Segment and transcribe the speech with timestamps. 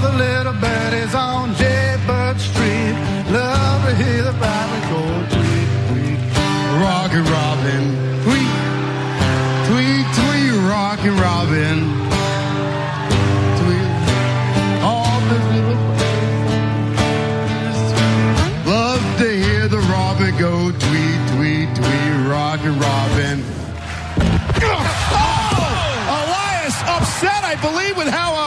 [0.00, 2.94] The little birdies on Jaybird Street
[3.30, 4.32] love to hear the
[4.88, 6.20] go tweet, tweet.
[7.28, 7.82] Robin,
[8.24, 8.54] tweet,
[9.68, 10.54] tweet, tweet,
[11.20, 11.78] Robin.
[13.60, 13.90] Tweet.
[14.82, 15.20] All
[15.52, 17.80] little birdies
[18.66, 22.14] love to hear the robin go tweet, tweet, tweet,
[22.80, 23.44] Robin.
[24.62, 25.40] Oh!
[26.18, 28.39] Elias upset, I believe, with how,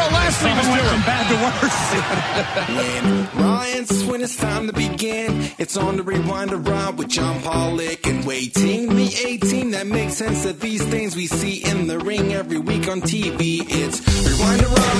[0.00, 1.80] well, last week was went from bad to worse.
[2.76, 5.50] When Ryan's when it's time to begin.
[5.58, 8.94] It's on the Rewind-A-Raw with John Pollock and Wai Ting.
[8.94, 12.88] Me 18, that makes sense of these things we see in the ring every week
[12.88, 13.62] on TV.
[13.68, 14.96] It's Rewind-A-Raw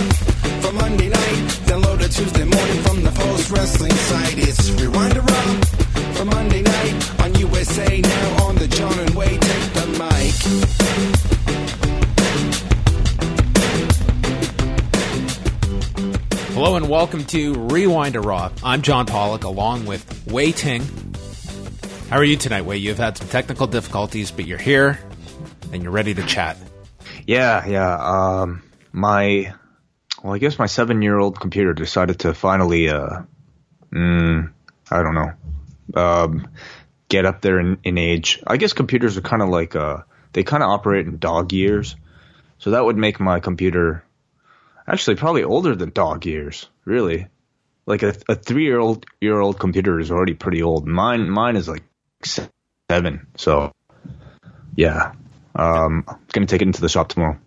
[0.62, 1.46] for Monday night.
[1.68, 4.38] Download it Tuesday morning from the post wrestling site.
[4.38, 5.60] It's Rewind-A-Raw
[6.14, 9.40] for Monday night on USA now on the John and Wade.
[9.40, 11.59] Take the mic.
[16.62, 18.52] Hello and welcome to Rewind-A-Raw.
[18.62, 20.82] I'm John Pollock along with Wai Ting.
[22.10, 22.74] How are you tonight, Wai?
[22.74, 25.00] You've had some technical difficulties, but you're here
[25.72, 26.58] and you're ready to chat.
[27.26, 27.96] Yeah, yeah.
[27.96, 28.62] Um,
[28.92, 29.54] my,
[30.22, 33.22] well, I guess my seven-year-old computer decided to finally, uh,
[33.90, 34.52] mm,
[34.90, 35.32] I don't know,
[35.94, 36.48] um,
[37.08, 38.42] get up there in, in age.
[38.46, 40.02] I guess computers are kind of like, uh,
[40.34, 41.96] they kind of operate in dog years.
[42.58, 44.04] So that would make my computer
[44.86, 47.28] actually probably older than dog years, really.
[47.86, 50.86] Like a, a three-year-old year old computer is already pretty old.
[50.86, 51.82] Mine, mine is like
[52.22, 53.26] seven.
[53.36, 53.72] So,
[54.76, 55.12] yeah.
[55.56, 57.38] Um, I'm gonna take it into the shop tomorrow.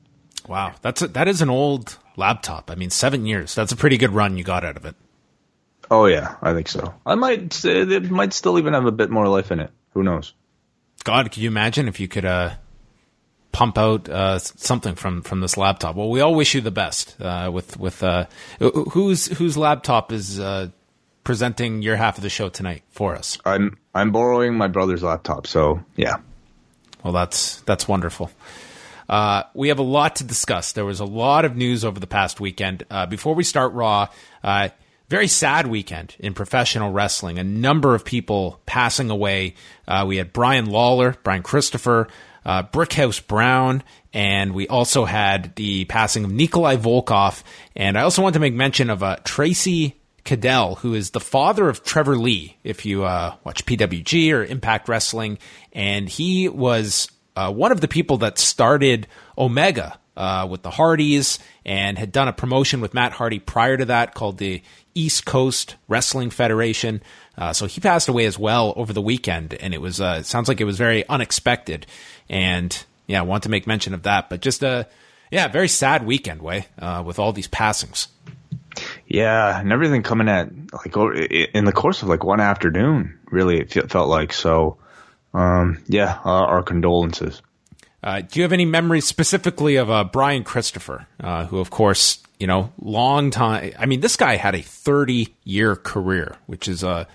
[0.47, 2.69] Wow, that's a, that is an old laptop.
[2.69, 3.55] I mean, seven years.
[3.55, 4.95] That's a pretty good run you got out of it.
[5.89, 6.93] Oh yeah, I think so.
[7.05, 9.71] I might say it might still even have a bit more life in it.
[9.93, 10.33] Who knows?
[11.03, 12.55] God, could you imagine if you could uh,
[13.53, 15.95] pump out uh, something from, from this laptop?
[15.95, 17.15] Well, we all wish you the best.
[17.21, 18.25] Uh, with with uh,
[18.59, 20.67] whose whose laptop is uh,
[21.23, 23.37] presenting your half of the show tonight for us?
[23.45, 26.17] I'm I'm borrowing my brother's laptop, so yeah.
[27.03, 28.29] Well, that's that's wonderful.
[29.07, 30.71] Uh, we have a lot to discuss.
[30.71, 32.83] There was a lot of news over the past weekend.
[32.89, 34.07] Uh, before we start Raw,
[34.43, 34.69] uh,
[35.09, 37.37] very sad weekend in professional wrestling.
[37.37, 39.55] A number of people passing away.
[39.87, 42.07] Uh, we had Brian Lawler, Brian Christopher,
[42.45, 43.83] uh, Brickhouse Brown,
[44.13, 47.43] and we also had the passing of Nikolai Volkoff.
[47.75, 51.67] And I also want to make mention of uh, Tracy Caddell, who is the father
[51.69, 55.37] of Trevor Lee, if you uh, watch PWG or Impact Wrestling.
[55.73, 61.39] And he was uh, one of the people that started Omega uh, with the Hardys
[61.65, 64.61] and had done a promotion with Matt Hardy prior to that called the
[64.95, 67.01] East Coast Wrestling Federation.
[67.37, 70.47] Uh, so he passed away as well over the weekend, and it was uh, sounds
[70.47, 71.87] like it was very unexpected.
[72.29, 74.87] And yeah, I want to make mention of that, but just a
[75.31, 78.07] yeah, very sad weekend Wai uh, with all these passings.
[79.07, 80.95] Yeah, and everything coming at like
[81.53, 83.19] in the course of like one afternoon.
[83.31, 84.77] Really, it felt like so.
[85.33, 87.41] Um, yeah, uh, our condolences.
[88.03, 92.21] Uh, do you have any memories specifically of uh, Brian Christopher, uh, who, of course,
[92.37, 93.71] you know, long time?
[93.79, 97.05] I mean, this guy had a 30 year career, which is, uh,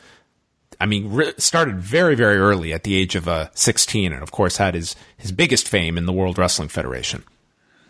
[0.80, 4.30] I mean, re- started very, very early at the age of uh, 16, and of
[4.30, 7.24] course, had his, his biggest fame in the World Wrestling Federation.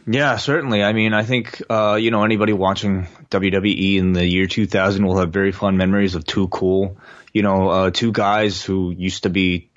[0.06, 0.82] Yeah, certainly.
[0.82, 5.18] I mean, I think uh, you know anybody watching WWE in the year 2000 will
[5.18, 6.96] have very fond memories of Too Cool.
[7.34, 9.68] You know, uh, two guys who used to be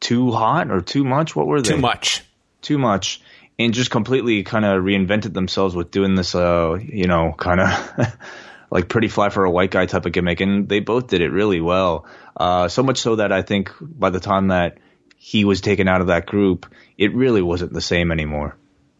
[0.00, 1.36] too hot or too much.
[1.36, 1.70] What were they?
[1.70, 2.24] Too much.
[2.62, 3.22] Too much,
[3.60, 6.34] and just completely kind of reinvented themselves with doing this.
[6.34, 8.16] Uh, you know, kind of
[8.70, 11.30] like pretty fly for a white guy type of gimmick, and they both did it
[11.30, 12.06] really well.
[12.36, 14.78] Uh, so much so that I think by the time that
[15.16, 18.56] he was taken out of that group, it really wasn't the same anymore.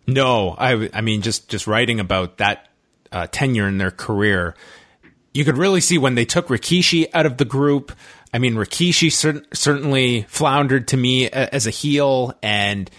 [0.06, 2.68] No, I, I mean, just, just writing about that
[3.12, 4.54] uh, tenure in their career,
[5.32, 7.92] you could really see when they took Rikishi out of the group.
[8.34, 12.90] I mean, Rikishi cer- certainly floundered to me a- as a heel, and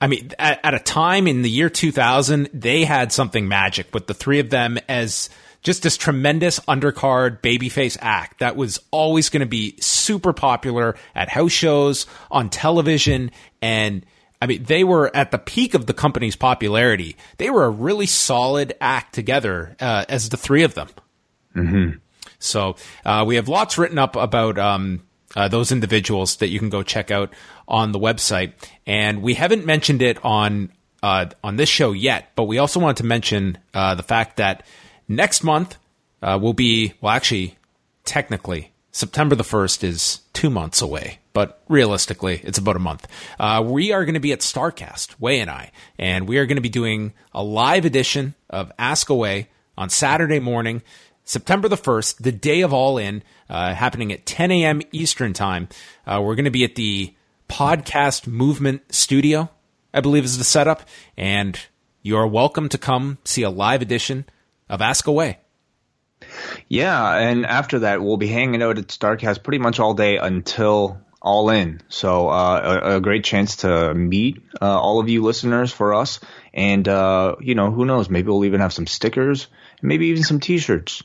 [0.00, 4.06] I mean, at, at a time in the year 2000, they had something magic with
[4.06, 5.30] the three of them as
[5.62, 11.28] just this tremendous undercard babyface act that was always going to be super popular at
[11.28, 14.04] house shows, on television, and
[14.40, 17.16] I mean, they were at the peak of the company's popularity.
[17.38, 20.88] They were a really solid act together uh, as the three of them.
[21.56, 21.98] Mm-hmm.
[22.38, 25.02] So uh, we have lots written up about um,
[25.34, 27.32] uh, those individuals that you can go check out
[27.66, 28.52] on the website,
[28.86, 30.72] and we haven't mentioned it on
[31.02, 32.30] uh, on this show yet.
[32.36, 34.64] But we also wanted to mention uh, the fact that
[35.08, 35.76] next month
[36.22, 37.56] uh, will be well, actually,
[38.04, 41.18] technically, September the first is two months away.
[41.32, 43.06] But realistically, it's about a month.
[43.38, 46.56] Uh, we are going to be at Starcast, Wai and I, and we are going
[46.56, 50.82] to be doing a live edition of Ask Away on Saturday morning.
[51.22, 54.80] September the 1st, the day of All In, uh, happening at 10 a.m.
[54.92, 55.68] Eastern Time.
[56.06, 57.14] Uh, we're going to be at the
[57.48, 59.50] Podcast Movement Studio,
[59.92, 60.82] I believe is the setup.
[61.16, 61.58] And
[62.02, 64.24] you are welcome to come see a live edition
[64.68, 65.38] of Ask Away.
[66.68, 71.00] Yeah, and after that, we'll be hanging out at Starcast pretty much all day until
[71.22, 71.80] All In.
[71.88, 76.20] So uh, a, a, great chance to meet uh, all of you listeners for us.
[76.52, 78.10] And, uh, you know, who knows?
[78.10, 79.46] Maybe we'll even have some stickers,
[79.80, 81.02] maybe even some T-shirts.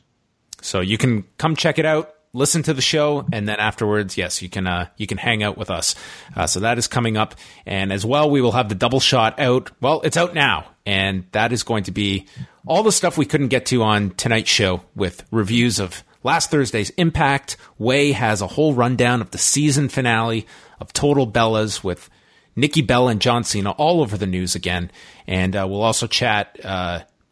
[0.61, 4.41] So you can come check it out, listen to the show, and then afterwards, yes,
[4.41, 5.95] you can uh, you can hang out with us.
[6.35, 7.35] Uh, so that is coming up,
[7.65, 9.71] and as well, we will have the double shot out.
[9.79, 12.27] Well, it's out now, and that is going to be
[12.65, 16.89] all the stuff we couldn't get to on tonight's show with reviews of last Thursday's
[16.91, 17.55] Impact.
[17.77, 20.47] Wai has a whole rundown of the season finale
[20.79, 22.09] of Total Bellas with
[22.55, 24.91] Nikki Bella and John Cena all over the news again,
[25.27, 26.57] and uh, we'll also chat.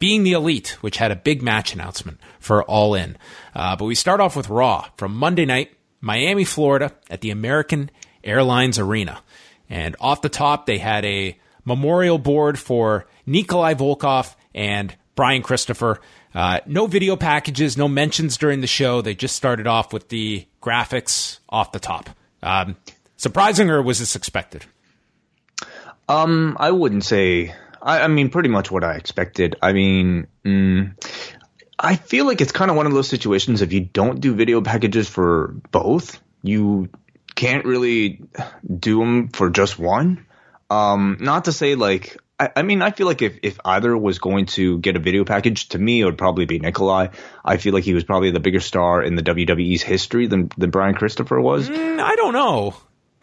[0.02, 3.16] Being the Elite, which had a big match announcement for All In.
[3.54, 7.88] Uh, but we start off with Raw from Monday night, Miami, Florida, at the American
[8.24, 9.22] Airlines Arena.
[9.70, 16.00] And off the top, they had a memorial board for Nikolai Volkoff and Brian Christopher.
[16.34, 19.02] Uh, no video packages, no mentions during the show.
[19.02, 22.10] They just started off with the graphics off the top.
[22.42, 22.74] Um,
[23.16, 24.64] surprising or was this expected?
[26.08, 29.56] Um, I wouldn't say I, I mean, pretty much what I expected.
[29.60, 30.94] I mean, mm,
[31.78, 33.60] I feel like it's kind of one of those situations.
[33.60, 36.88] If you don't do video packages for both, you
[37.34, 38.22] can't really
[38.78, 40.26] do them for just one.
[40.70, 44.46] Um, not to say like, I, mean, I feel like if, if either was going
[44.46, 47.08] to get a video package, to me, it would probably be Nikolai.
[47.44, 50.70] I feel like he was probably the bigger star in the WWE's history than, than
[50.70, 51.68] Brian Christopher was.
[51.68, 52.74] Mm, I don't know.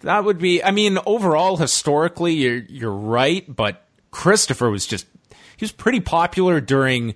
[0.03, 5.05] That would be, I mean, overall, historically, you're, you're right, but Christopher was just
[5.57, 7.15] he was pretty popular during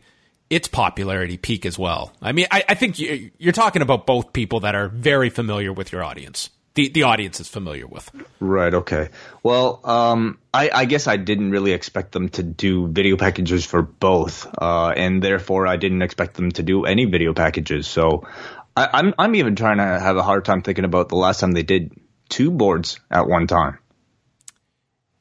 [0.49, 2.13] its popularity peak as well.
[2.21, 5.73] I mean, I, I think you, you're talking about both people that are very familiar
[5.73, 6.49] with your audience.
[6.75, 8.09] The the audience is familiar with.
[8.39, 8.73] Right.
[8.73, 9.09] Okay.
[9.43, 13.83] Well, um, I, I guess I didn't really expect them to do video packages for
[13.83, 17.87] both, uh, and therefore I didn't expect them to do any video packages.
[17.87, 18.27] So
[18.75, 21.51] I, I'm I'm even trying to have a hard time thinking about the last time
[21.51, 21.91] they did
[22.29, 23.77] two boards at one time.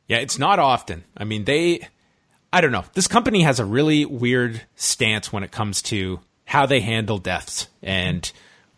[0.09, 1.05] Yeah, it's not often.
[1.17, 1.89] I mean, they,
[2.53, 2.85] I don't know.
[2.95, 7.69] This company has a really weird stance when it comes to how they handle deaths
[7.83, 8.31] and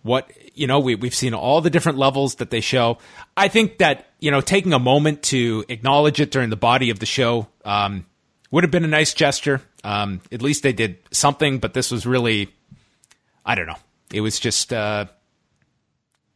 [0.03, 2.99] what, you know, we, we've seen all the different levels that they show.
[3.37, 6.99] I think that, you know, taking a moment to acknowledge it during the body of
[7.01, 8.07] the show um,
[8.51, 9.61] would have been a nice gesture.
[9.83, 12.55] Um, at least they did something, but this was really,
[13.45, 13.79] I don't know.
[14.13, 15.07] It was just uh,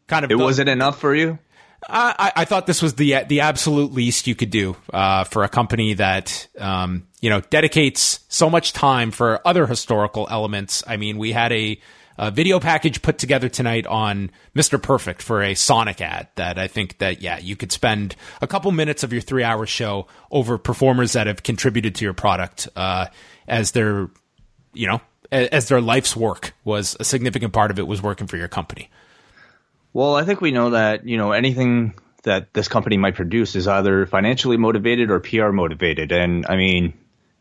[0.08, 0.30] kind of.
[0.30, 1.38] It wasn't enough for you?
[1.86, 5.48] I, I, thought this was the the absolute least you could do uh, for a
[5.48, 10.82] company that um, you know dedicates so much time for other historical elements.
[10.86, 11.80] I mean, we had a,
[12.18, 14.82] a, video package put together tonight on Mr.
[14.82, 18.72] Perfect for a Sonic ad that I think that yeah you could spend a couple
[18.72, 23.06] minutes of your three hour show over performers that have contributed to your product uh,
[23.46, 24.10] as their
[24.74, 28.36] you know as their life's work was a significant part of it was working for
[28.36, 28.90] your company.
[29.98, 33.66] Well, I think we know that, you know, anything that this company might produce is
[33.66, 36.12] either financially motivated or PR motivated.
[36.12, 36.94] And I mean,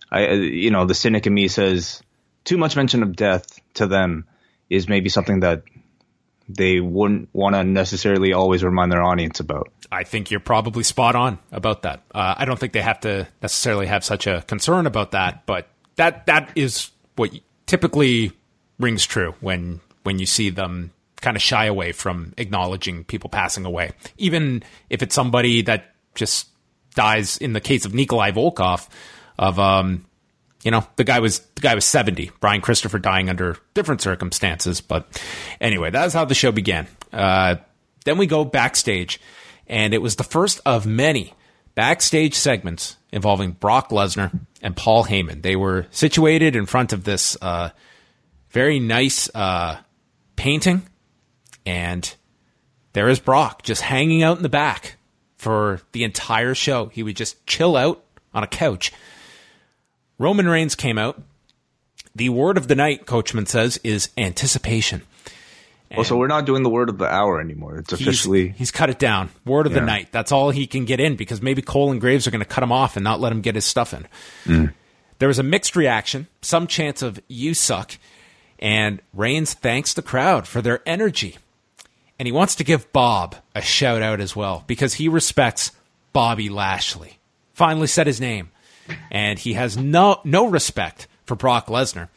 [0.09, 2.01] I, you know, the cynic in me says
[2.45, 4.25] too much mention of death to them
[4.71, 5.65] is maybe something that
[6.49, 9.71] they wouldn't want to necessarily always remind their audience about.
[9.91, 12.01] I think you're probably spot on about that.
[12.11, 15.67] Uh, I don't think they have to necessarily have such a concern about that, but
[15.97, 17.29] that that is what
[17.67, 18.31] typically
[18.79, 23.65] rings true when when you see them kind of shy away from acknowledging people passing
[23.65, 26.47] away, even if it's somebody that just
[26.95, 27.37] dies.
[27.37, 28.87] In the case of Nikolai Volkoff,
[29.37, 30.05] of um,
[30.63, 32.31] you know, the guy was the guy was 70.
[32.39, 35.21] Brian Christopher dying under different circumstances, but
[35.61, 36.87] anyway, that's how the show began.
[37.13, 37.55] Uh,
[38.05, 39.19] then we go backstage,
[39.67, 41.33] and it was the first of many
[41.75, 44.31] backstage segments involving Brock Lesnar
[44.61, 45.41] and Paul Heyman.
[45.41, 47.69] They were situated in front of this uh,
[48.49, 49.77] very nice uh,
[50.35, 50.87] painting,
[51.67, 52.15] and
[52.93, 54.95] there is Brock just hanging out in the back
[55.35, 56.87] for the entire show.
[56.87, 58.93] He would just chill out on a couch.
[60.17, 61.21] Roman Reigns came out.
[62.15, 65.01] The word of the night, Coachman says, is anticipation.
[65.93, 67.79] well, so we're not doing the word of the hour anymore.
[67.79, 68.49] It's officially.
[68.49, 69.29] he's cut it down.
[69.45, 70.07] Word of the night.
[70.11, 72.63] That's all he can get in because maybe Cole and Graves are going to cut
[72.63, 74.07] him off and not let him get his stuff in.
[74.45, 74.73] Mm.
[75.19, 77.97] There was a mixed reaction, some chance of you suck,
[78.57, 81.37] and Reigns thanks the crowd for their energy.
[82.19, 85.71] And he wants to give Bob a shout out as well because he respects
[86.13, 87.19] Bobby Lashley.
[87.53, 88.49] Finally said his name.
[89.11, 92.07] And he has no no respect for Brock Lesnar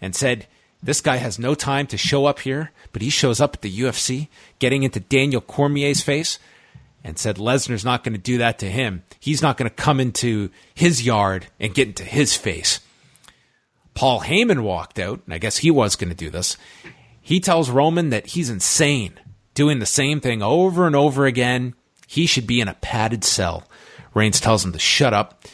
[0.00, 0.46] and said
[0.82, 3.80] this guy has no time to show up here, but he shows up at the
[3.80, 6.38] UFC getting into Daniel Cormier's face
[7.02, 9.02] and said Lesnar's not going to do that to him.
[9.18, 12.80] He's not going to come into his yard and get into his face.
[13.94, 16.56] Paul Heyman walked out, and I guess he was going to do this.
[17.20, 19.18] He tells Roman that he's insane,
[19.54, 21.74] doing the same thing over and over again.
[22.06, 23.64] He should be in a padded cell.
[24.12, 25.44] Reigns tells him to shut up,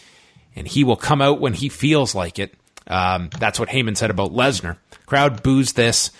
[0.54, 2.54] and he will come out when he feels like it.
[2.87, 4.76] Um, that's what Heyman said about Lesnar.
[5.07, 6.11] Crowd boos this,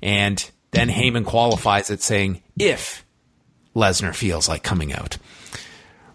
[0.00, 3.04] and then Heyman qualifies it, saying, if
[3.74, 5.18] Lesnar feels like coming out.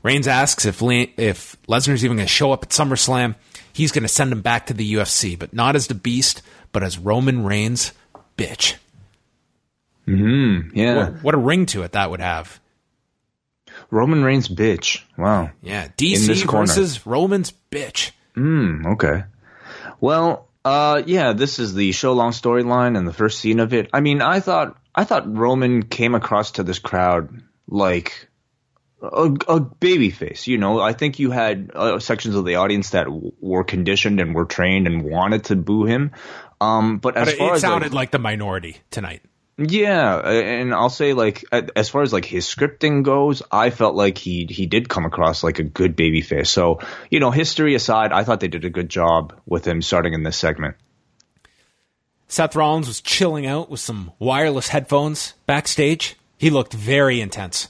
[0.04, 3.36] Reigns asks if Le- if Lesnar's even going to show up at SummerSlam.
[3.74, 6.42] He's going to send him back to the UFC, but not as the Beast,
[6.72, 7.92] but as Roman Reigns,
[8.38, 8.76] bitch.
[10.08, 10.96] Yeah.
[10.96, 12.60] What, what a ring to it that would have.
[13.92, 15.02] Roman Reigns, bitch.
[15.18, 15.52] Wow.
[15.62, 18.12] Yeah, DC versus Roman's bitch.
[18.34, 19.24] Hmm, okay.
[20.00, 23.90] Well, uh, yeah, this is the show long storyline and the first scene of it.
[23.94, 28.28] I mean, I thought I thought Roman came across to this crowd like
[29.02, 30.48] a, a baby face.
[30.48, 34.20] You know, I think you had uh, sections of the audience that w- were conditioned
[34.20, 36.12] and were trained and wanted to boo him.
[36.60, 39.22] Um, but as But it, far it as like, sounded like the minority tonight.
[39.58, 44.18] Yeah, and I'll say like as far as like his scripting goes, I felt like
[44.18, 46.50] he he did come across like a good baby face.
[46.50, 50.14] So you know, history aside, I thought they did a good job with him starting
[50.14, 50.76] in this segment.
[52.28, 56.18] Seth Rollins was chilling out with some wireless headphones backstage.
[56.38, 57.70] He looked very intense.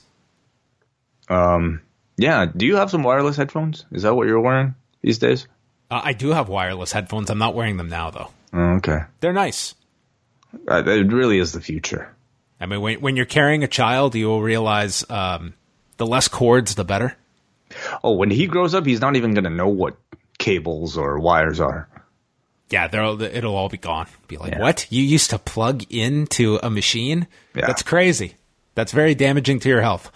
[1.29, 1.81] Um,
[2.17, 3.85] Yeah, do you have some wireless headphones?
[3.91, 5.47] Is that what you're wearing these days?
[5.91, 7.29] Uh, I do have wireless headphones.
[7.29, 8.29] I'm not wearing them now, though.
[8.53, 9.75] Oh, okay, They're nice.
[10.69, 12.13] Uh, it really is the future.
[12.59, 15.53] I mean, when, when you're carrying a child, you will realize um,
[15.97, 17.15] the less cords, the better.
[18.03, 19.97] Oh, when he grows up, he's not even gonna know what
[20.37, 21.89] cables or wires are.
[22.69, 24.07] Yeah, they'll, it'll all be gone.
[24.27, 24.59] Be like, Yeah.
[24.61, 24.87] what?
[24.89, 27.27] You used to plug into a machine?
[27.55, 27.67] Yeah.
[27.67, 28.35] That's crazy.
[28.73, 30.11] That's very damaging to your health.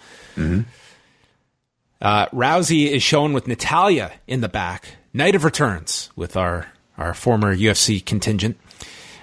[2.02, 4.96] Uh, Rousey is shown with Natalya in the back.
[5.12, 6.66] Night of Returns with our,
[6.96, 8.58] our former UFC contingent.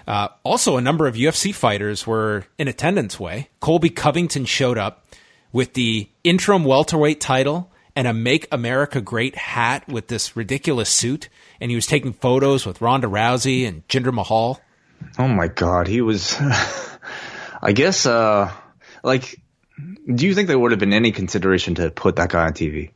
[0.07, 3.19] Uh, also, a number of UFC fighters were in attendance.
[3.19, 5.05] Wai Colby Covington showed up
[5.51, 11.27] with the interim welterweight title and a "Make America Great" hat with this ridiculous suit,
[11.59, 14.61] and he was taking photos with Ronda Rousey and Jinder Mahal.
[15.19, 16.37] Oh my god, he was.
[17.61, 18.51] I guess, uh,
[19.03, 19.41] like,
[20.13, 22.91] do you think there would have been any consideration to put that guy on TV?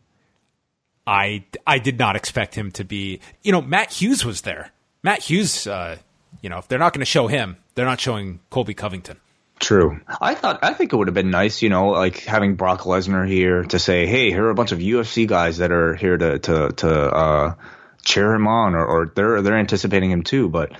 [1.06, 3.20] I I did not expect him to be.
[3.42, 4.72] You know, Matt Hughes was there.
[5.04, 5.68] Matt Hughes.
[5.68, 5.98] Uh,
[6.42, 9.18] you know, if they're not going to show him, they're not showing Colby Covington.
[9.60, 10.00] True.
[10.20, 13.28] I thought I think it would have been nice, you know, like having Brock Lesnar
[13.28, 16.40] here to say, "Hey, here are a bunch of UFC guys that are here to
[16.40, 17.56] to to uh,
[18.04, 20.72] cheer him on, or, or they're they're anticipating him too." But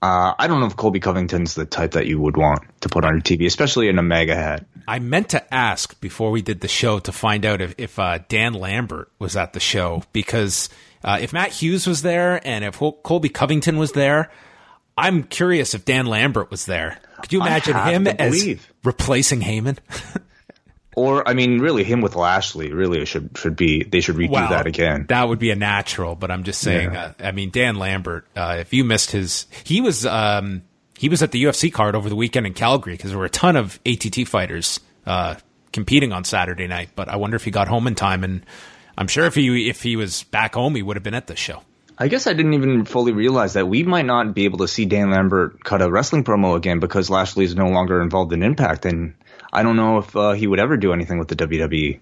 [0.00, 3.04] uh, I don't know if Colby Covington's the type that you would want to put
[3.04, 4.66] on your TV, especially in a MAGA hat.
[4.88, 8.18] I meant to ask before we did the show to find out if, if uh,
[8.28, 10.70] Dan Lambert was at the show because
[11.04, 14.30] uh, if Matt Hughes was there and if Col- Colby Covington was there,
[14.96, 16.98] I'm curious if Dan Lambert was there.
[17.22, 19.78] Could you imagine him as replacing Heyman?
[20.94, 24.66] Or I mean, really, him with Lashley really should should be they should redo that
[24.66, 25.06] again.
[25.08, 26.92] That would be a natural, but I'm just saying.
[26.92, 27.12] Yeah.
[27.18, 28.26] Uh, I mean, Dan Lambert.
[28.36, 30.62] Uh, if you missed his, he was um,
[30.98, 33.30] he was at the UFC card over the weekend in Calgary because there were a
[33.30, 35.36] ton of ATT fighters uh,
[35.72, 36.90] competing on Saturday night.
[36.94, 38.44] But I wonder if he got home in time, and
[38.98, 41.36] I'm sure if he if he was back home, he would have been at the
[41.36, 41.62] show.
[41.98, 44.86] I guess I didn't even fully realize that we might not be able to see
[44.86, 48.86] Dan Lambert cut a wrestling promo again because Lashley is no longer involved in Impact,
[48.86, 49.14] and
[49.52, 51.36] I don't know if uh, he would ever do anything with the.
[51.36, 52.00] WWE.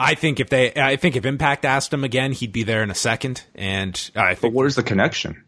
[0.00, 2.90] I think if they, I think if Impact asked him again, he'd be there in
[2.90, 3.44] a second.
[3.54, 5.44] And I But think where's the connection?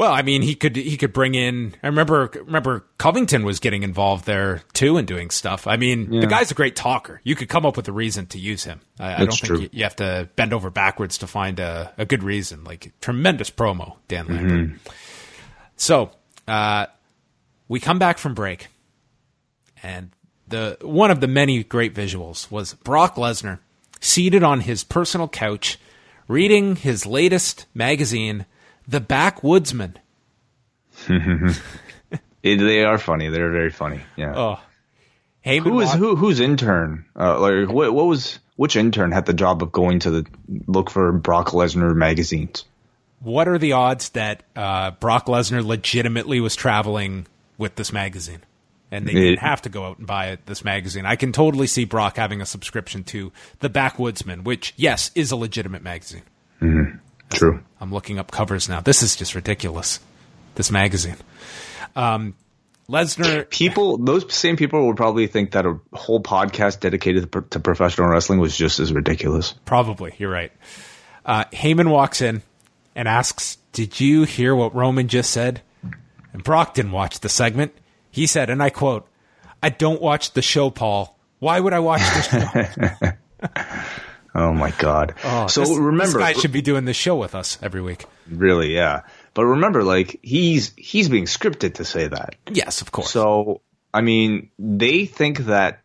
[0.00, 1.74] Well, I mean, he could he could bring in.
[1.82, 5.66] I remember remember Covington was getting involved there too and doing stuff.
[5.66, 6.20] I mean, Yeah.
[6.22, 7.20] the guy's a great talker.
[7.22, 8.80] You could come up with a reason to use him.
[8.98, 12.06] I, I don't think you, you have to bend over backwards to find a, a
[12.06, 12.64] good reason.
[12.64, 14.68] Like tremendous promo, Dan Lambert.
[14.68, 14.76] Mm-hmm.
[15.76, 16.12] So
[16.48, 16.86] uh,
[17.68, 18.68] we come back from break,
[19.82, 20.12] and
[20.48, 23.58] the one of the many great visuals was Brock Lesnar
[24.00, 25.78] seated on his personal couch,
[26.26, 28.46] reading his latest magazine,
[28.90, 29.94] The Backwoodsman.
[32.42, 33.28] It, they are funny.
[33.28, 34.00] They're very funny.
[34.16, 34.32] Yeah.
[34.34, 34.60] Oh,
[35.44, 36.16] Heyman who is who?
[36.16, 37.04] Whose intern?
[37.14, 37.92] Uh, like what?
[37.92, 40.26] What was which intern had the job of going to the
[40.66, 42.64] look for Brock Lesnar magazines?
[43.20, 47.26] What are the odds that uh, Brock Lesnar legitimately was traveling
[47.58, 48.40] with this magazine?
[48.90, 51.04] And they didn't It- have to go out and buy it, this magazine.
[51.04, 55.36] I can totally see Brock having a subscription to The Backwoodsman, which, yes, is a
[55.36, 56.22] legitimate magazine.
[57.30, 57.62] True.
[57.80, 58.80] I'm looking up covers now.
[58.80, 60.00] This is just ridiculous.
[60.56, 61.16] This magazine.
[61.96, 62.34] Um,
[62.88, 63.48] Lesnar.
[63.50, 68.40] People, those same people would probably think that a whole podcast dedicated to, professional wrestling
[68.40, 69.54] was just as ridiculous.
[69.64, 70.52] Probably, you're right.
[71.24, 72.42] Uh, Heyman walks in
[72.94, 75.62] and asks, Did you hear what Roman just said?
[76.32, 77.72] And Brock didn't watch the segment.
[78.10, 79.06] He said, and I quote,
[79.62, 81.16] I don't watch the show, Paul.
[81.38, 83.12] Why would I watch this show?
[84.34, 85.14] Oh my god!
[85.24, 88.04] Oh, so This- remember, this guy should be doing this show with us every week.
[88.30, 89.02] really, yeah.
[89.34, 92.36] But remember, like he's he's being scripted to say that.
[92.50, 93.10] Yes, of course.
[93.10, 93.60] So
[93.92, 95.80] I mean, they think that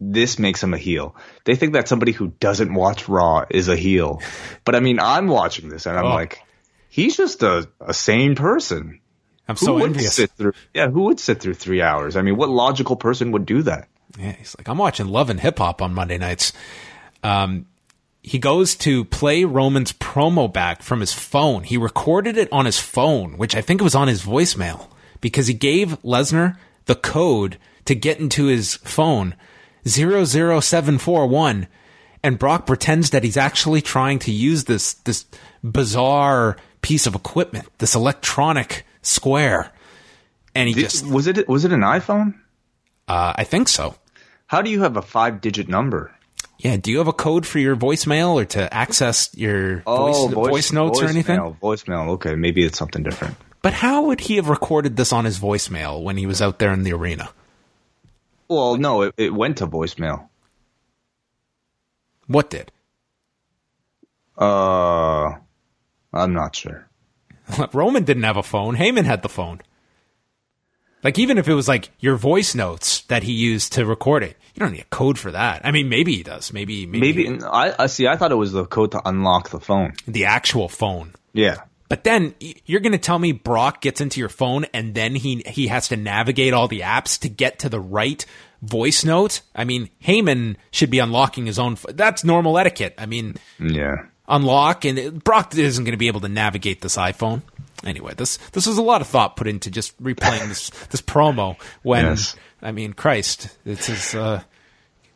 [0.00, 1.14] this makes him a heel.
[1.44, 4.20] They think that somebody who doesn't watch Raw is a heel.
[4.64, 6.14] But I mean, I'm watching this and I'm Oh.
[6.14, 6.40] like,
[6.88, 9.00] he's just a, a sane person.
[9.48, 10.14] I'm Who so would envious.
[10.14, 10.52] sit through?
[10.74, 12.16] Yeah, who would sit through three hours?
[12.16, 13.88] I mean, what logical person would do that?
[14.18, 16.52] Yeah, he's like, I'm watching Love and Hip Hop on Monday nights.
[17.22, 17.66] Um,
[18.28, 21.62] he goes to play Roman's promo back from his phone.
[21.62, 24.88] He recorded it on his phone, which I think was on his voicemail
[25.20, 26.56] because he gave Lesnar
[26.86, 29.34] the code to get into his phone
[29.86, 31.68] 00741
[32.22, 35.24] and Brock pretends that he's actually trying to use this this
[35.62, 39.70] bizarre piece of equipment, this electronic square.
[40.54, 42.34] And he Did- just was it was it an iPhone?
[43.08, 43.94] uh, I think so.
[44.48, 46.12] How do you have a five digit number?
[46.58, 50.72] Yeah, do you have a code for your voicemail or to access your voice, voice,
[50.72, 51.38] notes or anything?
[51.38, 52.08] Oh, Voicemail, voicemail.
[52.14, 53.36] Okay, maybe it's something different.
[53.60, 56.72] But how would he have recorded this on his voicemail when he was out there
[56.72, 57.30] in the arena?
[58.48, 60.28] Well, no, it, it went to voicemail.
[62.26, 62.72] What did?
[64.38, 65.32] Uh,
[66.12, 66.88] I'm not sure.
[67.72, 68.76] Roman didn't have a phone.
[68.76, 69.60] Heyman had the phone.
[71.06, 74.36] Like even if it was like your voice notes that he used to record it,
[74.54, 75.64] you don't need a code for that.
[75.64, 76.52] I mean, maybe he does.
[76.52, 78.08] Maybe maybe, Maybe I, I see.
[78.08, 79.92] I thought it was the code to unlock the phone.
[80.08, 81.12] the actual phone.
[81.32, 81.58] Yeah.
[81.88, 85.44] But then you're going to tell me Brock gets into your phone and then he
[85.46, 88.26] he has to navigate all the apps to get to the right
[88.60, 89.42] voice note.
[89.54, 91.76] I mean, Heyman should be unlocking his own.
[91.90, 92.94] That's normal etiquette.
[92.98, 94.06] I mean, Yeah.
[94.26, 97.42] unlock and Brock isn't going to be able to navigate this iPhone.
[97.84, 101.60] Anyway, this this was a lot of thought put into just replaying this this promo.
[101.82, 102.36] When Yes.
[102.62, 104.14] I mean, Christ, is.
[104.14, 104.42] Uh,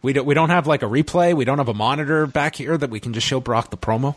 [0.03, 1.35] we don't we don't have like a replay.
[1.35, 4.17] We don't have a monitor back here that we can just show Brock the promo.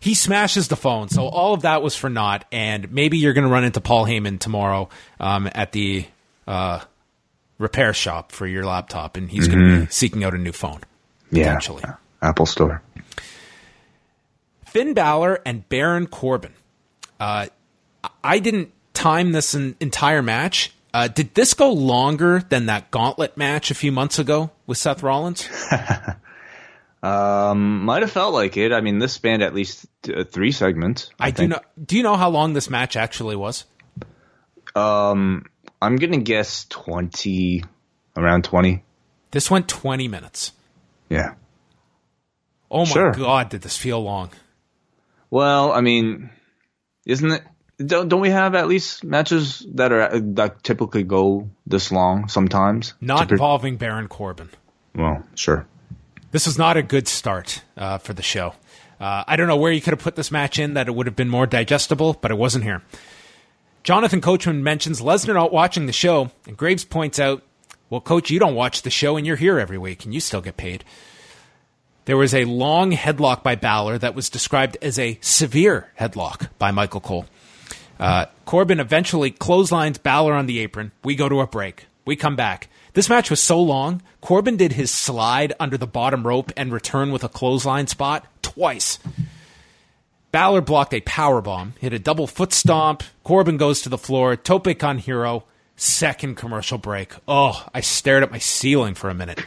[0.00, 2.44] He smashes the phone, so all of that was for naught.
[2.52, 6.06] And maybe you're going to run into Paul Heyman tomorrow um, at the
[6.46, 6.80] uh,
[7.58, 10.80] repair shop for your laptop, and he's going to be seeking out a new phone.
[11.30, 11.44] Yeah.
[11.44, 11.84] Potentially.
[12.20, 12.82] Apple Store.
[14.66, 16.52] Finn Balor and Baron Corbin.
[17.18, 17.46] Uh,
[18.22, 20.72] I didn't time this en- entire match.
[20.92, 25.02] Uh, did this go longer than that gauntlet match a few months ago with Seth
[25.02, 25.48] Rollins?
[27.02, 28.72] Um, might have felt like it.
[28.72, 31.10] I mean, this spanned at least uh, three segments.
[31.20, 31.50] I, do think.
[31.50, 31.60] know.
[31.84, 33.66] Do you know how long this match actually was?
[34.74, 35.44] Um,
[35.82, 37.62] I'm gonna guess twenty,
[38.16, 38.84] around twenty.
[39.32, 40.52] This went 20 minutes.
[41.10, 41.34] Yeah.
[42.70, 43.12] Oh my Sure.
[43.12, 44.30] god, did this feel long?
[45.28, 46.30] Well, I mean,
[47.04, 47.42] isn't it?
[47.78, 52.94] Don't, don't we have at least matches that are that typically go this long sometimes?
[53.00, 54.50] Not pre- involving Baron Corbin.
[54.94, 55.66] Well, sure.
[56.30, 58.54] This is not a good start uh, for the show.
[59.00, 61.06] Uh, I don't know where you could have put this match in that it would
[61.06, 62.82] have been more digestible, but it wasn't here.
[63.82, 67.42] Jonathan Coachman mentions Lesnar not watching the show, and Graves points out,
[67.90, 70.40] "Well, Coach, you don't watch the show, and you're here every week, and you still
[70.40, 70.84] get paid."
[72.06, 76.70] There was a long headlock by Balor that was described as a severe headlock by
[76.70, 77.26] Michael Cole.
[77.98, 80.92] Uh, Corbin eventually clotheslines Balor on the apron.
[81.02, 81.86] We go to a break.
[82.04, 82.68] We come back.
[82.92, 87.10] This match was so long, Corbin did his slide under the bottom rope and return
[87.10, 88.98] with a clothesline spot twice.
[90.30, 93.02] Balor blocked a power bomb, hit a double foot stomp.
[93.22, 94.36] Corbin goes to the floor.
[94.36, 95.44] Tope con hilo.
[95.76, 97.12] Second commercial break.
[97.26, 99.44] Oh, I stared at my ceiling for a minute.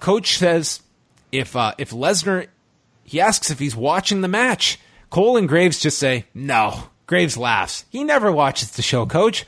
[0.00, 0.80] Coach says
[1.30, 2.48] if uh, if Lesnar,
[3.04, 4.78] he asks if he's watching the match.
[5.10, 6.84] Cole and Graves just say no.
[7.10, 7.84] Graves laughs.
[7.90, 9.44] He never watches the show, Coach.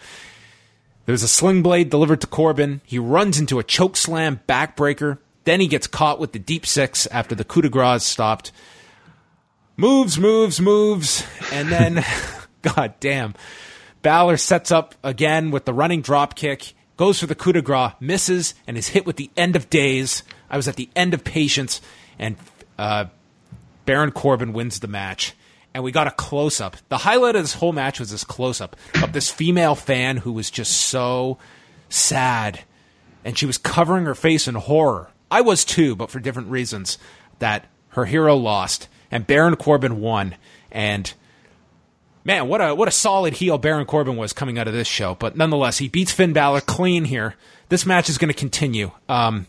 [1.07, 2.81] There's a sling blade delivered to Corbin.
[2.85, 5.18] He runs into a choke slam backbreaker.
[5.44, 8.51] Then he gets caught with the deep six after the coup de grace stopped.
[9.77, 12.05] Moves, moves, moves, and then,
[12.62, 13.33] god damn,
[14.03, 17.92] Balor sets up again with the running drop kick, goes for the coup de grace,
[18.01, 20.25] misses, and is hit with the end of days.
[20.51, 21.81] I was at the end of patience,
[22.18, 22.35] and
[22.77, 23.05] uh,
[23.87, 25.37] Baron Corbin wins the match.
[25.75, 26.77] And we got a close up.
[26.89, 30.33] The highlight of this whole match was this close up of this female fan who
[30.33, 31.39] was just so
[31.89, 32.61] sad.
[33.25, 35.11] And she was covering her face in horror.
[35.31, 36.99] I was too, but for different reasons.
[37.39, 40.35] That her hero lost and Baron Corbin won.
[40.71, 41.13] And
[42.25, 45.15] man, what a what a solid heel Baron Corbin was coming out of this show.
[45.15, 47.35] But nonetheless, he beats Finn Balor clean here.
[47.69, 48.91] This match is going to continue.
[49.09, 49.47] Um,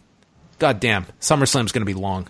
[0.60, 2.28] God damn, SummerSlam's going to be long.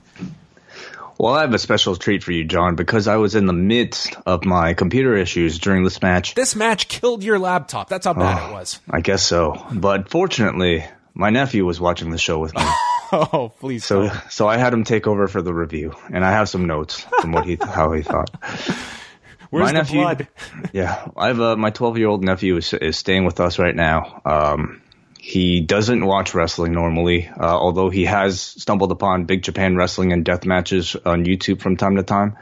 [1.24, 4.14] Well, I have a special treat for you, John, because I was in the midst
[4.26, 6.36] of my computer issues during this match.
[6.36, 7.88] This match killed your laptop.
[7.88, 8.82] That's how bad Oh, it was.
[8.90, 9.66] I guess so.
[9.72, 10.84] But fortunately,
[11.14, 12.62] my nephew was watching the show with me.
[13.16, 13.86] Oh, please.
[13.86, 14.32] So, don't.
[14.32, 17.32] so I had him take over for the review, and I have some notes from
[17.32, 18.32] what he how he thought.
[19.50, 20.28] Where's my the nephew- blood?
[20.74, 23.76] Yeah, I have a, my 12 year old nephew is, is staying with us right
[23.76, 24.22] now.
[24.26, 24.82] Um,
[25.26, 30.26] he doesn't watch wrestling normally, uh, although he has stumbled upon Big Japan Wrestling and
[30.26, 32.36] death matches on YouTube from time to time.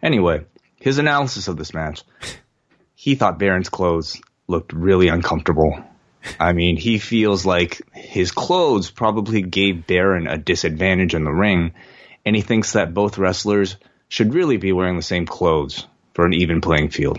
[0.00, 0.44] Anyway,
[0.80, 2.04] his analysis of this match,
[2.94, 5.82] he thought Baron's clothes looked really uncomfortable.
[6.38, 11.72] I mean, he feels like his clothes probably gave Baron a disadvantage in the ring,
[12.24, 16.34] and he thinks that both wrestlers should really be wearing the same clothes for an
[16.34, 17.18] even playing field.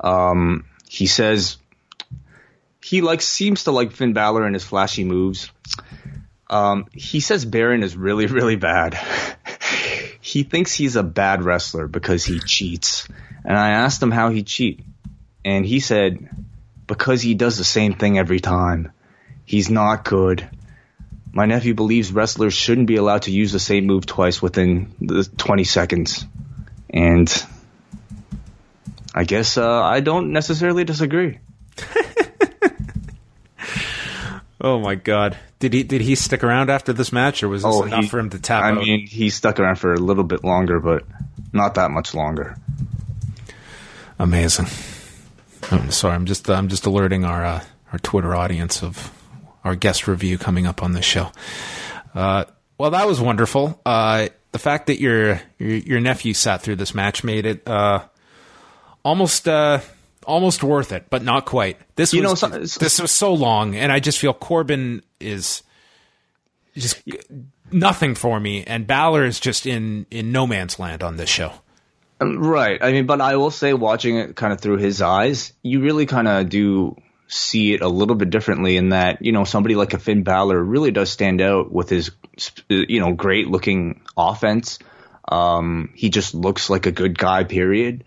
[0.00, 1.58] Um, he says
[2.84, 5.50] he likes seems to like Finn Balor and his flashy moves.
[6.50, 8.94] Um, he says Baron is really really bad.
[10.20, 13.08] he thinks he's a bad wrestler because he cheats,
[13.44, 14.80] and I asked him how he cheat,
[15.44, 16.28] and he said
[16.86, 18.92] because he does the same thing every time.
[19.44, 20.48] He's not good.
[21.32, 25.24] My nephew believes wrestlers shouldn't be allowed to use the same move twice within the
[25.24, 26.26] 20 seconds.
[26.90, 27.30] And
[29.14, 31.38] I guess uh, I don't necessarily disagree.
[34.64, 35.36] Oh my god.
[35.58, 38.08] Did he did he stick around after this match or was this enough Oh, he-
[38.08, 38.76] for him to tap I out?
[38.78, 41.02] mean, he stuck around for a little bit longer, but
[41.52, 42.56] not that much longer.
[44.18, 44.66] Amazing.
[45.70, 49.12] I'm sorry, I'm just I'm just alerting our uh, our Twitter audience of
[49.64, 51.30] our guest review coming up on this show.
[52.14, 52.44] Uh,
[52.78, 53.80] well, that was wonderful.
[53.86, 58.02] Uh, the fact that your, your your nephew sat through this match made it uh,
[59.04, 59.80] almost uh,
[60.24, 61.78] almost worth it, but not quite.
[61.96, 65.62] This You was know, so- this was so long, and I just feel Corbin is
[66.76, 67.02] just
[67.70, 71.52] nothing for me, and Balor is just in in no man's land on this show.
[72.20, 72.78] Right.
[72.82, 76.06] I mean, but I will say, watching it kind of through his eyes, you really
[76.06, 79.92] kind of do see it a little bit differently in that, you know, somebody like
[79.92, 82.12] a Finn Balor really does stand out with his,
[82.68, 84.78] you know, great looking offense.
[85.28, 88.04] Um, he just looks like a good guy, period.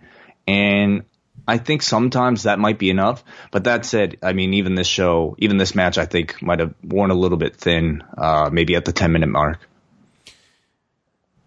[0.48, 1.04] And
[1.48, 3.24] I think sometimes that might be enough.
[3.52, 6.74] But that said, I mean, even this show, even this match, I think might have
[6.84, 9.60] worn a little bit thin, uh, maybe at the 10 minute mark.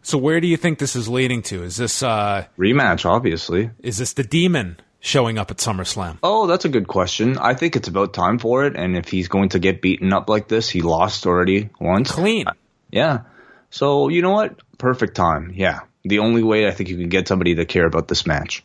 [0.02, 1.64] So where do you think this is leading to?
[1.64, 3.70] Is this uh, Rematch, obviously.
[3.80, 6.18] is this the demon showing up at SummerSlam?
[6.22, 7.36] Oh, that's a good question.
[7.36, 8.74] I think it's about time for it.
[8.74, 12.12] And if he's going to get beaten up like this, he lost already once.
[12.12, 12.46] Clean.
[12.90, 13.24] Yeah.
[13.70, 14.58] So you know what?
[14.78, 15.52] Perfect time.
[15.54, 15.80] Yeah.
[16.04, 18.64] The only way I think you can get somebody to care about this match.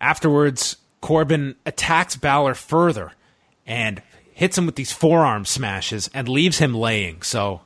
[0.00, 3.12] Afterwards, Corbin attacks Balor further
[3.66, 7.22] and hits him with these forearm smashes and leaves him laying.
[7.22, 7.62] So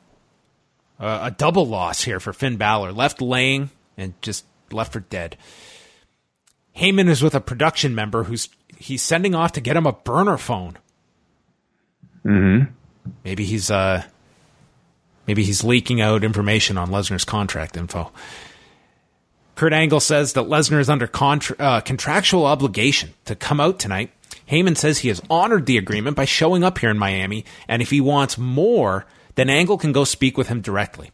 [0.98, 5.36] uh, a double loss here for Finn Balor, left laying and just left for dead.
[6.76, 10.36] Heyman is with a production member who's he's sending off to get him a burner
[10.36, 10.78] phone.
[12.24, 12.72] Mm-hmm.
[13.24, 14.04] Maybe he's uh
[15.26, 18.12] maybe he's leaking out information on Lesnar's contract info.
[19.60, 24.10] Kurt Angle says that Lesnar is under contra- uh, contractual obligation to come out tonight.
[24.50, 27.90] Heyman says he has honored the agreement by showing up here in Miami, and if
[27.90, 31.10] he wants more, then Angle can go speak with him directly.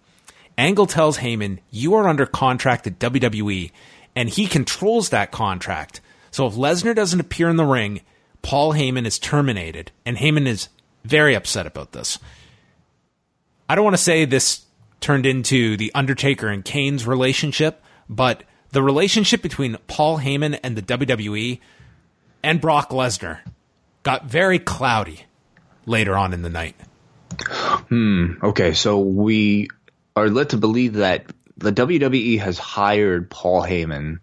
[0.57, 3.73] Angle tells Heyman, You are under contract at WWE,
[4.15, 6.01] and he controls that contract.
[6.31, 8.03] So if Lesnar doesn't appear in the ring,
[8.43, 10.69] Paul Heyman is terminated, and Heyman is
[11.03, 12.21] very upset about this.
[13.69, 14.65] I don't want to say this
[15.01, 20.83] turned into the Undertaker and Kane's relationship, but the relationship between Paul Heyman and the
[20.83, 21.61] WWE
[22.43, 23.39] and Brock Lesnar
[24.03, 25.23] got very cloudy
[25.87, 26.77] later on in the night.
[27.89, 28.35] Hmm.
[28.43, 29.69] Okay, so we
[30.15, 34.21] are led to believe that the WWE has hired Paul Heyman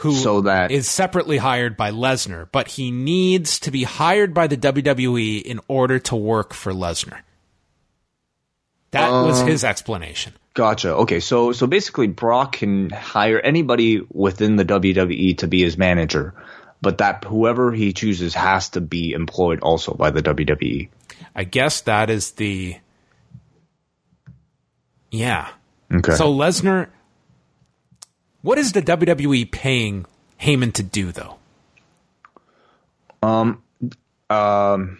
[0.00, 4.46] Who is So that- separately hired by Lesnar, but he needs to be hired by
[4.46, 7.20] the WWE in order to work for Lesnar.
[8.92, 10.32] That was Um, his explanation.
[10.56, 10.94] Gotcha.
[10.94, 16.32] Okay, so so basically, Brock can hire anybody within the WWE to be his manager,
[16.80, 20.22] but that whoever he chooses has to be employed also by the.
[20.22, 20.88] WWE.
[21.34, 22.78] I guess that is the.
[25.10, 25.50] Yeah.
[25.92, 26.14] Okay.
[26.14, 26.88] So Lesnar.
[28.40, 30.06] What is the WWE paying
[30.40, 31.36] Heyman to do, though?
[33.22, 33.62] Um,
[34.30, 34.98] um,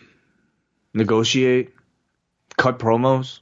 [0.92, 1.72] negotiate,
[2.58, 3.40] cut promos.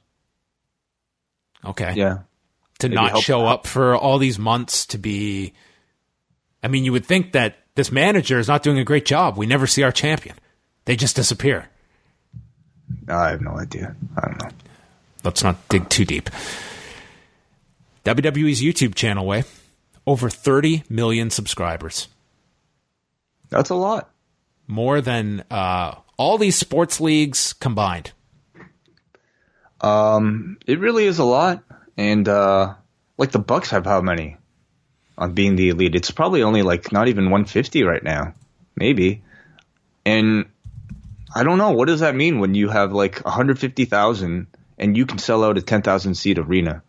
[1.65, 1.93] Okay.
[1.95, 2.19] Yeah.
[2.79, 5.53] to Maybe not show up for all these months to be.
[6.63, 9.37] I mean, you would think that this manager is not doing a great job.
[9.37, 10.35] We never see our champion.
[10.85, 11.69] They just disappear.
[13.07, 13.95] I have no idea.
[14.17, 14.49] I don't know.
[15.23, 16.29] Let's not dig too deep.
[18.03, 19.43] WWE's YouTube channel, way
[20.07, 22.07] over 30 million subscribers,
[23.49, 24.11] That's a lot.
[24.67, 28.11] more than uh, all these sports leagues combined.
[29.85, 31.63] It really is a lot.
[31.97, 32.73] And uh
[33.17, 34.35] like the Bucks have how many
[35.17, 35.95] on being the elite?
[35.95, 38.35] It's probably only like not even 150 right now.
[38.75, 39.23] Maybe.
[40.05, 40.45] And
[41.33, 45.17] I don't know, what does that mean when you have like 150,000 and you can
[45.17, 46.83] sell out a 10,000 seat arena?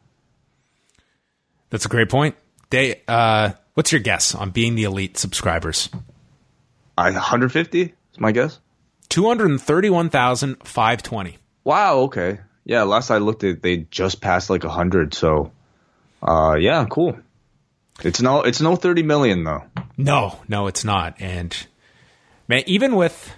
[1.71, 2.37] That's a great point.
[2.71, 5.89] They, uh, what's your guess on being the elite subscribers?
[6.99, 8.59] I 150 is my guess.
[9.09, 11.39] 231,520.
[11.65, 12.39] Wow, okay.
[12.67, 15.53] Yeah, last I looked at they just passed like 100, so
[16.21, 17.17] uh yeah, cool.
[18.03, 19.63] It's no it's no 30 million though.
[19.97, 21.15] No, no, it's not.
[21.21, 21.57] And
[22.49, 23.33] man, even with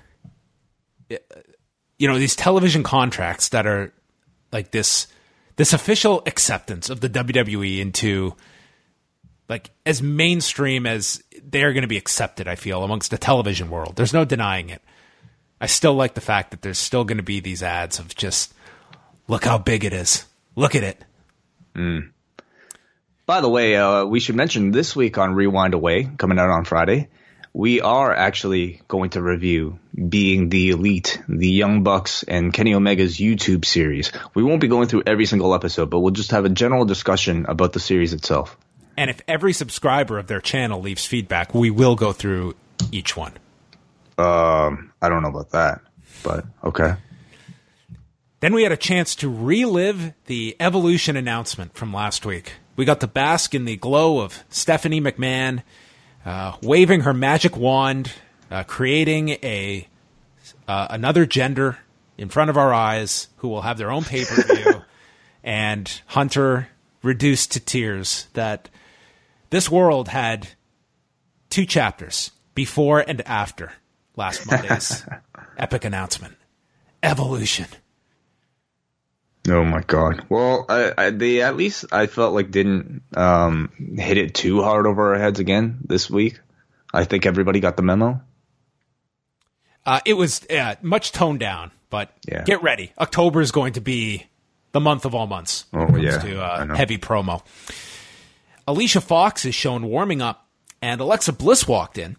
[1.10, 3.92] you know these television contracts that are
[4.50, 5.08] like this,
[5.56, 8.34] this official acceptance of the WWE into
[9.48, 12.48] like as mainstream as they are going to be accepted.
[12.48, 13.96] I feel amongst the television world.
[13.96, 14.80] There's no denying it.
[15.60, 18.54] I still like the fact that there's still going to be these ads of just
[19.28, 20.24] look how big it is.
[20.56, 21.04] Look at it.
[23.26, 26.64] By the way, uh, we should mention this week on Rewind Away, coming out on
[26.64, 27.08] Friday,
[27.52, 33.16] we are actually going to review Being the Elite, the Young Bucks, and Kenny Omega's
[33.16, 34.12] YouTube series.
[34.34, 37.46] We won't be going through every single episode, but we'll just have a general discussion
[37.48, 38.56] about the series itself.
[38.96, 42.54] And if every subscriber of their channel leaves feedback, we will go through
[42.92, 43.32] each one.
[44.18, 45.80] Um, I don't know about that,
[46.22, 46.94] but okay.
[48.40, 52.52] Then we had a chance to relive the evolution announcement from last week.
[52.76, 55.62] We got to bask in the glow of Stephanie McMahon
[56.24, 58.12] uh, waving her magic wand,
[58.50, 59.88] uh, creating a
[60.68, 61.78] uh, another gender
[62.16, 64.82] in front of our eyes who will have their own pay per view,
[65.42, 66.68] and Hunter
[67.02, 68.68] reduced to tears that
[69.50, 70.48] this world had
[71.50, 73.72] two chapters before and after
[74.16, 75.04] last Monday's
[75.56, 76.36] epic announcement.
[77.02, 77.66] Evolution.
[79.50, 80.24] Oh my god.
[80.28, 84.86] Well, I, I, they at least I felt like didn't um, hit it too hard
[84.86, 86.40] over our heads again this week.
[86.92, 88.20] I think everybody got the memo.
[89.86, 92.44] Uh, it was uh, much toned down, but Yeah.
[92.44, 92.92] get ready.
[92.98, 94.26] October is going to be
[94.72, 96.18] the month of all months when Oh, it comes yeah.
[96.18, 97.42] to uh, heavy promo.
[98.66, 100.46] Alicia Fox is shown warming up,
[100.82, 102.16] and Alexa Bliss walked in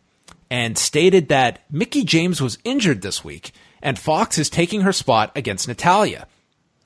[0.50, 3.52] and stated that Mickie James was injured this week,
[3.84, 6.28] and Fox is taking her spot against Natalya,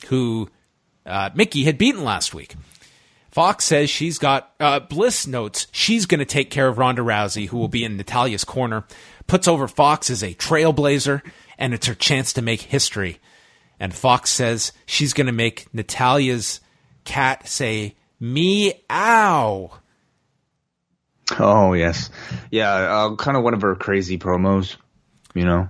[0.05, 0.49] who
[1.05, 2.55] uh, Mickie had beaten last week.
[3.31, 7.47] Fox says she's got uh, Bliss notes she's going to take care of Ronda Rousey,
[7.47, 8.85] who will be in Natalya's corner.
[9.25, 11.21] Puts over Fox as a trailblazer,
[11.57, 13.19] and it's her chance to make history.
[13.79, 16.59] And Fox says she's going to make Natalya's
[17.05, 19.71] cat say meow.
[21.39, 22.09] Oh yes,
[22.51, 22.73] yeah.
[22.73, 24.75] Uh, kind of one of her crazy promos.
[25.33, 25.69] You know,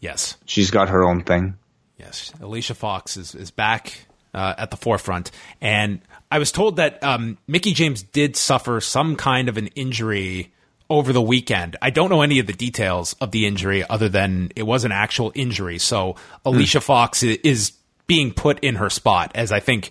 [0.00, 1.56] Yes, she's got her own thing.
[2.04, 2.32] Yes.
[2.40, 7.38] Alicia Fox is is back uh, at the forefront, and I was told that um,
[7.46, 10.52] Mickie James did suffer some kind of an injury
[10.90, 11.76] over the weekend.
[11.80, 14.92] I don't know any of the details of the injury other than it was an
[14.92, 15.78] actual injury.
[15.78, 17.72] So Alicia Fox is
[18.06, 19.90] being put in her spot, as I think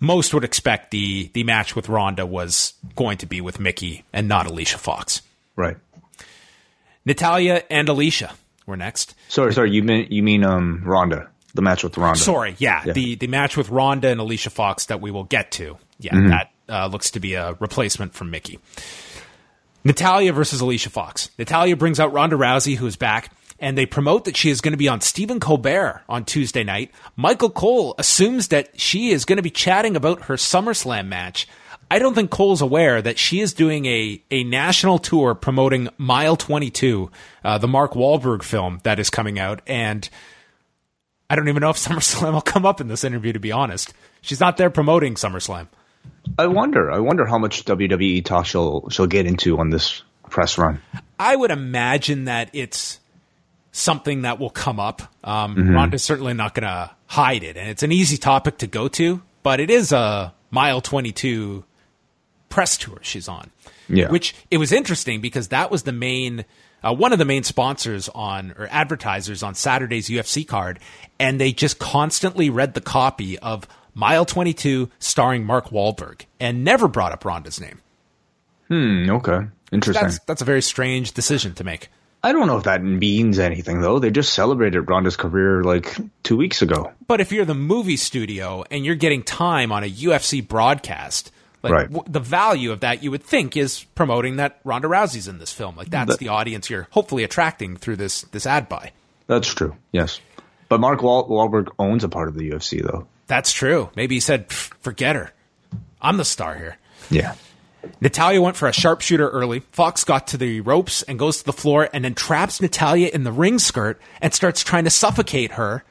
[0.00, 4.28] most would expect the the match with Ronda was going to be with Mickie and
[4.28, 5.22] not Alicia Fox.
[5.56, 5.76] Right.
[7.04, 8.32] Natalya and Alicia
[8.66, 9.14] were next.
[9.28, 9.72] Sorry, sorry.
[9.72, 11.28] You mean you mean um Ronda?
[11.58, 12.20] The match with Ronda.
[12.20, 12.92] Sorry, yeah, Yeah.
[12.92, 15.76] the the match with Ronda and Alicia Fox that we will get to.
[15.98, 16.28] Yeah, Mm-hmm.
[16.28, 18.60] that uh, looks to be a replacement from Mickie.
[19.84, 21.30] Natalya versus Alicia Fox.
[21.36, 24.70] Natalya brings out Ronda Rousey, who is back, and they promote that she is going
[24.72, 26.92] to be on Stephen Colbert on Tuesday night.
[27.16, 31.48] Michael Cole assumes that she is going to be chatting about her SummerSlam match.
[31.90, 36.36] I don't think Cole's aware that she is doing a, a national tour promoting Mile
[36.36, 37.10] 22,
[37.44, 40.08] uh, the Mark Wahlberg film that is coming out, and
[41.30, 43.92] I don't even know if SummerSlam will come up in this interview, to be honest.
[44.20, 45.68] She's not there promoting SummerSlam.
[46.38, 46.90] I wonder.
[46.90, 50.80] I wonder how much WWE talk she'll she'll get into on this press run.
[51.18, 53.00] I would imagine that it's
[53.72, 55.02] something that will come up.
[55.24, 58.88] Um, Ronda's certainly not going to hide it, and it's an easy topic to go
[58.88, 61.64] to, but it is a mile 22
[62.48, 63.50] press tour she's on.
[63.88, 64.10] Yeah.
[64.10, 66.44] Which it was interesting because that was the main,
[66.82, 70.78] uh, one of the main sponsors on, or advertisers on Saturday's UFC card,
[71.18, 76.88] and they just constantly read the copy of Mile 22 starring Mark Wahlberg and never
[76.88, 77.80] brought up Ronda's name.
[78.68, 79.40] Hmm, okay,
[79.72, 80.04] interesting.
[80.04, 81.88] That's, that's a very strange decision to make.
[82.22, 83.98] I don't know if that means anything though.
[83.98, 86.92] They just celebrated Ronda's career like two weeks ago.
[87.06, 91.30] But if you're the movie studio and you're getting time on a UFC broadcast,
[91.62, 91.90] like Right.
[91.92, 95.52] w- the value of that, you would think is promoting that Ronda Rousey's in this
[95.52, 95.76] film.
[95.76, 98.92] Like that's That- the audience you're hopefully attracting through this this ad buy.
[99.26, 99.74] That's true.
[99.92, 100.20] Yes,
[100.68, 103.06] but Mark Wahl- Wahlberg owns a part of the UFC though.
[103.26, 103.90] That's true.
[103.96, 105.32] Maybe he said, "Forget her,
[106.00, 106.78] I'm the star here."
[107.10, 107.34] Yeah.
[108.00, 109.60] Natalya went for a sharpshooter early.
[109.72, 113.22] Fox got to the ropes and goes to the floor and then traps Natalya in
[113.24, 115.84] the ring skirt and starts trying to suffocate her.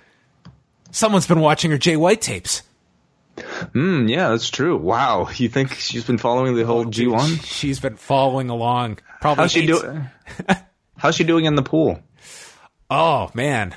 [0.92, 2.62] Someone's been watching her Jay White tapes.
[3.74, 4.08] Hmm.
[4.08, 4.78] Yeah, that's true.
[4.78, 5.30] Wow.
[5.38, 7.44] You think she's been following the whole G1?
[7.44, 9.00] She's been following along.
[9.22, 10.08] Probably How's she doing?
[10.98, 12.00] How's she doing in the pool?
[12.90, 13.76] Oh man,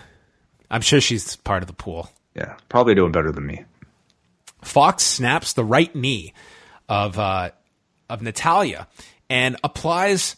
[0.70, 2.08] I'm sure she's part of the pool.
[2.34, 3.64] Yeah, probably doing better than me.
[4.62, 6.32] Fox snaps the right knee
[6.88, 7.50] of uh,
[8.08, 8.88] of Natalya
[9.28, 10.36] and applies.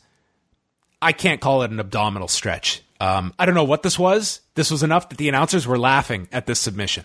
[1.01, 2.83] I can't call it an abdominal stretch.
[3.01, 4.41] Um, I don't know what this was.
[4.55, 7.05] This was enough that the announcers were laughing at this submission.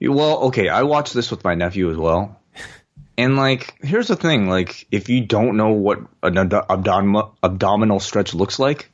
[0.00, 2.40] Well, okay, I watched this with my nephew as well.
[3.18, 8.00] And like, here's the thing: like, if you don't know what an abdo- abdominal abdominal
[8.00, 8.90] stretch looks like,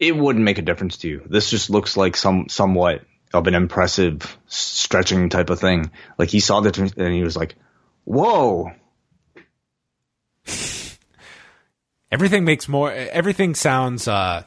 [0.00, 1.22] it wouldn't make a difference to you.
[1.26, 3.02] This just looks like some somewhat
[3.32, 5.92] of an impressive stretching type of thing.
[6.18, 7.54] Like he saw the and he was like,
[8.04, 8.72] "Whoa!"
[12.10, 12.90] Everything makes more.
[12.90, 14.42] Everything sounds uh,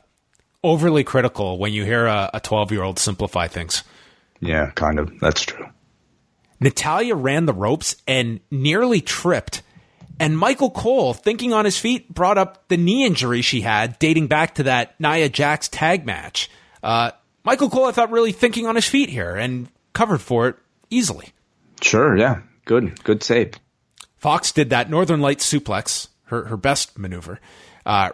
[0.61, 3.83] overly critical when you hear a 12 year old simplify things.
[4.41, 5.19] Yeah, kind of.
[5.21, 5.67] That's true.
[6.65, 9.61] Natalya ran the ropes and nearly tripped.
[10.19, 14.27] And Michael Cole, thinking on his feet, brought up the knee injury she had dating
[14.27, 16.49] back to that Nia Jax tag match.
[16.81, 17.11] Uh,
[17.43, 20.55] Michael Cole, I thought, really thinking on his feet here and covered for it
[20.89, 21.33] easily.
[21.81, 22.17] Sure.
[22.17, 22.41] Yeah.
[22.65, 23.03] Good.
[23.03, 23.53] Good save.
[24.17, 27.39] Fox did that Northern Lights suplex, her, her best maneuver.
[27.85, 28.09] Uh,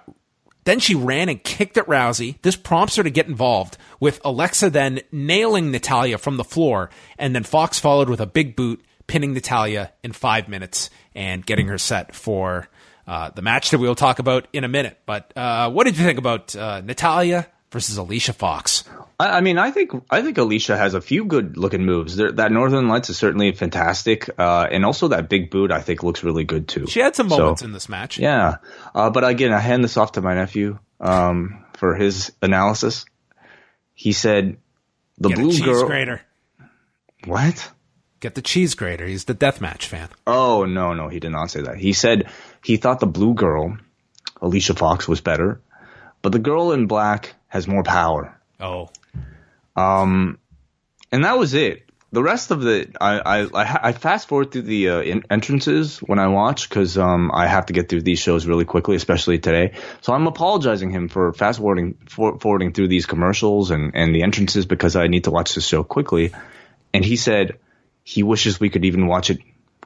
[0.63, 2.41] then she ran and kicked at Rousey.
[2.41, 7.36] This prompts her to get involved, with Alexa then nailing Natalya from the floor, and
[7.36, 11.78] then Fox followed with a big boot, pinning Natalya in five minutes and getting her
[11.78, 12.69] set for
[13.08, 14.97] uh, the match that we will talk about in a minute.
[15.06, 18.84] But uh, what did you think about uh, Natalya versus Alicia Fox?
[19.20, 22.16] I, I mean, I think I think Alicia has a few good looking moves.
[22.16, 26.04] There, that Northern Lights is certainly fantastic, uh, and also that big boot I think
[26.04, 26.88] looks really good too.
[26.88, 28.18] She had some So, moments in this match.
[28.20, 28.58] Yeah,
[28.96, 33.06] uh, but again, I hand this off to my nephew um, for his analysis.
[33.94, 34.58] He said
[35.18, 35.86] the Get a blue cheese girl.
[35.86, 36.22] grater.
[37.26, 37.72] What?
[38.20, 39.06] Get the cheese grater.
[39.08, 40.10] He's the deathmatch fan.
[40.28, 41.78] Oh no, no, he did not say that.
[41.78, 42.30] He said
[42.64, 43.78] he thought the blue girl,
[44.42, 45.62] Alicia Fox, was better,
[46.22, 48.34] but the girl in black has more power.
[48.62, 48.90] Oh,
[49.76, 50.40] Um,
[51.12, 51.84] and that was it.
[52.14, 56.20] The rest of the I I, I, fast forward through the uh, in- entrances when
[56.20, 59.74] I watch because um I have to get through these shows really quickly, especially today.
[60.02, 64.24] So I'm apologizing him for fast forwarding for, forwarding through these commercials and and the
[64.24, 66.32] entrances because I need to watch the show quickly.
[66.94, 67.60] And he said
[68.04, 69.40] he wishes we could even watch it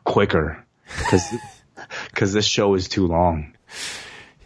[0.03, 0.65] quicker
[0.97, 1.31] because
[2.09, 3.53] because this show is too long.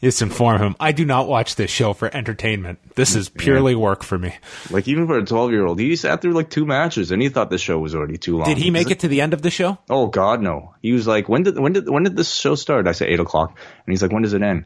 [0.02, 0.76] Just inform him.
[0.80, 2.80] I do not watch this show for entertainment.
[2.96, 4.34] This is purely work for me.
[4.72, 7.28] Like even for a 12 year old, he sat through like two matches and he
[7.30, 8.48] thought the show was already too long.
[8.48, 9.78] Did he make it to the end of the show?
[9.90, 10.74] Oh God, no.
[10.82, 12.88] He was like, when did when did when did this show start?
[12.88, 14.66] I said eight o'clock, and he's like, when does it end?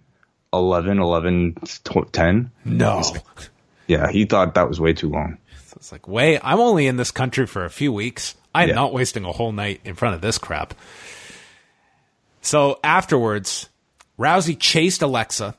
[0.54, 1.56] 11, 11,
[2.12, 2.52] 10?
[2.66, 3.02] No.
[3.88, 5.40] Yeah, he thought that was way too long.
[5.66, 8.36] So It's like, wait, I'm only in this country for a few weeks.
[8.54, 8.76] I'm Yeah.
[8.76, 10.76] not wasting a whole night in front of this crap.
[12.42, 13.70] So afterwards,
[14.18, 15.56] Rousey chased Alexa,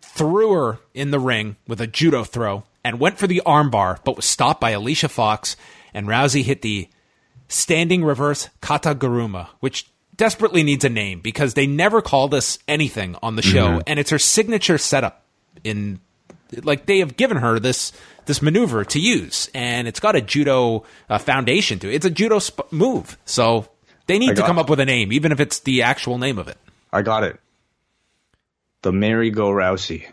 [0.00, 4.16] threw her in the ring with a judo throw, and went for the armbar, but
[4.16, 5.56] was stopped by Alicia Fox,
[5.92, 6.88] and Rousey hit the
[7.48, 13.16] standing reverse kata kataguruma, which desperately needs a name because they never called us anything
[13.22, 13.80] on the show, Mm-hmm.
[13.86, 15.24] and it's her signature setup.
[15.64, 16.00] In
[16.62, 17.92] like they have given her this
[18.26, 21.94] this maneuver to use, and it's got a judo uh, foundation to it.
[21.96, 23.68] It's a judo sp- move, so
[24.06, 24.62] they need to come it.
[24.62, 26.56] up with a name, even if it's the actual name of it.
[26.92, 27.40] I got it.
[28.82, 30.06] The Merry Go Rousey.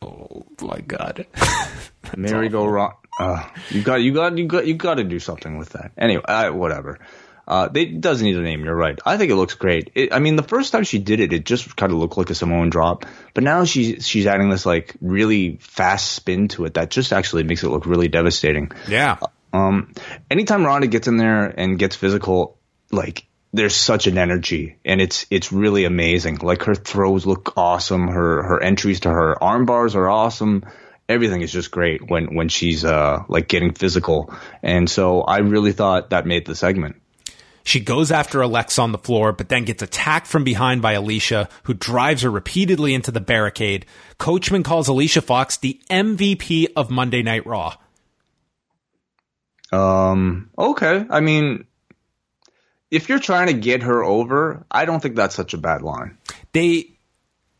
[0.00, 1.26] Oh my god!
[2.16, 2.94] Merry Go Rousey.
[3.18, 5.92] Uh, you got, you got, you got, you got to do something with that.
[5.98, 6.98] Anyway, I, whatever.
[7.46, 8.64] Uh, they doesn't need a name.
[8.64, 8.98] You're right.
[9.04, 9.90] I think it looks great.
[9.94, 12.30] It, I mean, the first time she did it, it just kind of looked like
[12.30, 13.04] a Samoan drop.
[13.34, 17.42] But now she's she's adding this like really fast spin to it that just actually
[17.42, 18.70] makes it look really devastating.
[18.88, 19.18] yeah,
[19.52, 19.92] Um,
[20.30, 22.58] anytime Ronda gets in there and gets physical,
[22.92, 26.38] like there's such an energy and it's it's really amazing.
[26.42, 28.08] Like her throws look awesome.
[28.08, 30.64] Her her entries to her arm bars are awesome.
[31.08, 34.32] Everything is just great when when she's uh like getting physical.
[34.62, 36.96] And so I really thought that made the segment.
[37.64, 41.48] She goes after Alexa on the floor, but then gets attacked from behind by Alicia,
[41.64, 43.86] who drives her repeatedly into the barricade.
[44.18, 47.76] Coachman calls Alicia Fox the MVP of Monday Night Raw.
[49.70, 51.06] Um, okay.
[51.08, 51.64] I mean,
[52.92, 56.18] if you're trying to get her over, I don't think that's such a bad line.
[56.52, 56.90] They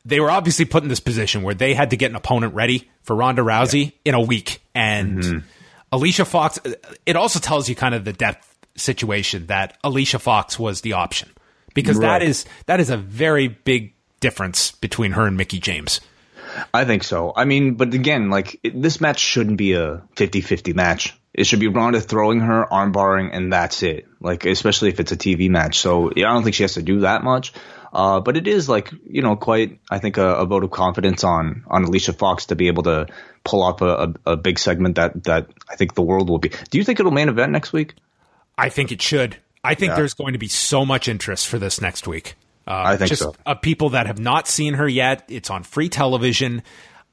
[0.05, 2.91] they were obviously put in this position where they had to get an opponent ready
[3.03, 5.39] for Ronda Rousey in a week, and mm-hmm.
[5.91, 6.61] Alicia Fox.
[7.07, 11.31] It also tells you kind of the depth situation that Alicia Fox was the option
[11.75, 12.23] because that Right.
[12.23, 16.01] is that is a very big difference between her and Mickie James.
[16.75, 17.33] I think so.
[17.35, 21.19] I mean, but again, like it, this match shouldn't be a 50-50 match.
[21.35, 24.07] It should be Ronda throwing her, arm barring, and that's it.
[24.21, 25.79] Like, especially if it's a TV match.
[25.79, 27.53] So yeah, I don't think she has to do that much.
[27.93, 31.25] Uh, but it is like, you know, quite, I think a, a vote of confidence
[31.25, 33.07] on, on Alicia Fox to be able to
[33.45, 36.51] pull off a, a, a big segment that, that I think the world will be.
[36.71, 37.95] Do you think it'll main event next week?
[38.57, 39.37] I think it should.
[39.63, 39.97] I think Yeah.
[39.97, 42.35] there's going to be so much interest for this next week.
[42.67, 43.35] Uh, I think just so.
[43.45, 45.25] Of people that have not seen her yet.
[45.29, 46.63] It's on free television.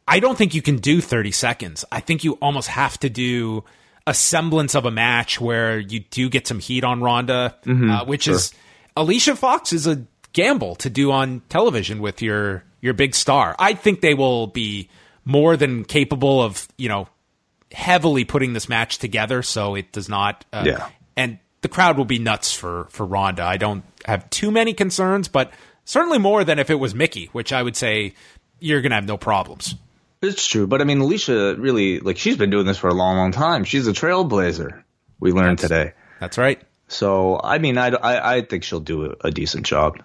[0.08, 1.86] I don't think you can do 30 seconds.
[1.92, 3.64] I think you almost have to do
[4.10, 7.90] a semblance of a match where you do get some heat on Ronda, Mm-hmm.
[7.92, 8.54] uh, which is
[8.98, 10.04] Alicia Fox is a
[10.34, 13.56] gamble to do on television with your your big star.
[13.60, 14.90] I think they will be
[15.26, 17.08] more than capable of you know
[17.72, 20.90] heavily putting this match together so it does not uh, Yeah.
[21.16, 23.44] and the crowd will be nuts for for Ronda.
[23.44, 25.52] I don't have too many concerns, but
[25.86, 28.14] certainly more than if it was Mickie, which I would say
[28.60, 29.76] you're going to have no problems.
[30.22, 33.18] It's true, but I mean, Alicia really like she's been doing this for a long,
[33.18, 33.64] long time.
[33.64, 34.84] She's a trailblazer.
[35.20, 35.94] We learned today.
[36.20, 36.62] That's right.
[36.90, 40.04] So I mean, I, I, I think she'll do a, a decent job.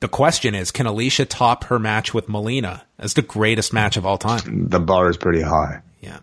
[0.00, 4.04] The question is, can Alicia top her match with Melina as the greatest match of
[4.04, 4.68] all time?
[4.68, 5.82] The bar is pretty high.
[6.00, 6.18] Yeah.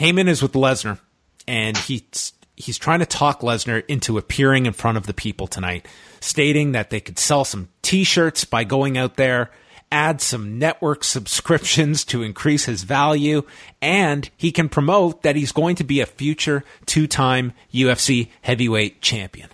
[0.00, 0.98] Heyman is with Lesnar,
[1.46, 5.86] and he's he's trying to talk Lesnar into appearing in front of the people tonight,
[6.20, 9.50] stating that they could sell some T-shirts by going out there,
[9.92, 13.42] add some network subscriptions to increase his value,
[13.80, 19.50] and he can promote that he's going to be a future two-time UFC heavyweight champion.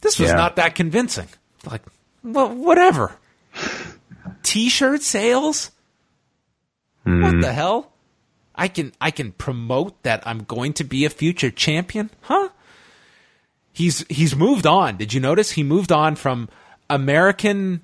[0.00, 0.36] This was Yeah.
[0.36, 1.28] not that convincing.
[1.64, 1.82] Like,
[2.22, 3.16] well, whatever.
[4.42, 5.72] T-shirt sales.
[7.02, 7.40] What hmm.
[7.40, 7.92] the hell?
[8.54, 12.48] I can I can promote that I'm going to be a future champion, huh?
[13.72, 14.96] He's he's moved on.
[14.96, 16.48] Did you notice he moved on from
[16.88, 17.82] American?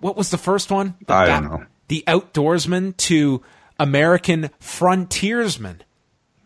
[0.00, 0.94] What was the first one?
[1.06, 1.64] The I don't know.
[1.88, 3.42] The outdoorsman to
[3.78, 5.82] American frontiersman.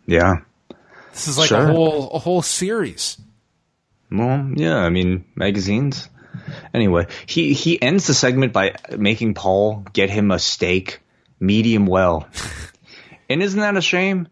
[0.07, 0.37] Yeah.
[1.13, 1.69] This is like Sure.
[1.69, 3.19] a whole a whole series.
[4.11, 4.77] Well, yeah.
[4.77, 6.09] I mean, magazines.
[6.73, 11.01] Anyway, he he ends the segment by making Paul get him a steak,
[11.41, 12.27] medium well.
[13.29, 14.29] and isn't that a shame?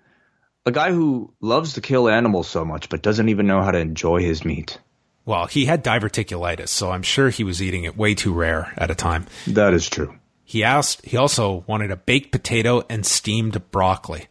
[0.66, 3.79] A guy who loves to kill animals so much, but doesn't even know how to
[3.79, 4.79] enjoy his meat.
[5.25, 8.91] Well, he had diverticulitis, so I'm sure he was eating it way too rare at
[8.91, 9.27] a time.
[9.47, 10.14] That is true.
[10.45, 11.05] He asked.
[11.05, 14.27] He also wanted a baked potato and steamed broccoli.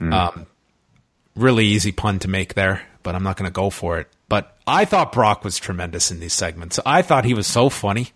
[0.00, 0.46] Um,
[1.36, 4.08] really easy pun to make there, but I'm not going to go for it.
[4.28, 6.80] But I thought Brock was tremendous in these segments.
[6.84, 8.08] I thought he was so funny.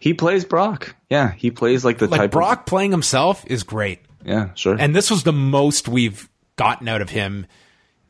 [0.00, 0.94] He plays Brock.
[1.10, 4.76] Yeah, he plays like the Like type Brock playing himself is great, yeah, sure.
[4.78, 7.46] and this was the most we've gotten out of him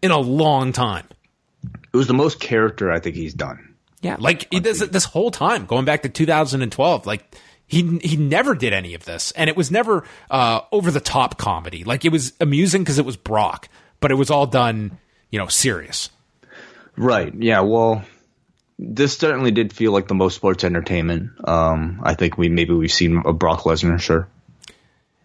[0.03, 1.07] in a long time.
[1.93, 3.75] It was the most character I think he's done.
[4.01, 7.07] Yeah, like he does it this whole time, going back to 2012.
[7.07, 7.35] Like
[7.67, 11.37] he he never did any of this, and it was never uh, over the top
[11.37, 11.85] comedy.
[11.85, 13.69] Like it was amusing because it was Brock,
[14.01, 14.99] but it was all done,
[15.31, 16.11] you know, serious.
[16.97, 17.33] Right.
[17.35, 17.61] Yeah.
[17.61, 18.05] Well,
[18.79, 21.31] this certainly did feel like the most sports entertainment.
[21.47, 24.01] Um, I think we maybe we've seen a Brock Lesnar.
[24.01, 24.29] Sure.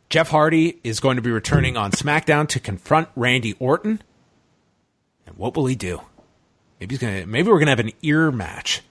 [0.10, 4.02] Jeff Hardy is going to be returning on SmackDown to confront Randy Orton.
[5.26, 6.02] And what will he do?
[6.84, 7.26] Maybe he's gonna.
[7.26, 8.82] Maybe we're gonna have an ear match.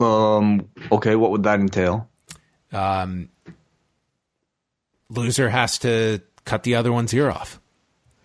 [0.00, 0.68] Um.
[0.90, 1.14] Okay.
[1.14, 2.08] What would that entail?
[2.72, 3.28] Um,
[5.08, 7.60] loser has to cut the other one's ear off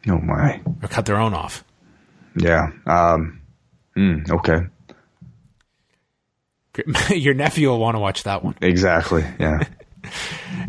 [0.07, 0.59] Oh my.
[0.81, 1.63] or cut their own off.
[2.35, 2.71] Yeah.
[2.87, 3.41] Um.
[3.95, 4.65] mm, okay.
[7.15, 8.55] Your nephew will want to watch that one.
[8.63, 9.23] Exactly.
[9.39, 9.63] Yeah.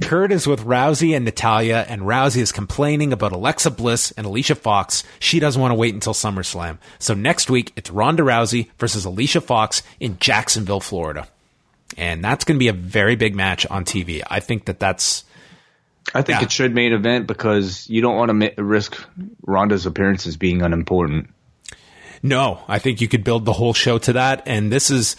[0.02, 4.54] Kurt is with Rousey and Natalya, and Rousey is complaining about Alexa Bliss and Alicia
[4.54, 5.04] Fox.
[5.18, 6.78] She doesn't want to wait until SummerSlam.
[6.98, 11.28] So next week, it's Ronda Rousey versus Alicia Fox in Jacksonville, Florida.
[11.96, 14.22] And that's going to be a very big match on TV.
[14.28, 15.24] I think that that's.
[16.14, 16.44] I think Yeah.
[16.44, 18.96] it should main event because you don't want to risk
[19.46, 21.28] Ronda's appearances being unimportant.
[22.22, 24.42] No, I think you could build the whole show to that.
[24.46, 25.16] And this is,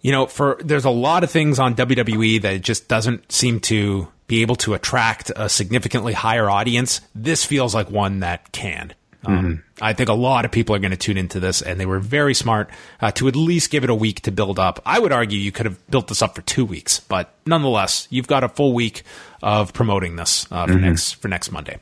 [0.00, 3.60] you know, for there's a lot of things on WWE that it just doesn't seem
[3.60, 7.00] to be able to attract a significantly higher audience.
[7.14, 8.94] This feels like one that can.
[9.24, 11.86] Um, I think a lot of people are going to tune into this, and they
[11.86, 12.70] were very smart
[13.00, 14.80] uh, to at least give it a week to build up.
[14.86, 18.28] I would argue you could have built this up for two weeks, but nonetheless, you've
[18.28, 19.02] got a full week
[19.42, 21.78] of promoting this uh, for next for next Monday.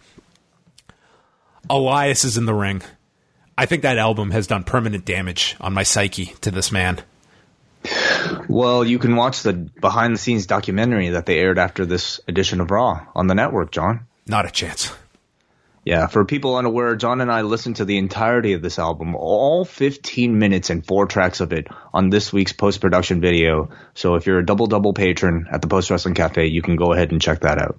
[1.68, 2.82] Elias is in the ring.
[3.58, 7.00] I think that album has done permanent damage on my psyche to this man.
[8.49, 12.61] Well, you can watch the behind the scenes documentary that they aired after this edition
[12.61, 14.07] of Raw on the network, John.
[14.26, 14.93] Not a chance.
[15.84, 19.64] Yeah, for people unaware, John and I listened to the entirety of this album, all
[19.64, 23.70] 15 minutes and four tracks of it on this week's post production video.
[23.95, 26.93] So if you're a double double patron at the Post Wrestling Cafe, you can go
[26.93, 27.78] ahead and check that out.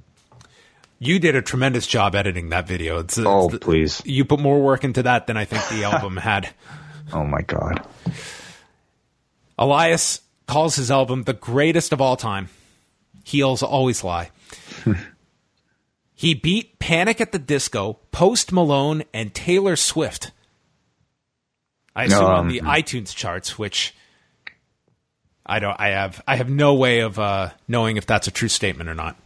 [1.00, 3.00] You did a tremendous job editing that video.
[3.00, 4.02] It's, Oh, it's- please.
[4.06, 6.50] You put more work into that than I think the album had.
[7.12, 7.86] Oh my God.
[9.58, 12.50] Elias calls his album the greatest of all time.
[13.24, 14.32] Heels always lie.
[16.14, 20.32] he beat Panic at the Disco, Post Malone, and Taylor Swift.
[21.96, 23.96] I assume on Um, the iTunes charts, which
[25.46, 25.76] I don't.
[25.80, 26.22] I have.
[26.28, 29.18] I have no way of uh, knowing if that's a true statement or not.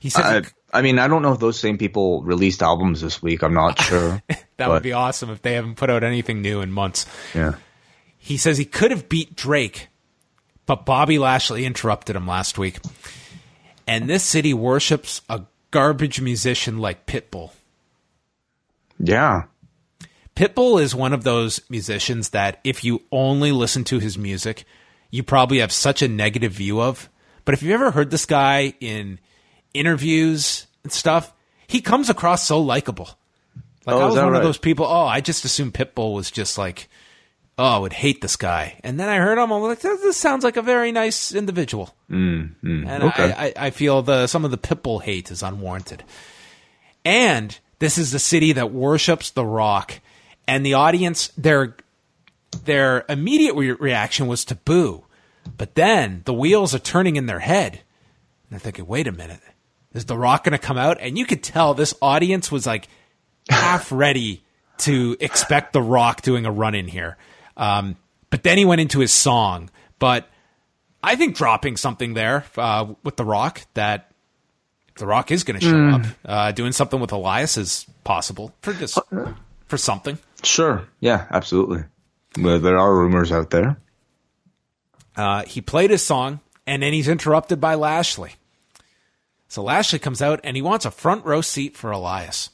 [0.00, 0.46] He said.
[0.72, 3.42] I, I mean, I don't know if those same people released albums this week.
[3.42, 4.20] I'm not sure.
[4.28, 7.06] that but- would be awesome if they haven't put out anything new in months.
[7.34, 7.54] Yeah.
[8.24, 9.88] He says he could have beat Drake,
[10.64, 12.78] but Bobby Lashley interrupted him last week.
[13.86, 17.50] And this city worships a garbage musician like Pitbull.
[18.98, 19.42] Yeah.
[20.34, 24.64] Pitbull is one of those musicians that if you only listen to his music,
[25.10, 27.10] you probably have such a negative view of.
[27.44, 29.18] But if you've ever heard this guy in
[29.74, 31.30] interviews and stuff,
[31.66, 33.10] he comes across so likable.
[33.84, 36.56] Like Oh, I was one of those people, oh, I just assumed Pitbull was just
[36.56, 36.88] like,
[37.58, 38.80] oh, I would hate this guy.
[38.82, 41.94] And then I heard him, I'm like, this this sounds like a very nice individual.
[42.10, 43.32] Mm, mm, and okay.
[43.32, 46.04] I, I, I feel the some of the Pitbull hate is unwarranted.
[47.04, 50.00] And this is the city that worships The Rock,
[50.48, 51.76] and the audience their
[52.64, 55.04] their immediate re- reaction was to boo,
[55.56, 59.40] but then the wheels are turning in their head, and they're thinking, "Wait a minute,
[59.92, 62.88] is The Rock going to come out?" And you could tell this audience was like
[63.50, 64.42] half ready
[64.78, 67.16] to expect The Rock doing a run in here.
[67.56, 67.96] Um,
[68.30, 70.28] but then he went into his song, but.
[71.06, 74.10] I think dropping something there uh, with The Rock that
[74.96, 76.06] The Rock is going to show up.
[76.24, 78.98] Uh, doing something with Elias is possible for just
[79.66, 80.18] for something.
[80.42, 80.88] Sure.
[81.00, 81.84] Yeah, absolutely.
[82.40, 83.76] Well, there are rumors out there.
[85.14, 88.36] Uh, he played his song and then he's interrupted by Lashley.
[89.48, 92.48] So Lashley comes out and he wants a front row seat for Elias.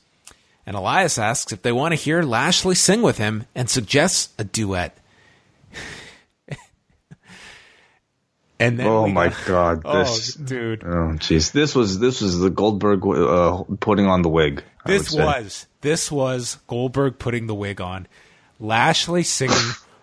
[0.67, 4.45] And Elias asks if they want to hear Lashley sing with him and suggests a
[4.45, 4.97] duet.
[8.59, 9.83] and then Oh my got- God.
[9.85, 10.35] Oh, This.
[10.35, 10.85] dude.
[10.85, 11.53] Oh, jeez.
[11.53, 14.63] This was this was the Goldberg uh, putting on the wig.
[14.87, 18.07] This was this was Goldberg putting the wig on.
[18.59, 19.57] Lashley singing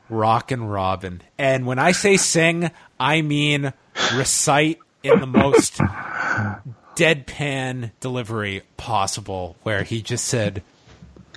[0.10, 1.22] "Rockin' Robin.
[1.38, 3.74] And when I say sing, I mean
[4.16, 5.80] recite in the most
[6.98, 10.64] deadpan delivery possible, where he just said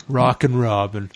[0.08, 1.10] Rockin' Robin.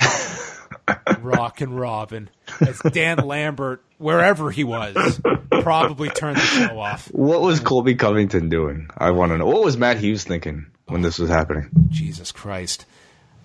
[1.20, 2.28] Rockin' Robin.
[2.60, 5.20] As Dan Lambert, wherever he was,
[5.62, 7.08] probably turned the show off.
[7.08, 8.90] What was Colby Covington doing?
[8.96, 9.46] I want to know.
[9.46, 11.70] What was Matt Hughes thinking when this was happening?
[11.88, 12.84] Jesus Christ.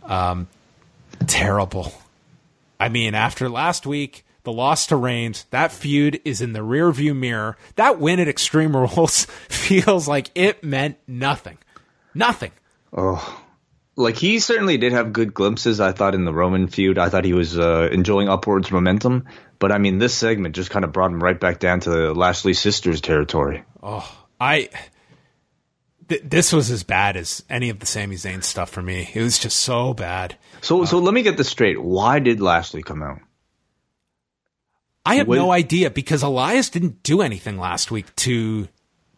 [0.04, 0.48] Um,
[1.28, 1.94] terrible.
[2.78, 7.16] I mean, after last week, the loss to Reigns, that feud is in the rearview
[7.16, 7.56] mirror.
[7.76, 11.60] That win at Extreme Rules feels like it meant nothing.
[12.16, 12.52] Nothing.
[12.92, 13.44] Oh,
[13.96, 15.80] like he certainly did have good glimpses.
[15.80, 19.26] I thought in the Roman feud, I thought he was uh, enjoying upwards momentum.
[19.60, 22.14] But I mean, this segment just kind of brought him right back down to the
[22.16, 23.64] Lashley sisters territory.
[23.84, 24.10] Oh,
[24.42, 24.70] I
[26.08, 29.12] th- this was as bad as any of the Sami Zayn stuff for me.
[29.14, 30.38] It was just so bad.
[30.62, 31.80] So so let me get this straight.
[31.80, 33.20] Why did Lashley come out?
[35.10, 38.68] I have What- no idea because Elias didn't do anything last week to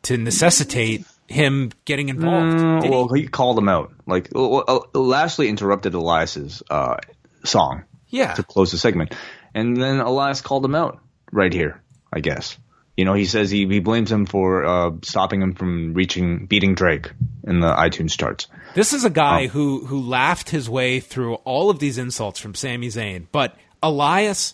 [0.03, 2.57] to necessitate him getting involved.
[2.57, 2.89] Mm, did he?
[2.89, 3.91] well, he called him out.
[4.05, 6.97] Like well, uh, Lashley interrupted Elias's uh,
[7.43, 8.33] song yeah.
[8.33, 9.13] to close the segment,
[9.53, 10.99] and then Elias called him out
[11.31, 11.81] right here.
[12.13, 12.57] I guess
[12.97, 16.75] you know he says he, he blames him for uh, stopping him from reaching beating
[16.75, 17.11] Drake
[17.45, 18.47] in the iTunes charts.
[18.75, 22.55] This is a guy who who laughed his way through all of these insults from
[22.55, 24.53] Sami Zayn, but Elias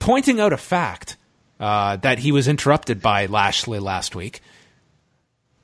[0.00, 1.16] pointing out a fact
[1.60, 4.42] uh, that he was interrupted by Lashley last week.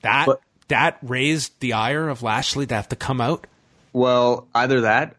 [0.03, 3.47] That But- that raised the ire of Lashley to have to come out.
[3.93, 5.17] Well, either that,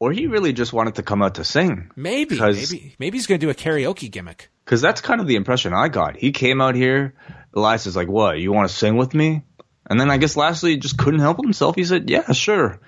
[0.00, 1.90] or he really just wanted to come out to sing.
[1.94, 4.50] Maybe, maybe, maybe he's going to do a karaoke gimmick.
[4.64, 6.16] Because that's kind of the impression I got.
[6.16, 7.14] He came out here.
[7.54, 8.38] Elias is like, "What?
[8.38, 9.42] You want to sing with me?"
[9.88, 11.76] And then I guess Lashley just couldn't help himself.
[11.76, 12.80] He said, "Yeah, sure."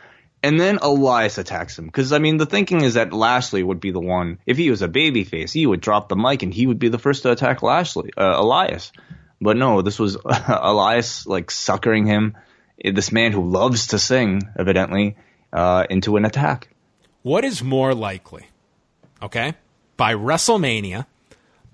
[0.42, 3.90] And then Elias attacks him because I mean the thinking is that Lashley would be
[3.90, 6.78] the one if he was a babyface, he would drop the mic and he would
[6.78, 8.90] be the first to attack Lashley, uh, Elias.
[9.40, 12.36] But no, this was Elias like suckering him,
[12.82, 15.16] this man who loves to sing, evidently,
[15.52, 16.68] uh, into an attack.
[17.22, 18.46] What is more likely?
[19.22, 19.54] Okay,
[19.96, 21.06] by WrestleMania,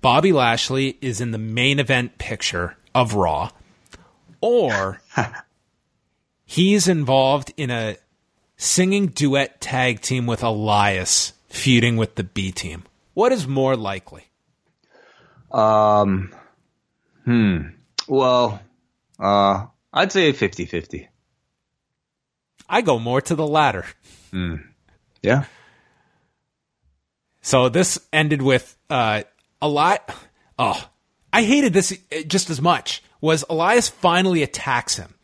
[0.01, 3.51] Bobby Lashley is in the main event picture of Raw,
[4.41, 5.01] or
[6.45, 7.97] he's involved in a
[8.57, 12.83] singing duet tag team with Elias feuding with the B team.
[13.13, 14.25] What is more likely?
[15.51, 16.33] Um,
[17.23, 17.61] hmm.
[18.07, 18.61] Well,
[19.19, 21.07] uh, I'd say 50-50.
[22.69, 23.85] I go more to the latter.
[24.31, 24.55] Hmm.
[25.21, 25.45] Yeah.
[27.41, 29.23] So this ended with uh,
[29.61, 30.13] a lot.
[30.59, 30.89] Oh,
[31.31, 33.01] I hated this uh, just as much.
[33.21, 35.15] Was Elias finally attacks him?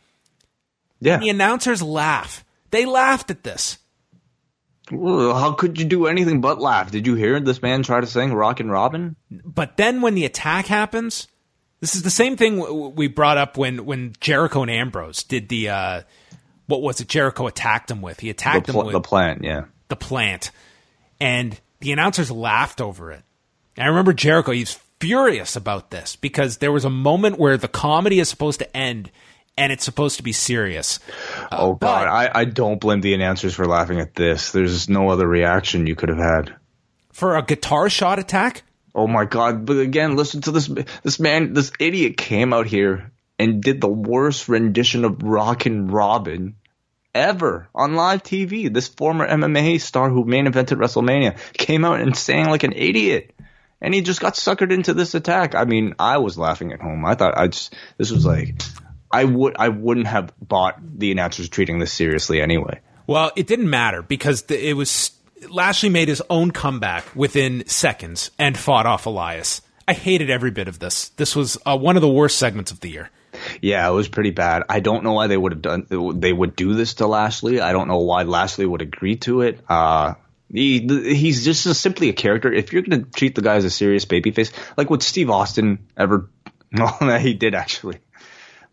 [1.00, 1.18] Yeah.
[1.18, 2.43] The announcers laugh.
[2.74, 3.78] They laughed at this.
[4.90, 6.90] How could you do anything but laugh?
[6.90, 9.14] Did you hear this man try to sing Rockin' Robin?
[9.30, 11.28] But then when the attack happens,
[11.78, 15.68] this is the same thing we brought up when when Jericho and Ambrose did the
[15.68, 16.02] uh,
[16.66, 17.06] what was it?
[17.06, 18.18] Jericho attacked him with.
[18.18, 19.66] He The, attacked him with the plant, yeah.
[19.86, 20.50] the plant,
[21.20, 23.22] and the announcers laughed over it.
[23.76, 27.68] And I remember Jericho; he's furious about this because there was a moment where the
[27.68, 29.12] comedy is supposed to end
[29.56, 31.00] and it's supposed to be serious.
[31.50, 32.06] Uh, oh, but- God.
[32.08, 34.52] I, I don't blame the announcers for laughing at this.
[34.52, 36.54] There's no other reaction you could have had.
[37.12, 38.62] For a guitar shot attack,
[38.94, 39.66] Oh, my God.
[39.66, 40.70] But again, listen to this.
[41.02, 46.54] This man, this idiot came out here and did the worst rendition of Rockin' Robin
[47.12, 48.72] ever on live TV.
[48.72, 53.34] This former MMA star who main evented WrestleMania came out and sang like an idiot.
[53.80, 55.56] And he just got suckered into this attack.
[55.56, 57.04] I mean, I was laughing at home.
[57.04, 58.62] I thought I just this was like
[59.14, 62.80] I would I wouldn't have bought the announcers treating this seriously anyway.
[63.06, 65.12] Well, it didn't matter because the, it was
[65.48, 69.62] Lashley made his own comeback within seconds and fought off Elias.
[69.86, 71.10] I hated every bit of this.
[71.10, 73.10] This was uh, one of the worst segments of the year.
[73.60, 74.64] Yeah, it was pretty bad.
[74.68, 75.86] I don't know why they would have done
[76.18, 77.60] they would do this to Lashley.
[77.60, 79.60] I don't know why Lashley would agree to it.
[79.68, 80.14] Uh
[80.52, 80.80] he,
[81.14, 82.52] he's just a, simply a character.
[82.52, 85.88] If you're going to treat the guy as a serious babyface, like what Steve Austin
[85.96, 86.30] ever,
[86.72, 87.98] well, he did actually,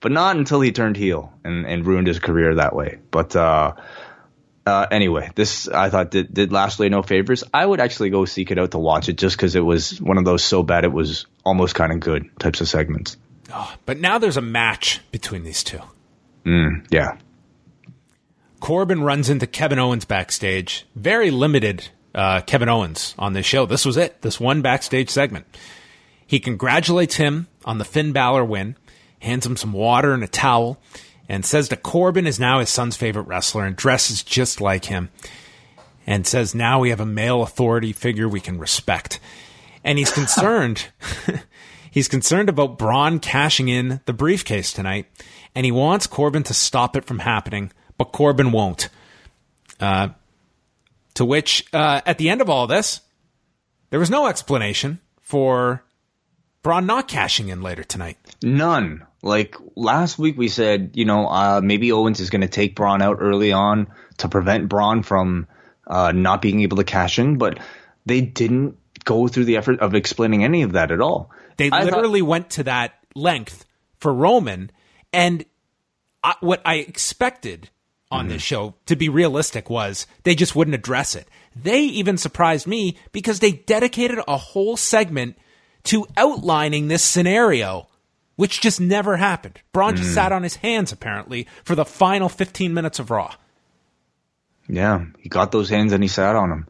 [0.02, 2.99] but not until he turned heel and, and ruined his career that way.
[3.12, 3.76] But uh,
[4.66, 7.43] uh, anyway, this I thought did, did Lashley no favors.
[7.54, 10.18] I would actually go seek it out to watch it just because it was one
[10.18, 13.18] of those so bad it was almost kind of good types of segments.
[13.86, 15.82] But now there's a match between these two.
[16.91, 17.18] Yeah.
[18.60, 20.86] Corbin runs into Kevin Owens backstage.
[20.95, 23.66] Very limited uh, Kevin Owens on this show.
[23.66, 24.22] This was it.
[24.22, 25.45] This one backstage segment.
[26.26, 28.78] He congratulates him on the Finn Balor win,
[29.22, 30.82] hands him some water and a towel,
[31.30, 35.09] and says that Corbin is now his son's favorite wrestler and dresses just like him.
[36.05, 39.19] And says now we have a male authority figure we can respect.
[39.84, 40.88] And he's concerned.
[41.91, 45.05] he's concerned about Braun cashing in the briefcase tonight,
[45.55, 48.89] and he wants Corbin to stop it from happening, but Corbin won't.
[49.80, 50.09] Uh,
[51.13, 53.01] to which, uh, at the end of all this,
[53.89, 55.84] there was no explanation for
[56.63, 58.17] Braun not cashing in later tonight.
[58.41, 59.05] None.
[59.22, 63.01] Like last week, we said, you know, uh, maybe Owens is going to take Braun
[63.01, 65.47] out early on to prevent Braun from
[65.86, 67.59] uh, not being able to cash in, but
[68.05, 71.32] they didn't go through the effort of explaining any of that at all.
[71.57, 73.65] They I thought- literally went to that length
[73.97, 74.72] for Roman,
[75.13, 75.45] and
[76.24, 77.69] I, what I expected
[78.09, 81.30] on this show to be realistic was they just wouldn't address it.
[81.55, 85.38] They even surprised me because they dedicated a whole segment
[85.86, 87.88] to outlining this scenario
[88.42, 89.62] which just never happened.
[89.72, 93.36] Braun just sat on his hands apparently for the final 15 minutes of Raw.
[94.68, 96.66] Yeah, he got those hands and he sat on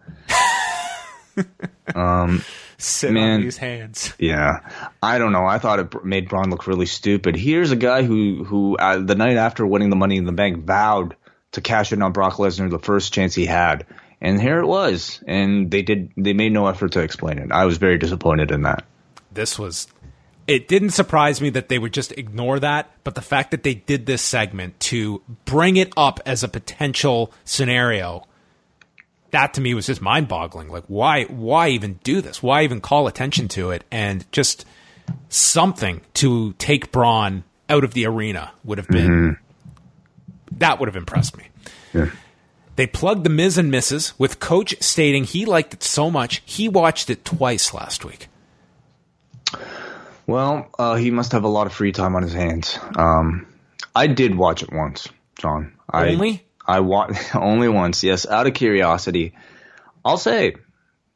[1.96, 2.44] them.
[2.78, 3.36] Sit Man.
[3.36, 4.14] on these hands.
[4.20, 4.60] Yeah,
[5.02, 5.46] I don't know.
[5.46, 7.38] I thought it made Braun look really stupid.
[7.38, 10.66] Here's a guy who, who uh, the night after winning the Money in the Bank,
[10.66, 11.16] vowed
[11.54, 13.86] to cash in on Brock Lesnar the first chance he had,
[14.20, 15.24] and here it was.
[15.26, 16.12] And they did.
[16.18, 17.50] They made no effort to explain it.
[17.50, 18.84] I was very disappointed in that.
[19.32, 19.88] This was.
[20.48, 23.76] It didn't surprise me that they would just ignore that, but the fact that they
[23.76, 28.26] did this segment to bring it up as a potential scenario,
[29.30, 30.70] that to me was just mind boggling.
[30.70, 32.42] Like, why, why even do this?
[32.42, 33.84] Why even call attention to it?
[33.92, 34.66] And just
[35.30, 40.58] something to take Braun out of the arena would have been, mm-hmm.
[40.58, 41.46] that would have impressed me.
[42.76, 44.14] They plugged the Miz and Mrs.
[44.18, 48.28] with Coach stating he liked it so much he watched it twice last week.
[50.32, 52.80] Well, uh, he must have a lot of free time on his hands.
[52.96, 53.48] Um,
[53.94, 55.74] I did watch it once, John.
[55.90, 56.46] I, Only?
[56.66, 58.02] I wa- only once.
[58.02, 59.34] Yes, out of curiosity.
[60.06, 60.56] I'll say,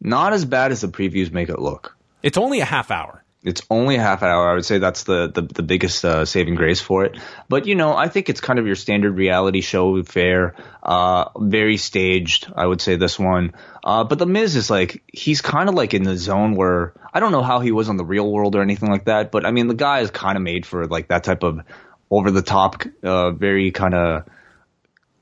[0.02, 1.96] not as bad as the previews make it look.
[2.24, 3.24] It's only a half hour.
[3.46, 4.50] It's only a half an hour.
[4.50, 7.18] I would say that's the the, the biggest uh, saving grace for it.
[7.48, 10.56] But you know, I think it's kind of your standard reality show fare.
[10.82, 12.52] Uh, very staged.
[12.56, 13.54] I would say this one.
[13.84, 17.20] Uh, but the Miz is like he's kind of like in the zone where I
[17.20, 19.32] don't know how he was on the real world or anything like that.
[19.32, 21.62] But I mean, the guy is kind of made for like that type of
[22.10, 24.24] over the top, uh, very kind of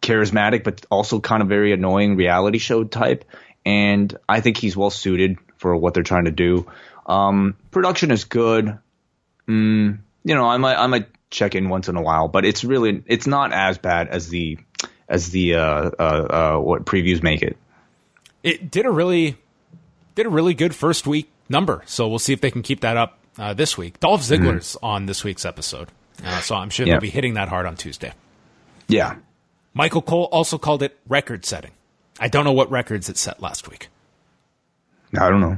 [0.02, 3.26] charismatic, but also kind of very annoying reality show type.
[3.66, 6.68] And I think he's well suited for what they're trying to do.
[7.06, 8.78] Um, production is good.
[9.47, 12.64] Mm, you know, I might I might check in once in a while, but it's
[12.64, 14.58] really it's not as bad as the
[15.10, 17.58] as the uh, uh, uh, what previews make it.
[18.41, 19.38] It did a really
[20.16, 21.82] did a really good first week number.
[21.86, 23.99] So we'll see if they can keep that up uh, this week.
[23.99, 25.89] Dolph Ziggler's on this week's episode,
[26.24, 26.93] uh, so I'm sure Yeah.
[26.93, 28.14] they'll be hitting that hard on Tuesday.
[28.88, 29.16] Yeah,
[29.74, 31.72] Michael Cole also called it record setting.
[32.20, 33.89] I don't know what records it set last week.
[35.20, 35.58] I don't know.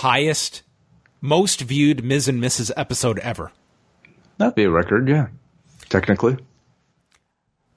[0.00, 0.62] Highest,
[1.20, 2.70] most viewed Miz and Mrs.
[2.76, 3.52] episode ever.
[4.38, 5.28] That'd be a record, yeah.
[5.88, 6.36] Technically,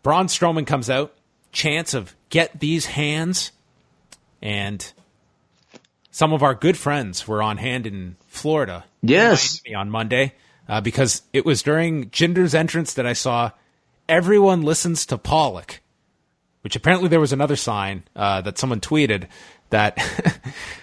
[0.04, 1.14] Braun Strowman comes out,
[1.52, 3.52] chance of get these hands,
[4.42, 4.92] and
[6.12, 8.86] some of our good friends were on hand in Florida.
[9.02, 9.62] yes.
[9.66, 10.34] Miami on Monday
[10.68, 13.52] uh, because it was during Jinder's entrance that I saw
[14.08, 15.82] everyone listens to Pollock,
[16.62, 19.28] which apparently there was another sign uh, that someone tweeted
[19.70, 19.98] that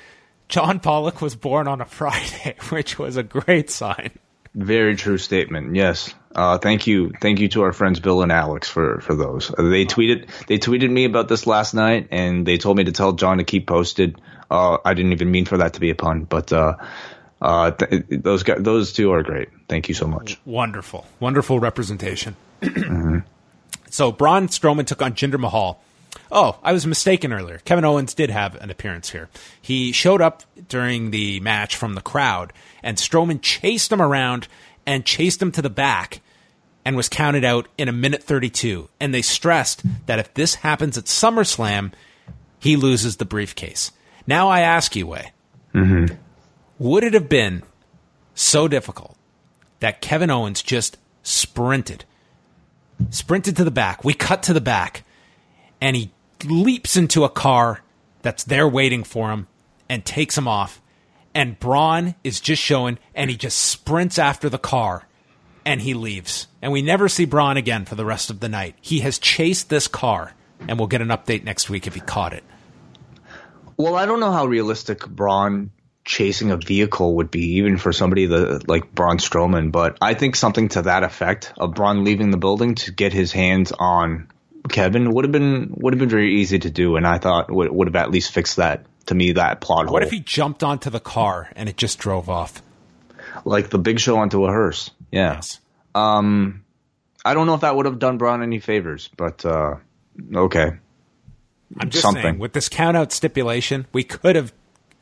[0.49, 4.11] John Pollock was born on a Friday, which was a great sign.
[4.55, 5.77] Very true statement.
[5.77, 6.15] Yes.
[6.35, 7.13] Uh, thank you.
[7.21, 9.51] Thank you to our friends Bill and Alex for, for those.
[9.51, 12.93] Uh, they tweeted they tweeted me about this last night, and they told me to
[12.93, 14.21] tell John to keep posted.
[14.51, 16.77] Uh, I didn't even mean for that to be a pun, but uh,
[17.43, 19.49] uh, th- those guys, those two are great.
[19.69, 20.39] Thank you so much.
[20.47, 22.37] Wonderful, wonderful representation.
[23.91, 25.81] So Braun Strowman took on Jinder Mahal.
[26.31, 27.59] Oh, I was mistaken earlier.
[27.65, 29.29] Kevin Owens did have an appearance here.
[29.61, 32.53] He showed up during the match from the crowd,
[32.83, 34.49] and Strowman chased him around
[34.87, 36.21] and chased him to the back
[36.85, 38.89] and was counted out in a minute 32.
[39.01, 41.93] And they stressed that if this happens at SummerSlam,
[42.61, 43.91] he loses the briefcase.
[44.27, 45.33] Now I ask you, Wai,
[45.75, 46.15] mm-hmm.
[46.79, 47.65] would it have been
[48.35, 49.17] so difficult
[49.81, 52.05] that Kevin Owens just sprinted,
[53.11, 54.05] sprinted to the back?
[54.05, 55.05] We cut to the back,
[55.81, 56.13] and he
[56.45, 57.83] leaps into a car
[58.23, 59.47] that's there waiting for him
[59.89, 60.81] and takes him off.
[61.35, 65.07] And Braun is just showing, and he just sprints after the car
[65.67, 66.47] and he leaves.
[66.63, 68.77] And we never see Braun again for the rest of the night.
[68.81, 70.33] He has chased this car,
[70.67, 72.45] and we'll get an update next week if he caught it.
[73.77, 75.73] Well, I don't know how realistic Braun
[76.05, 79.73] chasing a vehicle would be, even for somebody the, like Braun Strowman.
[79.73, 83.33] But I think something to that effect of Braun leaving the building to get his
[83.33, 84.29] hands on
[84.69, 87.71] Kevin would have been would have been very easy to do, and I thought would
[87.71, 89.95] would have at least fixed that to me that plot hole.
[89.95, 92.63] What if he jumped onto the car and it just drove off?
[93.45, 94.91] like the Big Show onto a hearse?
[95.11, 95.35] Yeah.
[95.35, 95.61] Yes.
[97.27, 99.77] I don't know if that would have done Braun any favors, but uh,
[100.35, 100.73] okay.
[101.79, 102.23] I'm just Something.
[102.23, 104.53] saying, with this countout stipulation, we could have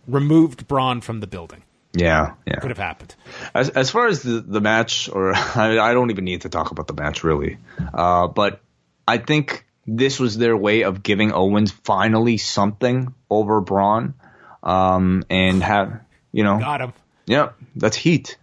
[0.06, 1.62] removed Braun from the building.
[1.92, 2.60] Yeah, yeah.
[2.60, 3.14] Could have happened.
[3.54, 6.70] As as far as the the match, or I, I don't even need to talk
[6.70, 7.58] about the match really,
[7.92, 8.60] uh, but
[9.06, 14.14] I think this was their way of giving Owens finally something over Braun,
[14.62, 16.00] um, and have
[16.32, 16.92] you know, Got him.
[17.26, 18.36] yeah, that's heat.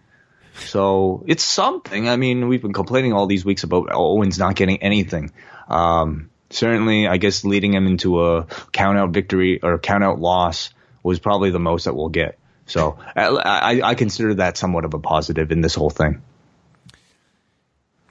[0.66, 2.08] So it's something.
[2.08, 5.32] I mean, we've been complaining all these weeks about Owens not getting anything.
[5.68, 10.70] Um, certainly, I guess leading him into a count out victory or count out loss
[11.02, 12.38] was probably the most that we'll get.
[12.66, 16.22] So I, I, I consider that somewhat of a positive in this whole thing.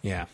[0.01, 0.25] Yeah.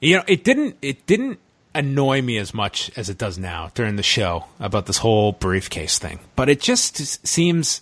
[0.00, 1.38] You know, it didn't it didn't
[1.78, 5.98] annoy me as much as it does now during the show about this whole briefcase
[5.98, 6.18] thing.
[6.34, 7.80] But it just seems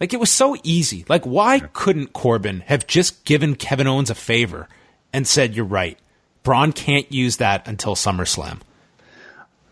[0.00, 1.04] like it was so easy.
[1.08, 4.68] Like why couldn't Corbin have just given Kevin Owens a favor
[5.12, 5.98] and said, "You're right.
[6.42, 8.60] Braun can't use that until SummerSlam."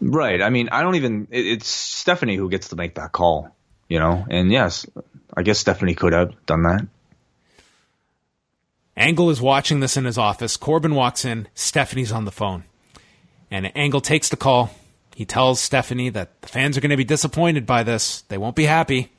[0.00, 0.42] Right.
[0.42, 1.26] I mean, I don't even.
[1.30, 3.50] It, it's Stephanie who gets to make that call,
[3.88, 4.26] you know.
[4.28, 4.86] And yes,
[5.34, 6.86] I guess Stephanie could have done that.
[8.98, 10.56] Angle is watching this in his office.
[10.56, 11.48] Corbin walks in.
[11.54, 12.64] Stephanie's on the phone.
[13.50, 14.70] And Angle takes the call.
[15.14, 18.22] He tells Stephanie that the fans are going to be disappointed by this.
[18.22, 19.12] They won't be happy.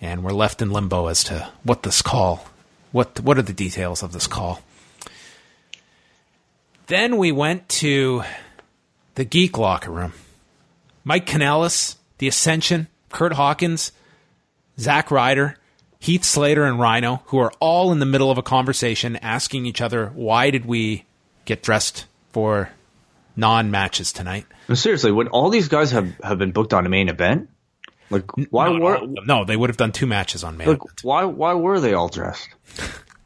[0.00, 2.46] And we're left in limbo as to what this call,
[2.90, 4.60] what what are the details of this call.
[6.86, 8.22] Then we went to
[9.14, 10.12] the geek locker room.
[11.04, 13.92] Mike Kanellis, The Ascension, Kurt Hawkins,
[14.78, 15.56] Zack Ryder,
[15.98, 19.80] Heath Slater, and Rhino, who are all in the middle of a conversation asking each
[19.80, 21.04] other, why did we
[21.44, 22.70] get dressed for
[23.36, 24.46] non matches tonight?
[24.68, 27.50] No, seriously, would all these guys have, have been booked on a main event?
[28.10, 29.24] Like, why were all of them.
[29.26, 30.68] no, they would have done two matches on main.
[30.68, 31.02] like event.
[31.02, 32.48] why why were they all dressed?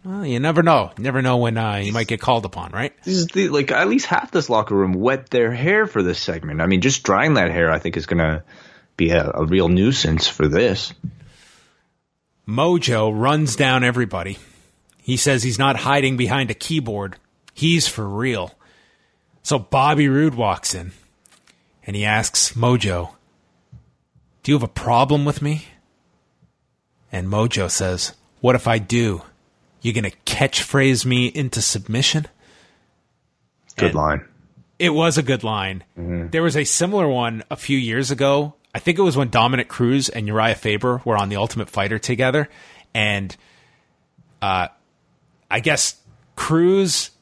[0.05, 0.93] Well, you never know.
[0.97, 2.93] You never know when uh, you might get called upon, right?
[3.03, 6.21] This is the, like at least half this locker room wet their hair for this
[6.21, 6.61] segment.
[6.61, 8.45] I mean, just drying that hair, I think, is going to
[8.97, 10.95] be a, a real nuisance for this.
[12.47, 14.39] Mojo runs down everybody.
[15.03, 17.17] He says he's not hiding behind a keyboard.
[17.53, 18.53] He's for real.
[19.47, 20.91] So Bobby Roode walks in
[21.87, 23.11] and he asks Mojo,
[24.43, 25.67] Do you have a problem with me?
[27.13, 29.23] And Mojo says, What if I do?
[29.83, 32.27] You gonna catchphrase me into submission?
[33.77, 34.25] Good And- line.
[34.81, 35.85] It was a good line.
[35.97, 38.55] There was a similar one a few years ago.
[38.75, 42.01] I think it was when Dominick Cruz and Uriah Faber were on the Ultimate Fighter
[42.01, 42.49] together,
[42.93, 43.37] and
[44.43, 44.67] uh,
[45.49, 45.95] I guess
[46.35, 47.13] Cruz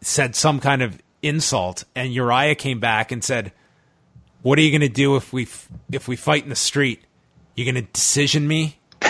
[0.00, 3.52] said some kind of insult, and Uriah came back and said,
[4.42, 7.02] "What are you going to do if we f- if we fight in the street?
[7.54, 8.78] You're going to decision me?"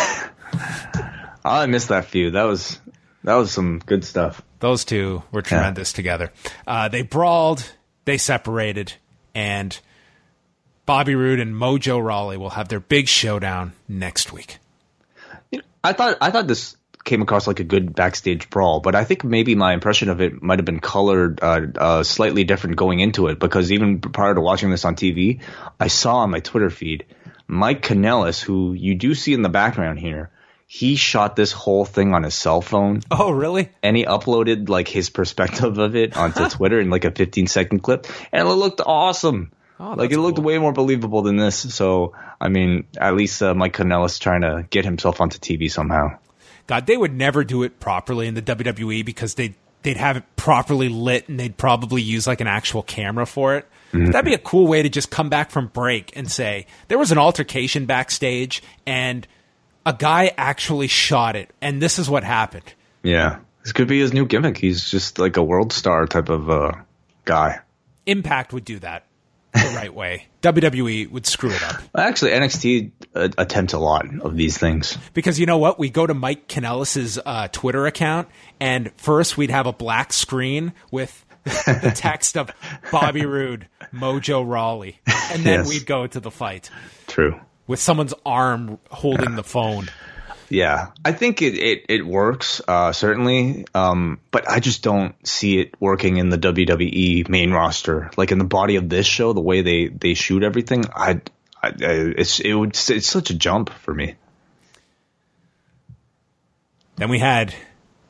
[1.45, 2.35] I missed that feud.
[2.35, 2.81] That was
[3.25, 4.43] that was some good stuff.
[4.61, 6.33] Those two were tremendous together.
[6.67, 7.73] Uh, they brawled,
[8.05, 8.95] they separated,
[9.35, 9.79] and
[10.87, 14.59] Bobby Roode and Mojo Rawley will have their big showdown next week.
[15.85, 16.77] I thought I thought this
[17.07, 20.43] came across like a good backstage brawl, but I think maybe my impression of it
[20.43, 24.41] might have been colored uh, uh, slightly different going into it because even prior to
[24.43, 25.41] watching this on TV,
[25.81, 27.07] I saw on my Twitter feed
[27.47, 30.31] Mike Kanellis, who you do see in the background here.
[30.67, 33.71] He shot this whole thing on his cell phone Oh, really?
[33.85, 37.81] and he uploaded like his perspective of it onto Twitter in like a 15 second
[37.85, 39.53] clip, and it looked awesome.
[39.79, 40.45] Oh, like it looked cool.
[40.45, 41.57] way more believable than this.
[41.75, 46.19] So I mean, at least uh, Mike Kanellis trying to get himself onto TV somehow.
[46.67, 50.25] God, they would never do it properly in the WWE because they they'd have it
[50.37, 53.69] properly lit and they'd probably use like an actual camera for it.
[53.93, 57.13] That'd be a cool way to just come back from break and say there was
[57.13, 59.27] an altercation backstage and
[59.87, 62.75] a guy actually shot it and this is what happened.
[63.03, 64.59] Yeah, this could be his new gimmick.
[64.59, 66.73] He's just like a world star type of uh,
[67.25, 67.61] guy.
[68.07, 69.06] Impact would do that
[69.57, 70.27] the right way.
[70.43, 71.83] WWE would screw it up.
[71.97, 74.97] Actually, NXT uh, attempts a lot of these things.
[75.15, 75.79] Because you know what?
[75.79, 78.29] We go to Mike Kanellis' uh, Twitter account,
[78.61, 82.51] and first we'd have a black screen with the text of
[82.91, 85.01] Bobby Roode, Mojo Rawley.
[85.33, 85.69] And then Yes.
[85.69, 86.71] we'd go to the fight
[87.07, 87.41] True.
[87.67, 89.89] with someone's arm holding the phone.
[90.49, 95.59] Yeah, I think it it, it works uh, certainly, um, but I just don't see
[95.59, 98.11] it working in the WWE main roster.
[98.17, 101.21] Like in the body of this show, the way they, they shoot everything, I,
[101.63, 104.15] I it's it would it's such a jump for me.
[106.97, 107.55] Then we had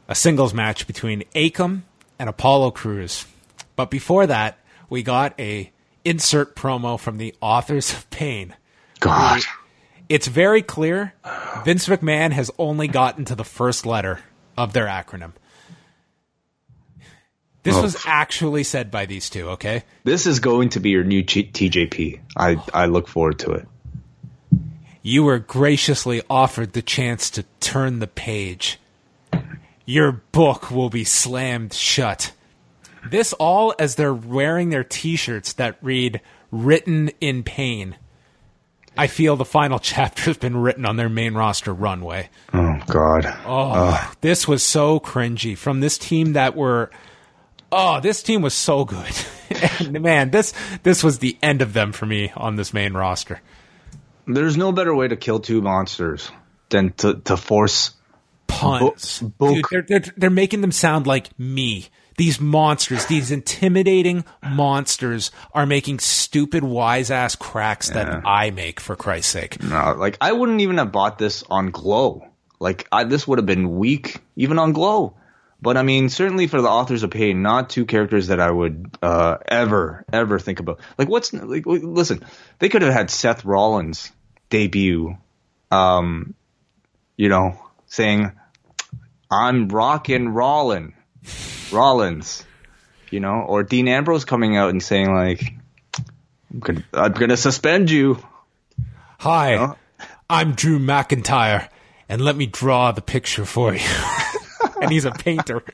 [0.08, 1.82] a singles match between Akam
[2.18, 3.26] and Apollo Cruz.
[3.74, 4.58] But before that,
[4.88, 5.72] we got a
[6.04, 8.54] insert promo from the authors of Pain.
[9.00, 9.42] God,
[10.08, 11.14] It's very clear
[11.64, 14.20] Vince McMahon has only gotten to the first letter
[14.56, 15.32] of their acronym.
[17.64, 17.82] This Oh.
[17.82, 19.82] was actually said by these two, okay?
[20.04, 22.20] this is going to be your new G- TJP.
[22.36, 23.66] I I look forward to it.
[25.02, 28.78] You were graciously offered the chance to turn the page.
[29.84, 32.32] Your book will be slammed shut.
[33.08, 36.20] This all as they're wearing their t shirts that read,
[36.52, 37.96] Written in Pain.
[38.96, 42.28] I feel the final chapter has been written on their main roster runway.
[42.52, 43.24] Oh God.
[43.46, 46.90] Oh, this was so cringy from this team that were.
[47.72, 49.12] Oh, this team was so good,
[49.80, 53.40] and man, this this was the end of them for me on this main roster.
[54.26, 56.30] There's no better way to kill two monsters
[56.68, 57.92] than to to force
[58.46, 61.86] Puns, Bo- Dude, they're, they're they're making them sound like me.
[62.16, 68.80] These monsters, these intimidating monsters, are making stupid wise ass cracks that I make.
[68.80, 72.26] For Christ's sake, No, like I wouldn't even have bought this on Glow.
[72.58, 75.16] Like I, this would have been weak even on Glow.
[75.60, 78.96] But I mean, certainly for the authors of pain, not two characters that I would
[79.02, 80.80] uh, ever, ever think about.
[80.98, 81.64] Like, what's like?
[81.66, 82.24] Listen,
[82.58, 84.12] they could have had Seth Rollins
[84.50, 85.16] debut,
[85.70, 86.34] um,
[87.16, 88.32] you know, saying,
[89.30, 90.92] "I'm rockin' Rollin,
[91.72, 92.44] Rollins,"
[93.10, 95.54] you know, or Dean Ambrose coming out and saying like,
[96.52, 98.22] "I'm gonna, I'm gonna suspend you."
[99.18, 99.74] hi, Huh?
[100.28, 101.68] I'm Drew McIntyre,
[102.08, 103.80] and let me draw the picture for you.
[104.80, 105.62] and he's a painter.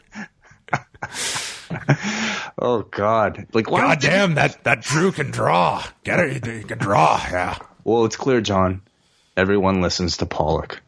[2.59, 3.47] Oh God!
[3.55, 3.65] Like?
[3.67, 5.83] God damn, that that Drew can draw.
[6.05, 6.47] Get it?
[6.47, 7.17] He can draw.
[7.31, 7.57] Yeah.
[7.83, 8.83] Well, it's clear, John.
[9.39, 10.83] Everyone listens to Pollock.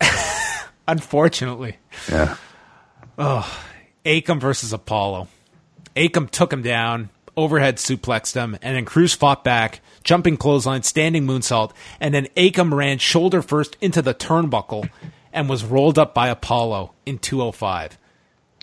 [0.88, 1.78] Unfortunately.
[2.10, 2.36] Yeah.
[4.04, 5.28] Akam versus Apollo.
[5.96, 11.26] Akam took him down, overhead suplexed him, and then Crews fought back, jumping clothesline, standing
[11.26, 14.88] moonsault, and then Akam ran shoulder first into the turnbuckle
[15.32, 17.98] and was rolled up by Apollo in 205.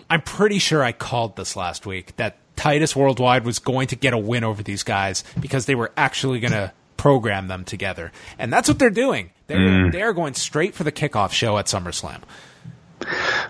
[0.10, 4.14] I'm pretty sure I called this last week that Titus Worldwide was going to get
[4.14, 8.12] a win over these guys because they were actually going to program them together.
[8.38, 9.32] And that's what they're doing.
[9.48, 9.92] They're, mm.
[9.92, 12.22] they're going straight for the kickoff show at SummerSlam.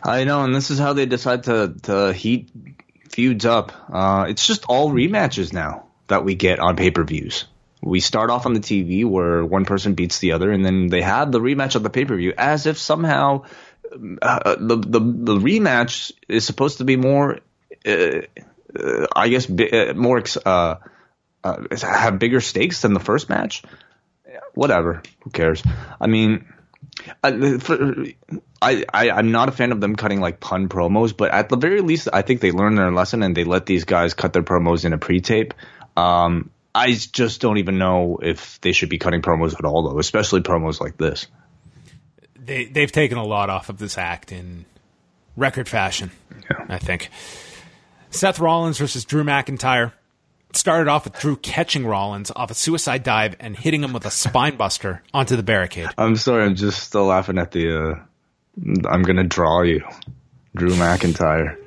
[0.04, 2.50] I know, and this is how they decide to to heat
[3.10, 3.72] feuds up.
[3.92, 7.46] Uh, it's just all rematches now that we get on pay per views.
[7.82, 11.02] We start off on the TV where one person beats the other, and then they
[11.02, 13.46] have the rematch of the pay per view, as if somehow
[14.22, 17.40] uh, the the the rematch is supposed to be more,
[17.86, 18.22] uh,
[18.80, 20.76] uh, I guess, bi- uh, more uh,
[21.44, 23.64] uh, have bigger stakes than the first match.
[24.54, 25.64] Whatever, who cares?
[26.00, 26.46] I mean,
[27.24, 28.06] I, for,
[28.62, 31.58] I, I I'm not a fan of them cutting like pun promos, but at the
[31.58, 34.44] very least, I think they learned their lesson and they let these guys cut their
[34.44, 35.54] promos in a pre-tape.
[35.98, 40.00] Um, I just don't even know if they should be cutting promos at all, though,
[40.00, 41.28] especially promos like this.
[42.36, 44.66] they they've taken a lot off of this act in
[45.36, 46.12] record fashion.
[46.70, 47.10] I think
[48.10, 49.94] Seth Rollins versus Drew McIntyre
[50.56, 54.12] started off with Drew catching Rollins off a suicide dive and hitting him with a
[54.12, 55.90] spine buster onto the barricade.
[55.98, 57.78] I'm sorry, I'm just still laughing at the.
[57.78, 58.00] Uh,
[58.88, 59.82] I'm gonna draw you,
[60.56, 61.58] Drew McIntyre.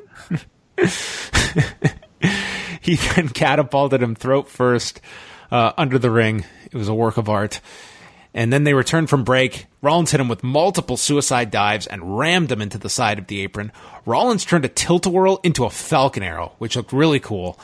[2.84, 5.00] He then catapulted him throat first
[5.50, 6.44] uh, under the ring.
[6.70, 7.62] It was a work of art.
[8.34, 9.64] And then they returned from break.
[9.80, 13.40] Rollins hit him with multiple suicide dives and rammed him into the side of the
[13.40, 13.72] apron.
[14.04, 17.58] Rollins turned a tilt a whirl into a falcon arrow, which looked really cool.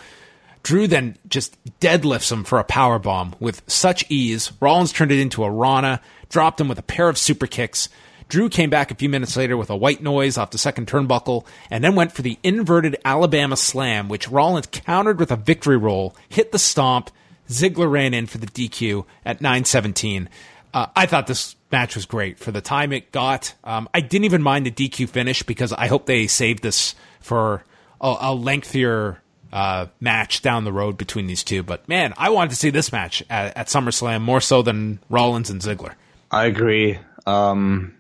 [0.63, 4.53] Drew then just deadlifts him for a power bomb with such ease.
[4.61, 7.89] Rollins turned it into a Rana, dropped him with a pair of super kicks.
[8.29, 11.45] Drew came back a few minutes later with a white noise off the second turnbuckle,
[11.69, 16.15] and then went for the inverted Alabama slam, which Rollins countered with a victory roll,
[16.29, 17.11] hit the stomp.
[17.49, 20.29] Ziggler ran in for the DQ at 917.
[20.73, 23.55] Uh, I thought this match was great for the time it got.
[23.65, 27.65] Um, I didn't even mind the DQ finish because I hope they saved this for
[28.01, 29.21] a, a lengthier
[29.53, 31.63] uh, match down the road between these two.
[31.63, 35.51] But man, I wanted to see this match at, at SummerSlam more so than Rollins
[35.51, 35.95] and Ziggler.
[36.31, 36.99] I agree.
[37.27, 37.95] Um,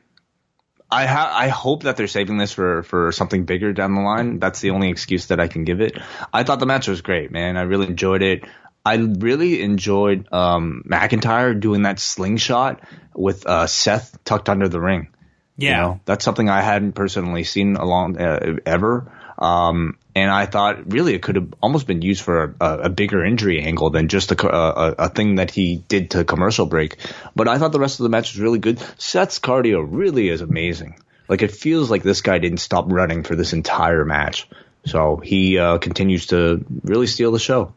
[0.91, 4.39] I ha- I hope that they're saving this for, for something bigger down the line.
[4.39, 5.99] That's the only excuse that I can give it.
[6.33, 7.57] I thought the match was great, man.
[7.57, 8.45] I really enjoyed it.
[8.85, 12.81] I really enjoyed um, McIntyre doing that slingshot
[13.15, 15.09] with uh, Seth tucked under the ring.
[15.57, 15.71] Yeah.
[15.71, 19.13] You know, that's something I hadn't personally seen along uh, ever.
[19.39, 23.25] Um, and I thought really it could have almost been used for a, a bigger
[23.25, 26.97] injury angle than just a, a, a thing that he did to commercial break.
[27.35, 28.79] But I thought the rest of the match was really good.
[28.99, 31.01] Seth's cardio really is amazing.
[31.29, 34.47] Like it feels like this guy didn't stop running for this entire match.
[34.85, 37.73] So he uh, continues to really steal the show.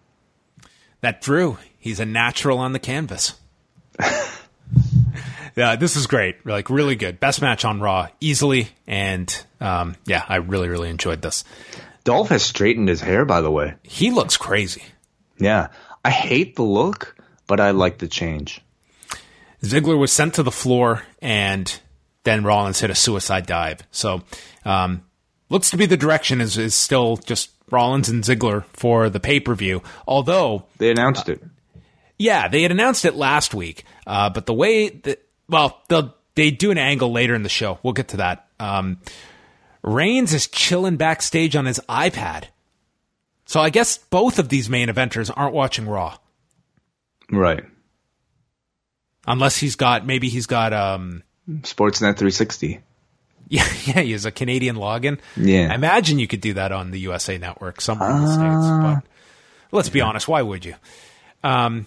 [1.02, 3.36] That Drew, he's a natural on the canvas.
[5.56, 6.46] yeah, this is great.
[6.46, 7.20] Like really good.
[7.20, 11.44] Best match on Raw easily, and um, yeah, I really really enjoyed this.
[12.04, 13.76] Dolph has straightened his hair, by the way.
[13.84, 14.84] He looks crazy.
[15.38, 15.70] Yeah,
[16.04, 17.16] I hate the look,
[17.48, 18.62] but I like the change.
[19.62, 21.80] Ziggler was sent to the floor, and
[22.24, 23.82] then Rollins hit a suicide dive.
[23.92, 24.22] So,
[24.66, 25.04] um,
[25.50, 29.40] looks to be the direction is is still just Rollins and Ziggler for the pay
[29.40, 29.82] per view.
[30.08, 31.42] Although, They announced it.
[32.18, 36.52] yeah, they had announced it last week, uh, but the way that well, they'll they
[36.52, 37.80] do an angle later in the show.
[37.84, 38.48] We'll get to that.
[38.60, 39.00] Um,
[39.84, 42.46] Reigns is chilling backstage on his iPad.
[43.46, 46.18] So I guess both of these main eventers aren't watching Raw,
[47.30, 47.64] Right.
[49.28, 52.80] unless he's got maybe he's got um Sportsnet 360.
[53.50, 55.20] Yeah, yeah, he has a Canadian login.
[55.36, 55.68] Yeah.
[55.70, 59.04] I imagine you could do that on the USA Network somewhere in the states.
[59.04, 59.04] But
[59.76, 60.74] let's be honest, why would you?
[61.44, 61.86] Um,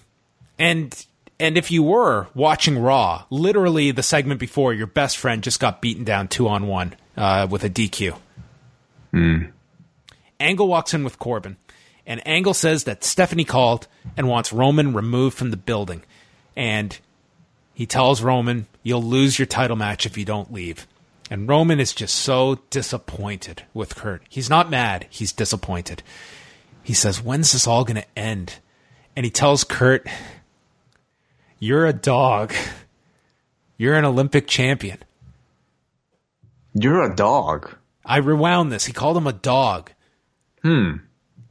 [0.59, 0.95] and
[1.39, 5.81] and if you were watching Raw, literally the segment before, your best friend just got
[5.81, 8.17] beaten down two on one uh, with a DQ.
[10.39, 11.57] Angle walks in with Corbin,
[12.05, 16.03] and Angle says that Stephanie called and wants Roman removed from the building,
[16.55, 16.97] and
[17.73, 20.87] he tells Roman, "You'll lose your title match if you don't leave."
[21.29, 24.21] And Roman is just so disappointed with Kurt.
[24.29, 26.03] He's not mad, he's disappointed.
[26.87, 28.59] He says, When's this all going to end?
[29.13, 30.07] And he tells Kurt,
[31.59, 32.53] You're a dog.
[33.77, 34.99] You're an Olympic champion.
[36.79, 37.75] You're a dog.
[38.05, 38.85] I rewound this.
[38.85, 39.91] He called him a dog.
[40.61, 40.97] Hmm.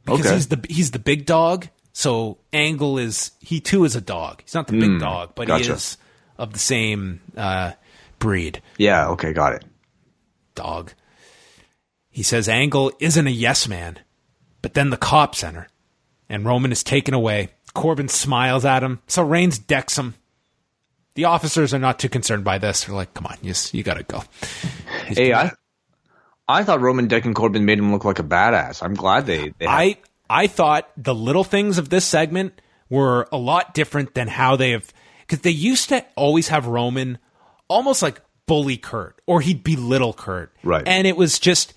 [0.05, 0.35] Because Okay.
[0.35, 1.67] he's the he's the big dog.
[1.93, 4.41] So Angle is he too is a dog.
[4.43, 5.97] He's not the big dog, but he is
[6.37, 7.73] of the same uh,
[8.19, 8.61] breed.
[8.77, 9.07] Yeah.
[9.09, 9.33] Okay.
[9.33, 9.65] Got it.
[10.55, 10.93] dog.
[12.09, 13.99] He says Angle isn't a yes man,
[14.61, 15.67] but then the cops enter,
[16.29, 17.49] and Roman is taken away.
[17.75, 20.15] Corbin smiles at him, so Reigns decks him.
[21.17, 22.83] The officers are not too concerned by this.
[22.85, 24.23] They're like, "Come on, you you gotta go."
[25.07, 25.51] He's- Hey, I,
[26.47, 28.83] I thought Roman Deck and Corbin made him look like a badass.
[28.83, 29.51] I'm glad they.
[29.57, 29.97] they I
[30.29, 34.71] I thought the little things of this segment were a lot different than how they
[34.71, 37.17] have because they used to always have Roman
[37.67, 40.87] almost like bully Kurt or he'd belittle Kurt, Right.
[40.87, 41.73] And it was just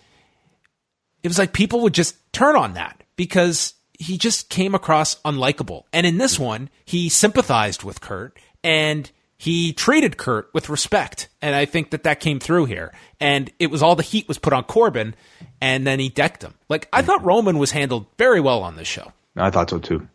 [1.22, 5.84] it was like people would just turn on that because he just came across unlikable.
[5.94, 9.10] And in this one, he sympathized with Kurt and
[9.40, 11.30] he treated Kurt with respect.
[11.40, 12.92] And I think that that came through here.
[13.18, 15.14] And it was all the heat was put on Corbin
[15.62, 16.52] and then he decked him.
[16.68, 19.14] Like I thought Roman was handled very well on this show.
[19.34, 20.06] I thought so too.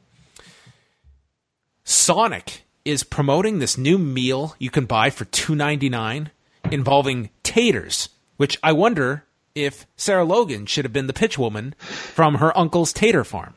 [1.83, 6.29] Sonic is promoting this new meal you can buy for two ninety nine
[6.71, 12.35] involving taters, which I wonder if Sarah Logan should have been the pitch woman from
[12.35, 13.55] her uncle's tater farm.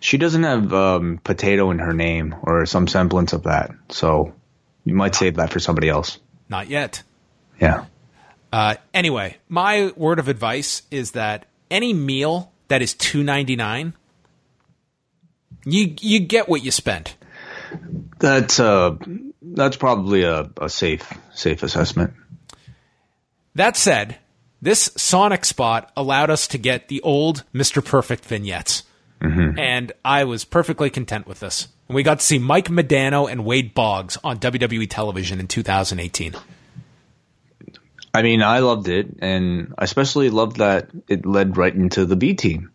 [0.00, 4.34] She doesn't have um, potato in her name or some semblance of that, so
[4.84, 6.18] you might save that for somebody else.
[6.48, 7.02] Not yet.
[7.60, 7.86] Yeah.
[8.52, 13.94] Uh, anyway, my word of advice is that any meal that is two ninety nine,
[15.64, 17.16] you you get what you spent.
[18.18, 18.96] That's uh,
[19.42, 22.14] that's probably a, a safe safe assessment.
[23.54, 24.18] That said,
[24.60, 27.84] this Sonic spot allowed us to get the old Mr.
[27.84, 28.82] Perfect vignettes.
[29.58, 31.68] And I was perfectly content with this.
[31.88, 36.34] And we got to see Mike Modano and Wade Boggs on WWE television in 2018.
[38.14, 42.14] I mean, I loved it, and I especially loved that it led right into the
[42.16, 42.70] B team.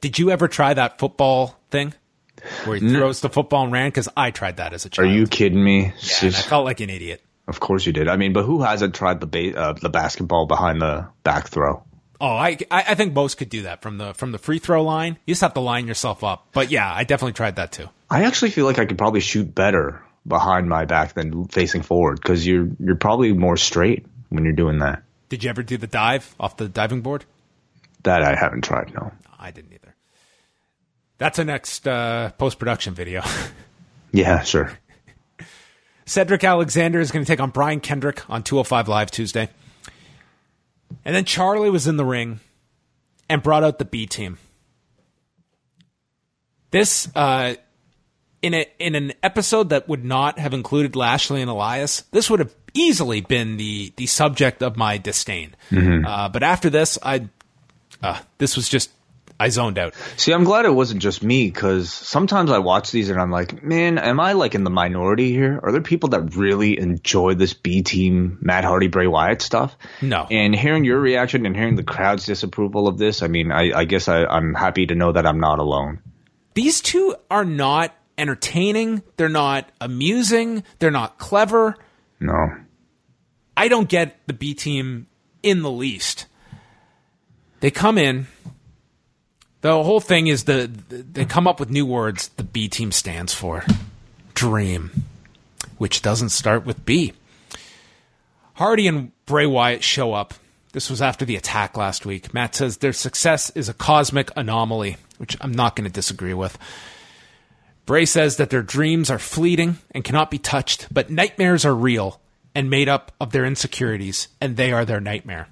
[0.00, 1.94] Did you ever try that football thing?
[2.64, 3.88] Where he throws the football and ran?
[3.88, 5.08] Because I tried that as a child.
[5.08, 5.92] Are you kidding me?
[6.00, 7.22] Yeah, I felt like an idiot.
[7.48, 8.08] Of course you did.
[8.08, 11.82] I mean, but who hasn't tried the ba- uh, the basketball behind the back throw?
[12.20, 15.18] Oh, I, I think most could do that from the from the free throw line.
[15.24, 16.48] You just have to line yourself up.
[16.52, 17.88] But yeah, I definitely tried that too.
[18.10, 22.20] I actually feel like I could probably shoot better behind my back than facing forward
[22.20, 25.02] because you're you're probably more straight when you're doing that.
[25.28, 27.24] Did you ever do the dive off the diving board?
[28.02, 28.92] That I haven't tried.
[28.94, 29.12] No.
[29.38, 29.94] I didn't either.
[31.18, 33.22] That's a next uh, post production video.
[34.10, 34.72] Yeah, sure.
[36.06, 39.50] Cedric Alexander is going to take on Brian Kendrick on 205 Live Tuesday.
[41.04, 42.40] And then Charlie was in the ring
[43.28, 44.38] and brought out the B team.
[46.70, 47.54] This, uh,
[48.42, 52.40] in a in an episode that would not have included Lashley and Elias, this would
[52.40, 55.56] have easily been the the subject of my disdain.
[56.06, 57.28] Uh, but after this, I
[58.02, 58.90] uh, this was just
[59.40, 59.94] I zoned out.
[60.16, 63.62] See, I'm glad it wasn't just me because sometimes I watch these and I'm like,
[63.62, 65.60] man, am I like in the minority here?
[65.62, 69.76] Are there people that really enjoy this B team, Matt Hardy, Bray Wyatt stuff?
[70.02, 70.26] No.
[70.28, 73.84] And hearing your reaction and hearing the crowd's disapproval of this, I mean, I, I
[73.84, 76.00] guess I, I'm happy to know that I'm not alone.
[76.54, 79.04] these two are not entertaining.
[79.16, 80.64] They're not amusing.
[80.80, 81.76] They're not clever.
[82.18, 82.48] No.
[83.56, 85.06] I don't get the B team
[85.44, 86.26] in the least.
[87.60, 88.26] They come in.
[89.60, 92.28] The whole thing is the they come up with new words.
[92.28, 93.64] The B team stands for
[94.34, 95.04] dream,
[95.78, 97.12] which doesn't start with B.
[98.54, 100.34] Hardy and Bray Wyatt show up.
[100.72, 102.34] This was after the attack last week.
[102.34, 106.58] Matt says their success is a cosmic anomaly, which I'm not going to disagree with.
[107.86, 112.20] Bray says that their dreams are fleeting and cannot be touched, but nightmares are real
[112.54, 115.48] and made up of their insecurities, and they are their nightmare.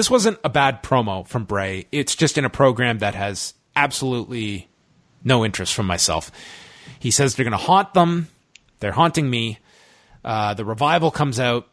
[0.00, 1.86] This wasn't a bad promo from Bray.
[1.92, 4.66] It's just in a program that has absolutely
[5.22, 6.32] no interest from myself.
[6.98, 8.28] He says they're going to haunt them.
[8.78, 9.58] They're haunting me.
[10.24, 11.68] Uh, the revival comes out.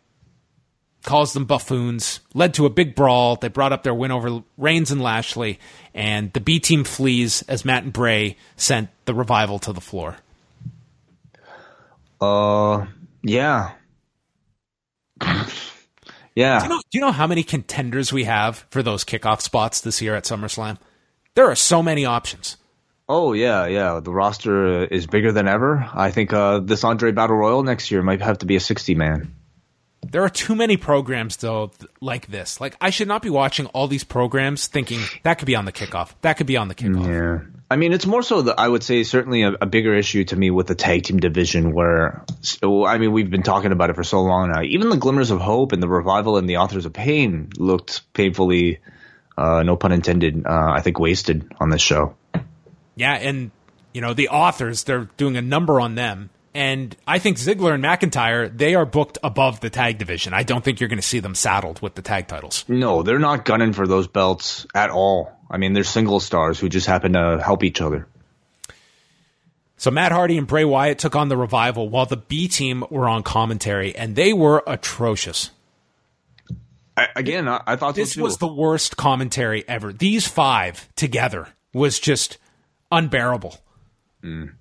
[1.04, 3.38] calls them buffoons, led to a big brawl.
[3.38, 5.58] They brought up their win over Reigns and Lashley,
[5.94, 10.18] and the B team flees as Matt and Bray sent the revival to the floor.
[12.20, 12.88] Uh,
[13.24, 13.72] yeah.
[16.38, 16.60] Yeah.
[16.60, 19.82] Do you, know, do you know how many contenders we have for those kickoff spots
[19.82, 20.78] this year at SummerSlam?
[21.34, 22.58] There are so many options.
[23.10, 24.00] Oh yeah, yeah.
[24.02, 25.90] The roster is bigger than ever.
[25.94, 28.96] I think uh, this Andre Battle Royal next year might have to be a sixty
[28.96, 29.34] man.
[30.12, 31.72] There are too many programs though
[32.02, 32.62] like this.
[32.62, 35.72] Like I should not be watching all these programs thinking that could be on the
[35.72, 36.14] kickoff.
[36.22, 37.06] That could be on the kickoff.
[37.06, 37.58] Yeah.
[37.70, 40.36] I mean, it's more so that I would say certainly a, a, bigger issue to
[40.38, 43.98] me with the tag team division where, so, I mean, we've been talking about it
[43.98, 44.62] for so long now.
[44.62, 48.80] Even the glimmers of hope and the revival and the authors of pain looked painfully,
[49.38, 52.16] uh, no pun intended, uh, I think wasted on this show.
[52.96, 53.16] Yeah.
[53.16, 53.52] And,
[53.94, 56.30] you know, the authors, they're doing a number on them.
[56.58, 60.34] And I think Ziggler and McIntyre, they are booked above the tag division.
[60.34, 62.66] I don't think you're going to see them saddled with the tag titles.
[62.68, 65.32] No, they're not gunning for those belts at all.
[65.52, 68.08] I mean, they're single stars who just happen to help each other.
[69.78, 73.08] So Matt Hardy and Bray Wyatt took on the revival while the B team were
[73.08, 75.52] on commentary, and they were atrocious.
[76.98, 79.94] I, again, I, I thought this so was the worst commentary ever.
[79.94, 82.40] These five together was just
[82.92, 83.58] unbearable.
[84.24, 84.54] Mm.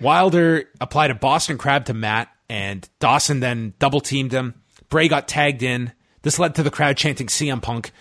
[0.00, 4.54] Wilder applied a Boston Crab to Matt, and Dawson then double teamed him.
[4.88, 5.92] Bray got tagged in.
[6.22, 7.92] This led to the crowd chanting CM Punk.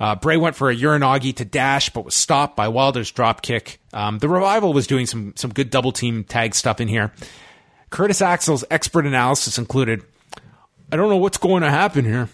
[0.00, 3.80] Uh, Bray went for a Uranage to dash, but was stopped by Wilder's drop kick.
[3.92, 7.12] Um, the revival was doing some some good double team tag stuff in here.
[7.90, 10.04] Curtis Axel's expert analysis included,
[10.92, 12.28] "I don't know what's going to happen here."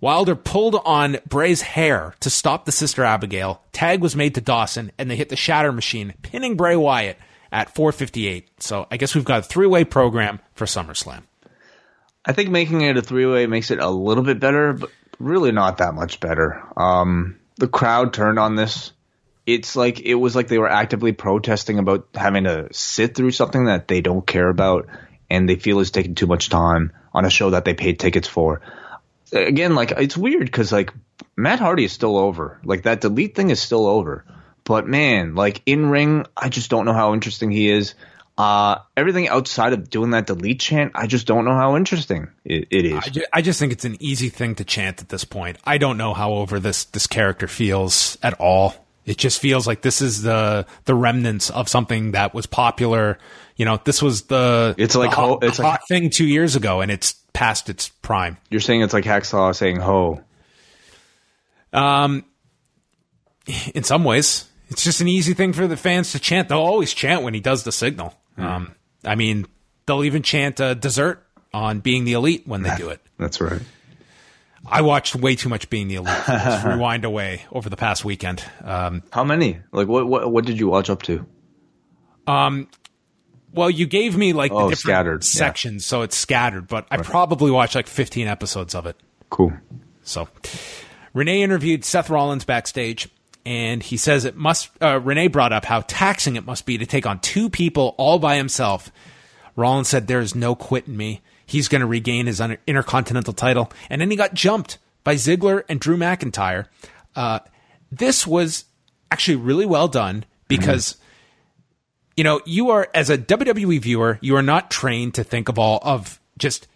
[0.00, 3.62] Wilder pulled on Bray's hair to stop the Sister Abigail.
[3.72, 7.16] Tag was made to Dawson, and they hit the Shatter Machine, pinning Bray Wyatt
[7.52, 8.44] at 4:58.
[8.58, 11.22] So I guess we've got a three way program for SummerSlam.
[12.24, 15.52] I think making it a three way makes it a little bit better, but really
[15.52, 16.62] not that much better.
[16.76, 18.92] Um, the crowd turned on this.
[19.44, 23.66] It's like it was like they were actively protesting about having to sit through something
[23.66, 24.86] that they don't care about
[25.28, 28.28] and they feel is taking too much time on a show that they paid tickets
[28.28, 28.60] for.
[29.32, 30.92] Again, like it's weird because like
[31.36, 32.60] Matt Hardy is still over.
[32.64, 34.24] Like that delete thing is still over.
[34.64, 37.94] But man, like in ring, I just don't know how interesting he is.
[38.38, 42.66] Uh, everything outside of doing that delete chant, I just don't know how interesting it,
[42.70, 43.04] it is.
[43.04, 45.58] I just, I just think it's an easy thing to chant at this point.
[45.64, 48.74] I don't know how over this this character feels at all.
[49.04, 53.18] It just feels like this is the the remnants of something that was popular.
[53.56, 56.08] You know, this was the it's like the ho- hot, it's the like hot thing
[56.08, 58.38] two years ago, and it's past its prime.
[58.48, 60.22] You're saying it's like Hacksaw saying "ho."
[61.72, 62.24] Um,
[63.74, 66.48] in some ways, it's just an easy thing for the fans to chant.
[66.48, 68.14] They'll always chant when he does the signal.
[68.38, 68.42] Mm.
[68.42, 68.74] Um,
[69.04, 69.46] I mean,
[69.84, 73.00] they'll even chant uh, dessert on being the elite when they do it.
[73.18, 73.60] That's right.
[74.64, 76.28] I watched way too much being the elite.
[76.64, 78.42] Rewind away over the past weekend.
[78.64, 79.58] Um, How many?
[79.72, 80.06] Like what?
[80.06, 80.32] What?
[80.32, 81.26] What did you watch up to?
[82.26, 82.68] Um,
[83.52, 85.24] well, you gave me like oh, the different scattered.
[85.24, 85.90] sections, yeah.
[85.90, 86.66] so it's scattered.
[86.66, 88.96] But I probably watched like 15 episodes of it.
[89.28, 89.52] Cool.
[90.04, 90.28] So,
[91.12, 93.08] Renee interviewed Seth Rollins backstage
[93.44, 94.70] and he says it must.
[94.80, 98.18] Uh, Renee brought up how taxing it must be to take on two people all
[98.18, 98.92] by himself.
[99.56, 101.20] Rollins said, "There is no quit in me.
[101.44, 105.80] He's going to regain his intercontinental title." And then he got jumped by Ziggler and
[105.80, 106.66] Drew McIntyre.
[107.16, 107.40] Uh,
[107.90, 108.64] this was
[109.10, 110.92] actually really well done because.
[110.92, 110.98] Mm-hmm.
[112.14, 115.58] You know, you are as a WWE viewer, you are not trained to think of
[115.58, 116.68] all of just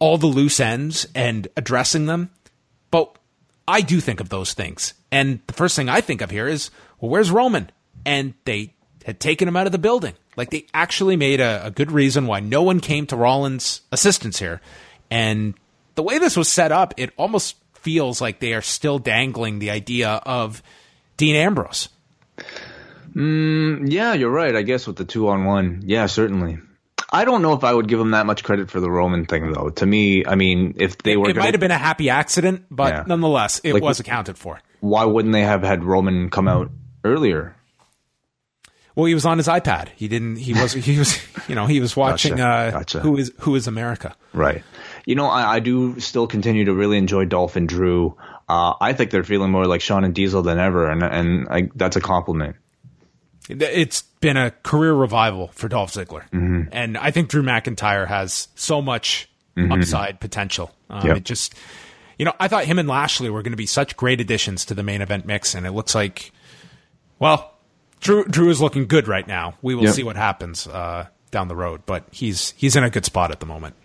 [0.00, 2.30] all the loose ends and addressing them.
[2.90, 3.16] But
[3.68, 4.94] I do think of those things.
[5.10, 6.70] And the first thing I think of here is,
[7.00, 7.70] well, where's Roman?
[8.04, 8.74] And they
[9.04, 10.14] had taken him out of the building.
[10.36, 14.38] Like they actually made a, a good reason why no one came to Rollins' assistance
[14.38, 14.60] here.
[15.10, 15.54] And
[15.94, 19.70] the way this was set up, it almost feels like they are still dangling the
[19.70, 20.62] idea of
[21.16, 21.88] Dean Ambrose.
[23.14, 24.54] Mm, yeah, you're right.
[24.54, 25.82] I guess with the two on one.
[25.86, 26.58] Yeah, certainly.
[27.10, 29.52] I don't know if I would give him that much credit for the Roman thing,
[29.52, 29.70] though.
[29.70, 32.92] To me, I mean, if they were, it, might have been a happy accident, but
[32.92, 33.04] yeah.
[33.06, 34.60] nonetheless, it like, was accounted for.
[34.80, 36.70] Why wouldn't they have had Roman come out
[37.04, 37.54] earlier?
[38.96, 39.90] Well, he was on his iPad.
[39.94, 40.36] He didn't.
[40.36, 40.72] He was.
[40.72, 41.18] He was.
[41.48, 42.36] You know, he was watching.
[42.36, 42.76] Gotcha.
[42.76, 43.00] Uh, gotcha.
[43.00, 44.16] Who is Who is America?
[44.32, 44.64] Right.
[45.04, 48.16] You know, I, I do still continue to really enjoy Dolph and Drew.
[48.48, 51.70] Uh, I think they're feeling more like Shawn and Diesel than ever, and and I,
[51.74, 52.56] that's a compliment.
[53.48, 56.62] It's been a career revival for Dolph Ziggler, mm-hmm.
[56.72, 59.72] and I think Drew McIntyre has so much mm-hmm.
[59.72, 60.72] upside potential.
[60.90, 61.16] Um, yep.
[61.18, 61.54] It just,
[62.18, 64.74] you know, I thought him and Lashley were going to be such great additions to
[64.74, 66.32] the main event mix, and it looks like,
[67.18, 67.54] well,
[68.00, 69.54] Drew Drew is looking good right now.
[69.62, 69.94] We will yep.
[69.94, 73.40] see what happens uh, down the road, but he's he's in a good spot at
[73.40, 73.76] the moment.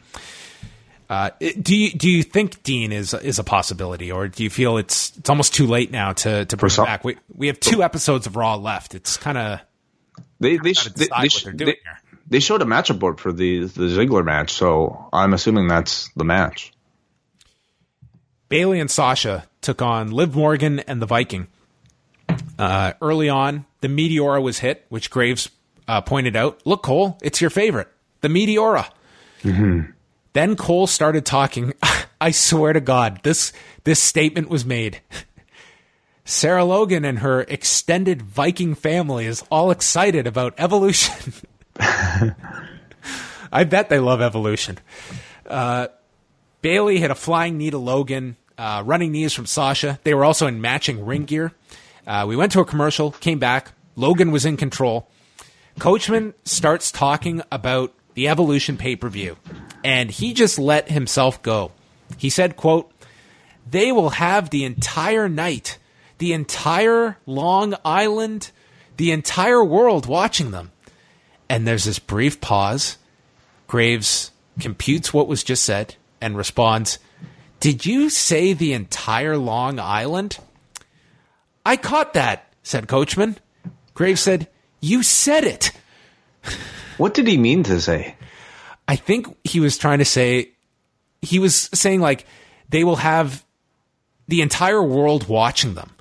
[1.11, 1.29] Uh,
[1.61, 5.11] do you do you think Dean is is a possibility, or do you feel it's
[5.17, 7.03] it's almost too late now to to bring some- him back?
[7.03, 8.95] We we have two episodes of Raw left.
[8.95, 9.59] It's kind of
[10.39, 11.75] They they, sh- they, they, sh- they, here.
[12.29, 16.23] they showed a matchup board for the the Ziggler match, so I'm assuming that's the
[16.23, 16.71] match.
[18.47, 21.47] Bayley and Sasha took on Liv Morgan and the Viking.
[22.57, 25.49] Uh, early on, the Meteora was hit, which Graves
[25.89, 26.61] uh, pointed out.
[26.65, 27.89] Look, Cole, it's your favorite,
[28.21, 28.89] the Meteora.
[30.33, 31.73] Then Cole started talking.
[32.21, 33.51] I swear to God, this
[33.83, 35.01] this statement was made.
[36.25, 41.33] Sarah Logan and her extended Viking family is all excited about evolution.
[43.51, 44.77] I bet they love evolution.
[46.61, 49.99] Bayley hit a flying knee to Logan, uh, running knees from Sasha.
[50.03, 51.53] They were also in matching ring gear.
[52.05, 53.71] Uh, we went to a commercial, came back.
[53.95, 55.09] Logan was in control.
[55.79, 59.37] Coachman starts talking about the Evolution pay per view,
[59.83, 61.71] and he just let himself go.
[62.17, 62.91] He said, "quote
[63.69, 65.77] They will have the entire night,
[66.17, 68.51] the entire Long Island,
[68.97, 70.71] the entire world watching them."
[71.49, 72.97] And there's this brief pause.
[73.67, 76.99] Graves computes what was just said and responds,
[77.59, 80.37] Did you say the entire Long Island?
[81.65, 83.37] I caught that, said Coachman.
[83.93, 84.47] Graves said,
[84.79, 85.71] You said it.
[86.97, 88.15] What did he mean to say?
[88.87, 90.51] I think he was trying to say,
[91.21, 92.25] he was saying, like,
[92.69, 93.45] they will have
[94.27, 95.91] the entire world watching them.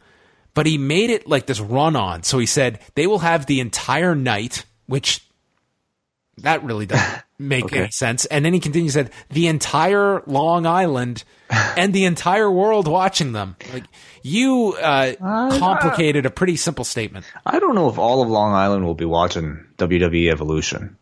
[0.55, 2.23] But he made it like this run on.
[2.25, 5.25] So he said, they will have the entire night, which
[6.39, 7.83] that really doesn't make Okay.
[7.83, 8.25] any sense.
[8.27, 11.23] And then he continued, said, the entire Long Island
[11.77, 13.57] and the entire world watching them.
[13.73, 13.85] Like,
[14.23, 15.15] you uh,
[15.59, 17.27] complicated a pretty simple statement.
[17.47, 20.97] I don't know if all of Long Island will be watching WWE Evolution.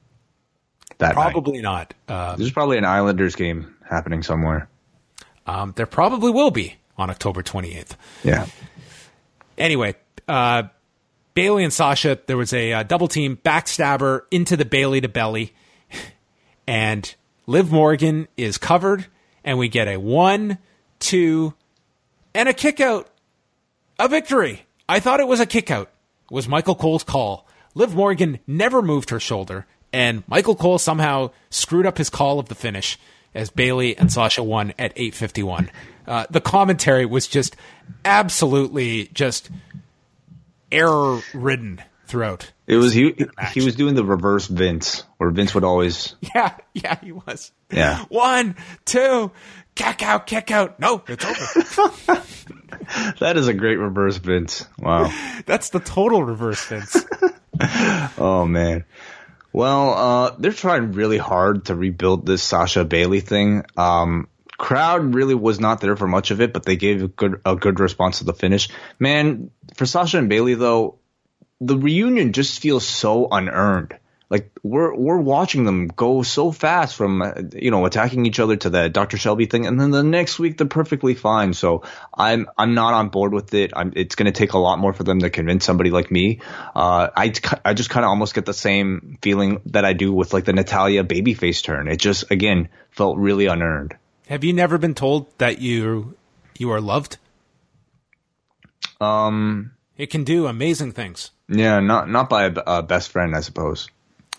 [0.99, 1.33] That night.
[1.33, 1.95] Probably not.
[2.09, 4.69] Uh, There's probably an Islanders game happening somewhere.
[5.47, 7.93] um, there probably will be on October 28th.
[8.25, 8.47] Yeah.
[9.57, 9.95] Anyway,
[10.27, 10.65] uh,
[11.35, 15.53] Bayley and Sasha, there was a uh, double team backstabber into the Bayley to belly,
[16.67, 17.15] and
[17.47, 19.07] Liv Morgan is covered,
[19.45, 20.59] and we get a one,
[20.99, 21.55] two,
[22.35, 23.09] and a kick out,
[23.99, 24.63] a victory.
[24.89, 25.91] I thought it was a kick out.
[26.31, 27.47] It was Michael Cole's call.
[27.75, 32.49] Liv Morgan never moved her shoulder, and Michael Cole somehow screwed up his call of
[32.49, 32.99] the finish
[33.35, 35.69] as Bayley and Sasha won at 8:51.
[36.07, 37.57] Uh, the commentary was just
[38.05, 39.51] absolutely just
[40.73, 42.53] error ridden throughout.
[42.67, 43.15] It was he.
[43.53, 46.15] He was doing the reverse Vince, where Vince would always.
[46.35, 47.53] Yeah, yeah, he was.
[47.71, 48.05] Yeah.
[48.09, 49.31] One, two,
[49.75, 50.79] kick out, kick out.
[50.81, 52.23] No, it's over.
[53.21, 54.67] That is a great reverse Vince.
[54.79, 55.13] Wow.
[55.47, 56.97] That's the total reverse Vince.
[58.17, 58.85] Oh man.
[59.59, 63.65] Well, uh, they're trying really hard to rebuild this Sasha Bayley thing.
[63.77, 67.41] Um, crowd really was not there for much of it, but they gave a good
[67.45, 68.69] a good response to the finish.
[69.01, 71.01] Man, for Sasha and Bayley though,
[71.61, 73.99] the reunion just feels so unearned.
[74.31, 78.57] Like we're we're watching them go so fast from uh, you know attacking each other
[78.57, 79.17] to the Dr.
[79.17, 81.55] Shelby thing, and then the next week they're perfectly fine.
[81.55, 81.83] So
[82.13, 83.73] I'm I'm not on board with it.
[83.75, 86.41] I'm, it's going to take a lot more for them to convince somebody like me.
[86.77, 87.33] Uh, I
[87.65, 90.53] I just kind of almost get the same feeling that I do with like the
[90.53, 91.89] Natalya babyface turn.
[91.89, 93.97] It just again felt really unearned.
[94.29, 96.17] Have you never been told that you
[96.59, 97.17] you are loved?
[99.01, 101.31] Um, It can do amazing things.
[101.49, 103.89] yeah, not not by a, a best friend, I suppose.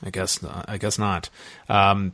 [0.04, 0.66] I guess not.
[0.68, 1.30] I guess not.
[1.68, 2.14] Um,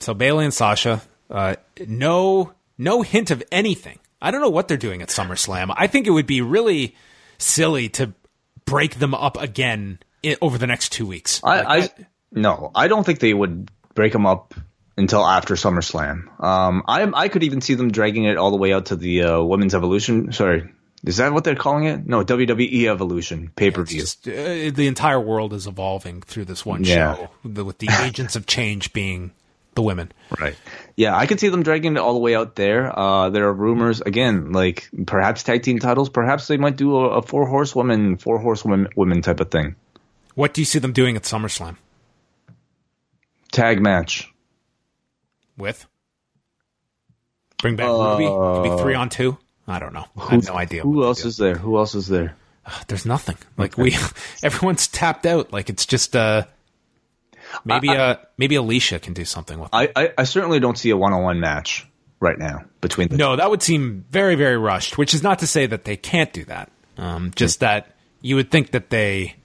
[0.00, 1.56] so Bayley and Sasha, uh,
[1.86, 3.98] no, no hint of anything.
[4.20, 5.72] I don't know what they're doing at SummerSlam.
[5.76, 6.94] I think it would be really
[7.38, 8.12] silly to
[8.64, 11.40] break them up again i- over the next two weeks.
[11.44, 14.54] I, Like, I no, I don't think they would break them up
[14.96, 16.42] until after SummerSlam.
[16.42, 19.22] Um, I I could even see them dragging it all the way out to the
[19.22, 20.32] uh, Women's Evolution.
[20.32, 20.64] Sorry,
[21.04, 22.06] is that what they're calling it?
[22.06, 24.02] No, WWE Evolution pay per view.
[24.02, 27.14] uh, the entire world is evolving through this one Yeah.
[27.16, 29.32] show, the, with the agents of change being
[29.74, 30.10] the women.
[30.40, 30.56] Right.
[30.96, 32.98] Yeah, I could see them dragging it all the way out there.
[32.98, 36.08] Uh, there are rumors again, like perhaps tag team titles.
[36.08, 39.76] Perhaps they might do a, a four horsewoman, four horsewomen women type of thing.
[40.34, 41.76] What do you see them doing at SummerSlam
[43.52, 44.32] Tag match.
[45.56, 45.86] with?
[47.58, 48.26] Bring back Ruby?
[48.26, 49.38] Could be three on two.
[49.68, 50.06] I don't know.
[50.16, 50.82] I have no idea.
[50.82, 51.56] Who else is there?
[51.56, 52.36] Who else is there?
[52.88, 53.36] There's nothing.
[53.56, 53.96] Like we,
[54.42, 55.52] everyone's tapped out.
[55.52, 56.44] Like it's just uh,
[57.64, 59.68] maybe uh, maybe Alicia can do something with.
[59.72, 59.92] It.
[59.96, 61.86] I, I, I certainly don't see a one on one match
[62.20, 64.98] right now between the No, that would seem very very rushed.
[64.98, 66.70] Which is not to say that they can't do that.
[66.96, 69.36] Um, just that you would think that they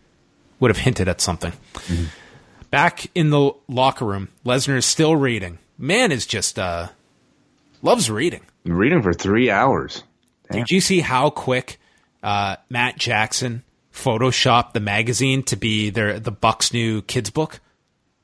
[0.60, 1.54] would have hinted at something.
[2.70, 5.60] Back in the locker room, Lesnar is still reading.
[5.78, 6.88] Man is just uh,
[7.82, 8.42] loves reading.
[8.64, 10.04] Reading for three hours.
[10.52, 11.80] Did you see how quick
[12.24, 13.64] uh, Matt Jackson
[13.94, 17.60] photoshopped the magazine to be their the Bucks new kids book?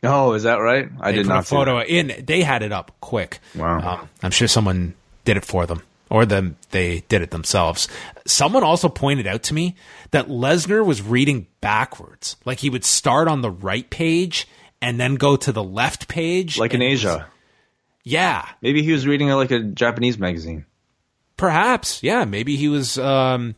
[0.03, 0.89] Oh, is that right?
[0.99, 2.23] I They did not a photo in.
[2.25, 3.39] They had it up quick.
[3.55, 4.01] Wow.
[4.01, 4.93] Um, I'm sure someone
[5.25, 7.87] did it for them, or them they did it themselves.
[8.25, 9.75] Someone also pointed out to me
[10.11, 14.47] that Lesnar was reading backwards, like he would start on the right page
[14.81, 17.27] and then go to the left page, Like in Asia.
[18.03, 20.65] Yeah, Maybe he was reading like a Japanese magazine.
[21.37, 22.01] Perhaps.
[22.03, 22.97] Yeah, maybe he was.
[22.97, 23.55] Um,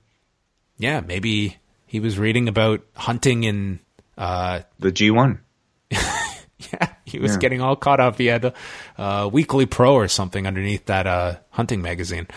[0.77, 1.57] yeah, maybe
[1.88, 3.80] he was reading about hunting in.
[4.18, 5.39] Uh, The G1.
[5.89, 7.38] yeah, he was Yeah.
[7.39, 8.18] getting all caught up.
[8.18, 8.53] He had a
[8.97, 12.27] uh, Weekly Pro or something underneath that uh, hunting magazine.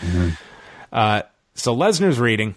[0.91, 1.23] Uh,
[1.55, 2.55] so Lesnar's reading.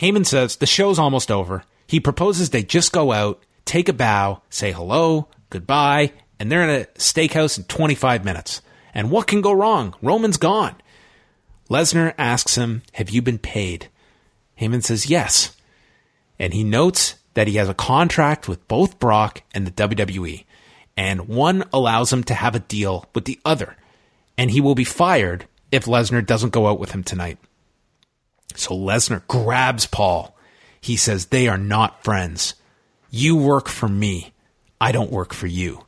[0.00, 1.64] Heyman says the show's almost over.
[1.86, 6.82] He proposes they just go out, take a bow, say hello, goodbye, and they're in
[6.82, 8.62] a steakhouse in 25 minutes.
[8.94, 9.94] And what can go wrong?
[10.02, 10.74] Roman's gone.
[11.68, 13.88] Lesnar asks him, Have you been paid?
[14.60, 15.56] Heyman says yes.
[16.38, 20.44] And he notes that he has a contract with both Brock and the WWE,
[20.96, 23.76] and one allows him to have a deal with the other,
[24.36, 27.38] and he will be fired if Lesnar doesn't go out with him tonight.
[28.54, 30.36] So Lesnar grabs Paul.
[30.80, 32.54] He says, They are not friends.
[33.10, 34.32] You work for me.
[34.80, 35.86] I don't work for you.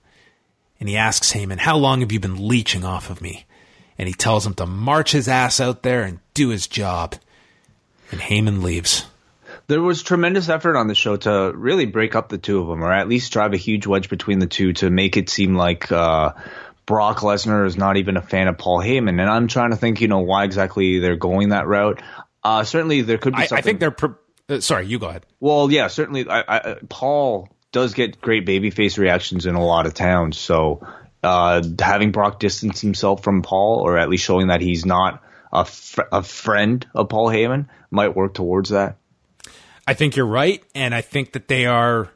[0.80, 3.46] And he asks Heyman, How long have you been leeching off of me?
[3.98, 7.14] And he tells him to march his ass out there and do his job.
[8.10, 9.06] And Heyman leaves.
[9.66, 12.84] There was tremendous effort on the show to really break up the two of them,
[12.84, 15.90] or at least drive a huge wedge between the two to make it seem like
[15.90, 16.32] uh,
[16.86, 19.20] Brock Lesnar is not even a fan of Paul Heyman.
[19.20, 22.02] And I'm trying to think, you know, why exactly they're going that route.
[22.42, 23.42] Uh, certainly, there could be.
[23.42, 23.90] I, I think they're.
[23.90, 24.16] Pro-
[24.50, 25.24] uh, sorry, you go ahead.
[25.40, 26.28] Well, yeah, certainly.
[26.28, 30.38] I, I, Paul does get great babyface reactions in a lot of towns.
[30.38, 30.86] So
[31.24, 35.22] uh, having Brock distance himself from Paul, or at least showing that he's not
[35.52, 38.96] a, fr- a friend of Paul Heyman, might work towards that.
[39.86, 42.10] I think you're right, and I think that they are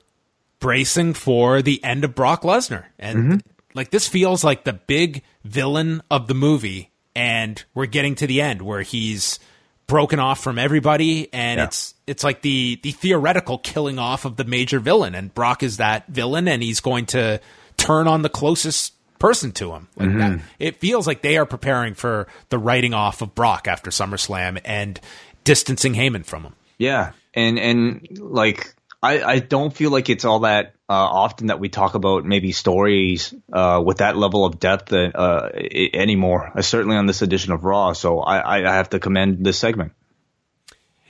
[0.61, 2.85] bracing for the end of Brock Lesnar.
[2.99, 3.43] And
[3.75, 8.41] like this feels like the big villain of the movie, and we're getting to the
[8.41, 9.39] end where he's
[9.87, 11.65] broken off from everybody, and Yeah.
[11.65, 15.77] it's it's like the the theoretical killing off of the major villain, and Brock is
[15.77, 17.41] that villain, and he's going to
[17.77, 19.89] turn on the closest person to him.
[19.97, 20.41] Like that.
[20.59, 25.01] It feels like they are preparing for the writing off of Brock after SummerSlam and
[25.45, 26.55] distancing Heyman from him.
[26.79, 31.61] Yeah, and and like I I don't feel like it's all that uh, often that
[31.61, 35.51] we talk about maybe stories uh, with that level of depth uh, uh,
[35.93, 36.53] anymore.
[36.55, 39.59] Uh, certainly on this edition of Raw, so I I I have to commend this
[39.59, 39.93] segment.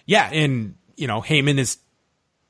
[0.05, 1.79] Yeah, and you know Heyman is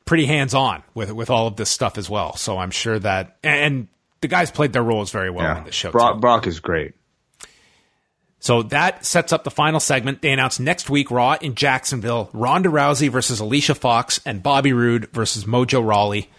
[0.05, 2.35] pretty hands on with with all of this stuff as well.
[2.37, 3.89] So I'm sure that and
[4.21, 5.91] the guys played their roles very well Yeah, in the show.
[5.91, 6.21] Brock.
[6.21, 6.95] Brock is great.
[8.41, 10.23] So that sets up the final segment.
[10.23, 15.09] They announce next week Raw in Jacksonville: Ronda Rousey versus Alicia Fox and Bobby Roode
[15.13, 16.31] versus Mojo Rawley.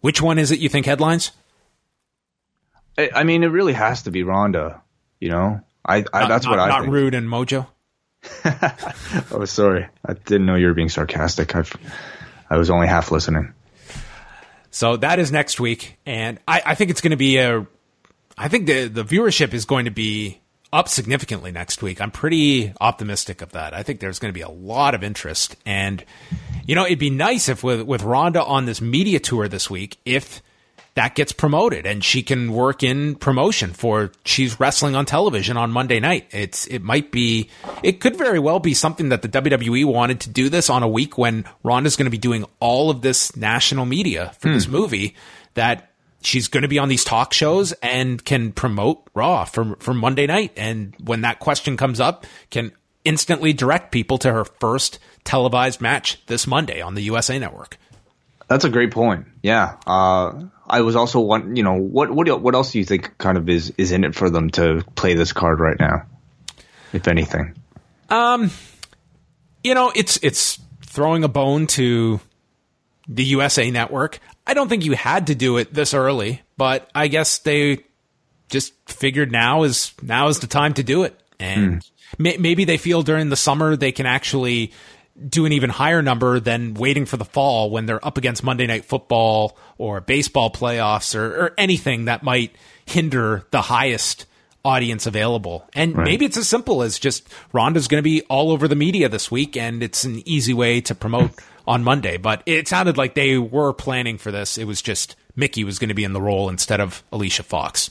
[0.00, 1.30] Which one is it you think headlines?
[2.98, 4.82] I, I mean, it really has to be Ronda.
[5.20, 6.92] You know, I, I Not- that's not, what I not think.
[6.92, 7.66] Roode and Mojo.
[9.30, 11.54] Oh, sorry, I didn't know you were being sarcastic.
[11.54, 11.64] I
[12.50, 13.53] I was only half listening.
[14.74, 17.64] So that is next week, and I, I think it's going to be a.
[18.36, 20.40] I think the the viewership is going to be
[20.72, 22.00] up significantly next week.
[22.00, 23.72] I'm pretty optimistic of that.
[23.72, 26.04] I think there's going to be a lot of interest, and
[26.66, 29.98] you know, it'd be nice if with with Ronda on this media tour this week,
[30.04, 30.42] if
[30.94, 35.72] that gets promoted and she can work in promotion for she's wrestling on television on
[35.72, 36.28] Monday night.
[36.30, 37.50] It's it might be
[37.82, 40.88] it could very well be something that the WWE wanted to do this on a
[40.88, 44.72] week when Ronda's going to be doing all of this national media for this hmm.
[44.72, 45.16] movie
[45.54, 45.90] that
[46.22, 50.26] she's going to be on these talk shows and can promote Raw for for Monday
[50.26, 52.70] night and when that question comes up can
[53.04, 57.78] instantly direct people to her first televised match this Monday on the USA network.
[58.48, 59.26] That's a great point.
[59.42, 59.76] Yeah.
[59.86, 61.56] Uh, I was also one.
[61.56, 64.14] You know, what what what else do you think kind of is is in it
[64.14, 66.06] for them to play this card right now,
[66.92, 67.54] if anything?
[68.08, 68.50] Um,
[69.62, 72.20] you know, it's it's throwing a bone to
[73.08, 74.20] the USA network.
[74.46, 77.84] I don't think you had to do it this early, but I guess they
[78.48, 81.18] just figured now is now is the time to do it.
[81.40, 81.82] And
[82.18, 84.72] may, maybe they feel during the summer they can actually
[85.28, 88.66] do an even higher number than waiting for the fall when they're up against Monday
[88.66, 92.54] Night Football or baseball playoffs or, or anything that might
[92.84, 94.26] hinder the highest
[94.64, 95.68] audience available.
[95.74, 99.08] And maybe it's as simple as just Ronda's going to be all over the media
[99.08, 101.32] this week and it's an easy way to promote
[101.66, 102.16] on Monday.
[102.16, 104.58] But it sounded like they were planning for this.
[104.58, 107.90] It was just Mickie was going to be in the role instead of Alicia Fox.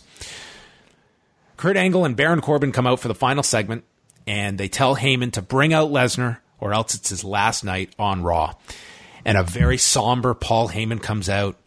[1.57, 3.83] Kurt Angle and Baron Corbin come out for the final segment,
[4.25, 8.23] and they tell Heyman to bring out Lesnar, or else it's his last night on
[8.23, 8.53] Raw.
[9.25, 11.57] And a very somber Paul Heyman comes out.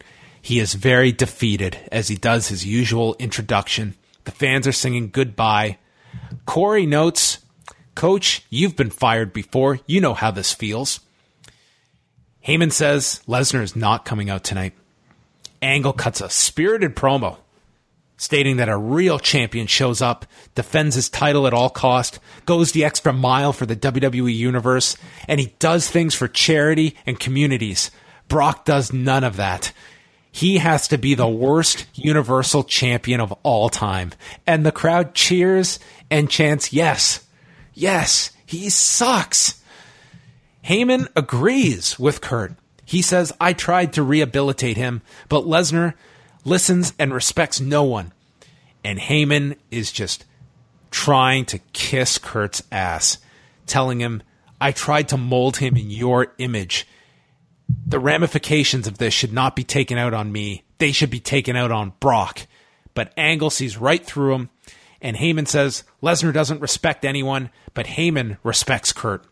[0.41, 3.93] He is very defeated as he does his usual introduction.
[4.23, 5.77] The fans are singing goodbye.
[6.47, 7.37] Corey notes,
[7.93, 9.79] Coach, you've been fired before.
[9.85, 10.99] You know how this feels.
[12.47, 14.73] Heyman says Lesnar is not coming out tonight.
[15.61, 17.37] Angle cuts a spirited promo
[18.17, 20.25] stating that a real champion shows up,
[20.55, 25.39] defends his title at all cost, goes the extra mile for the WWE universe, and
[25.39, 27.91] he does things for charity and communities.
[28.27, 29.71] Brock does none of that.
[30.31, 34.11] He has to be the worst universal champion of all time.
[34.45, 35.79] And the crowd cheers
[36.11, 37.25] and chants, yes,
[37.73, 39.61] yes, he sucks.
[40.65, 42.53] Heyman agrees with Kurt.
[42.85, 45.93] He says, I tried to rehabilitate him, but Lesnar
[46.47, 48.13] listens and respects no one.
[48.83, 50.25] And Heyman is just
[50.89, 53.17] trying to kiss Kurt's ass,
[53.65, 54.23] telling him,
[54.59, 56.87] I tried to mold him in your image.
[57.85, 60.63] The ramifications of this should not be taken out on me.
[60.77, 62.47] They should be taken out on Brock.
[62.93, 64.49] But Angle sees right through him,
[65.01, 69.25] and Heyman says Lesnar doesn't respect anyone, but Heyman respects Kurt.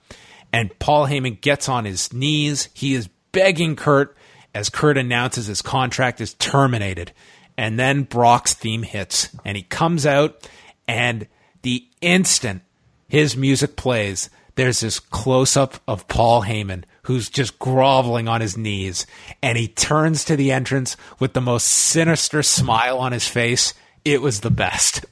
[0.52, 2.70] And Paul Heyman gets on his knees.
[2.74, 4.16] He is begging Kurt
[4.56, 7.12] as Kurt announces his contract is terminated.
[7.58, 10.50] And then Brock's theme hits, and he comes out,
[10.88, 11.28] and
[11.62, 12.64] the instant
[13.08, 18.58] his music plays, there's this close up of Paul Heyman who's just groveling on his
[18.58, 19.06] knees,
[19.44, 23.74] and he turns to the entrance with the most sinister smile on his face.
[24.04, 25.06] It was the best.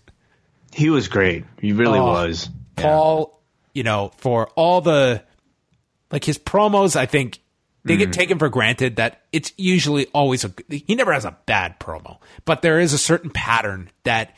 [0.74, 1.46] He was great.
[1.62, 2.50] He really Oh, was.
[2.76, 3.40] Paul,
[3.74, 5.24] you know, for all the
[6.12, 7.40] like his promos, I think
[7.86, 8.12] they get mm-hmm.
[8.12, 12.62] taken for granted that it's usually always a he never has a bad promo, but
[12.62, 14.36] there is a certain pattern that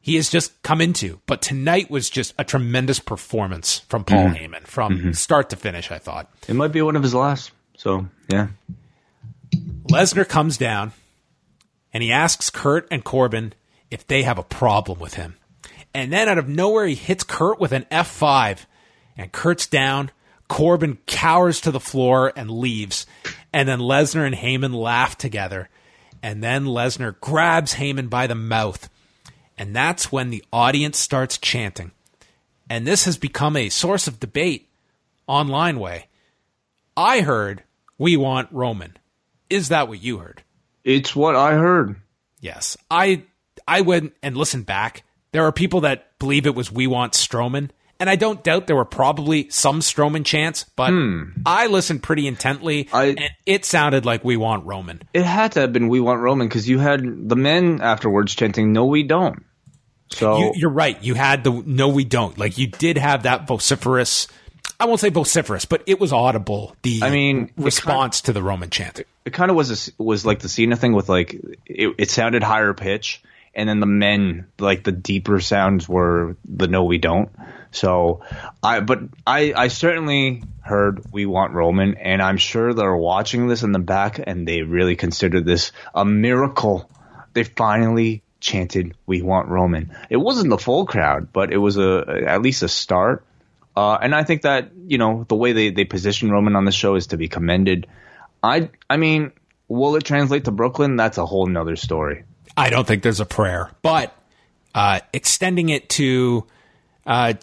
[0.00, 1.20] he has just come into.
[1.26, 4.54] But tonight was just a tremendous performance from Paul mm-hmm.
[4.54, 5.12] Heyman from mm-hmm.
[5.12, 6.30] start to finish, I thought.
[6.48, 7.52] It might be one of his last.
[7.76, 8.48] So yeah.
[9.88, 10.92] Lesnar comes down
[11.92, 13.54] and he asks Kurt and Corbin
[13.90, 15.36] if they have a problem with him.
[15.94, 18.64] And then out of nowhere, he hits Kurt with an F5,
[19.16, 20.10] and Kurt's down.
[20.52, 23.06] Corbin cowers to the floor and leaves.
[23.54, 25.70] And then Lesnar and Heyman laugh together.
[26.22, 28.90] And then Lesnar grabs Heyman by the mouth.
[29.56, 31.92] And that's when the audience starts chanting.
[32.68, 34.68] And this has become a source of debate
[35.26, 36.08] online way.
[36.98, 37.62] I heard,
[37.96, 38.98] we want Roman.
[39.48, 40.42] Is that what you heard?
[40.84, 41.96] It's what I heard.
[42.40, 42.76] Yes.
[42.90, 43.22] I
[43.66, 45.02] I went and listened back.
[45.30, 47.70] There are people that believe it was we want Strowman,
[48.02, 51.22] and I don't doubt there were probably some Strowman chants, but hmm.
[51.46, 55.02] I listened pretty intently I- and it sounded like we want Roman.
[55.14, 58.72] It had to have been we want Roman because you had the men afterwards chanting,
[58.72, 59.44] "No, we don't."
[60.10, 61.00] So You, you're right.
[61.00, 62.36] You had the no, we don't.
[62.36, 64.26] Like you did have that vociferous.
[64.80, 66.74] I won't say vociferous, but it was audible.
[66.82, 69.00] The I mean, response to the Roman chant.
[69.24, 71.34] it kind of was a was like the Cena thing with like
[71.66, 73.22] it, it sounded higher pitch,
[73.54, 77.30] and then the men like the deeper sounds were the no we don't.
[77.72, 78.22] So
[78.62, 83.62] I but I I certainly heard we want Roman, and I'm sure they're watching this
[83.62, 86.88] in the back, and they really consider this a miracle.
[87.32, 89.96] They finally chanted we want Roman.
[90.10, 93.24] It wasn't the full crowd, but it was a at least a start.
[93.74, 96.72] Uh, and I think that you know the way they, they position Roman on the
[96.72, 97.86] show is to be commended.
[98.42, 99.32] I I mean,
[99.68, 100.96] will it translate to Brooklyn?
[100.96, 102.24] That's a whole nother story.
[102.54, 104.14] I don't think there's a prayer, but
[104.74, 106.46] uh, extending it to
[107.06, 107.34] uh,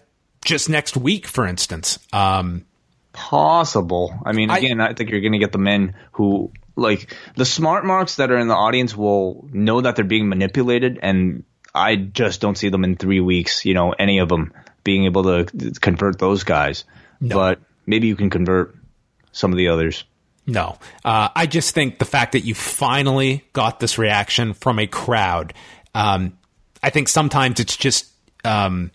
[0.49, 1.99] just next week, for instance.
[2.11, 2.65] Um,
[3.13, 4.13] Possible.
[4.25, 7.85] I mean, again, I, think you're going to get the men who like the smart
[7.85, 11.43] marks that are in the audience will know that they're being manipulated, and
[11.73, 13.65] I just don't see them in three weeks.
[13.65, 14.53] You know, any of them
[14.83, 16.83] being able to convert those guys.
[17.21, 18.75] But maybe you can convert
[19.31, 20.03] some of the others.
[20.47, 24.87] No, uh, I just think the fact that you finally got this reaction from a
[24.87, 25.53] crowd.
[25.93, 26.37] Um,
[26.81, 28.07] I think sometimes it's just,
[28.43, 28.91] um,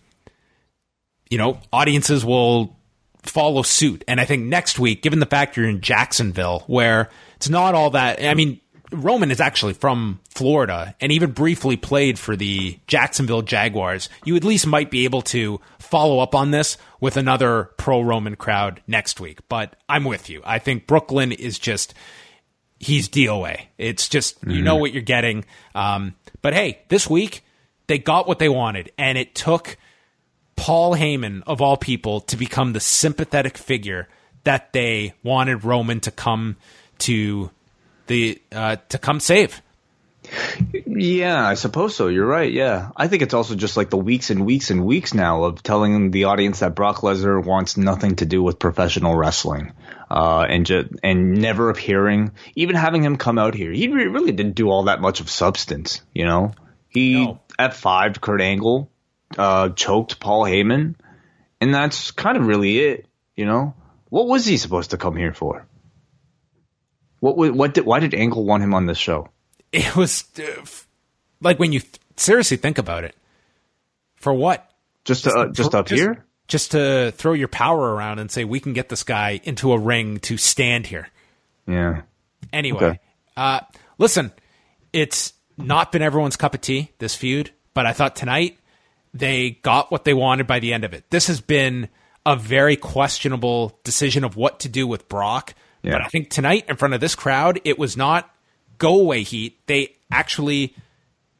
[1.35, 2.79] you know, audiences will
[3.23, 7.49] follow suit, and I think next week, given the fact you're in Jacksonville, where it's
[7.49, 8.23] not all that.
[8.23, 14.07] I mean, Roman is actually from Florida and even briefly played for the Jacksonville Jaguars.
[14.23, 18.37] You at least might be able to follow up on this with another pro Roman
[18.37, 19.39] crowd next week.
[19.49, 20.41] But I'm with you.
[20.45, 21.93] I think Brooklyn is just
[22.79, 23.59] he's DOA.
[23.77, 25.43] It's just you know what you're getting.
[25.73, 27.43] Um, but hey, this week
[27.87, 29.75] they got what they wanted, and it took
[30.55, 34.07] Paul Heyman of all people to become the sympathetic figure
[34.43, 36.57] that they wanted Roman to come
[36.99, 37.51] to
[38.07, 39.61] the uh, to come save.
[40.85, 42.07] Yeah, I suppose so.
[42.07, 42.51] You're right.
[42.51, 42.89] Yeah.
[42.95, 46.11] I think it's also just like the weeks and weeks and weeks now of telling
[46.11, 49.73] the audience that Brock Lesnar wants nothing to do with professional wrestling.
[50.09, 53.71] Uh, and just, and never appearing, even having him come out here.
[53.71, 56.53] He re- really didn't do all that much of substance, you know?
[56.89, 57.39] He No.
[57.59, 58.89] F5'd Kurt Angle,
[59.37, 60.95] uh, choked Paul Heyman,
[61.61, 63.73] and that's kind of really it, you know?
[64.09, 65.65] What was he supposed to come here for?
[67.19, 69.29] What, what did, why did Angle want him on this show?
[69.71, 70.87] It was uh, f-
[71.41, 73.13] like when you th- seriously think about it.
[74.15, 74.71] For what?
[75.03, 76.23] Just to, uh, just up here?
[76.47, 79.77] Just to throw your power around and say we can get this guy into a
[79.77, 81.09] ring to stand here.
[81.67, 82.03] Yeah.
[82.53, 82.99] Anyway, Okay.
[83.35, 83.61] uh,
[83.97, 84.31] listen,
[84.93, 88.57] it's not been everyone's cup of tea, this feud, but I thought tonight
[89.15, 91.09] they got what they wanted by the end of it.
[91.09, 91.89] This has been
[92.25, 95.55] a very questionable decision of what to do with Brock.
[95.81, 95.93] Yeah.
[95.93, 98.29] But I think tonight, in front of this crowd, it was not
[98.77, 99.57] go away heat.
[99.67, 100.75] They actually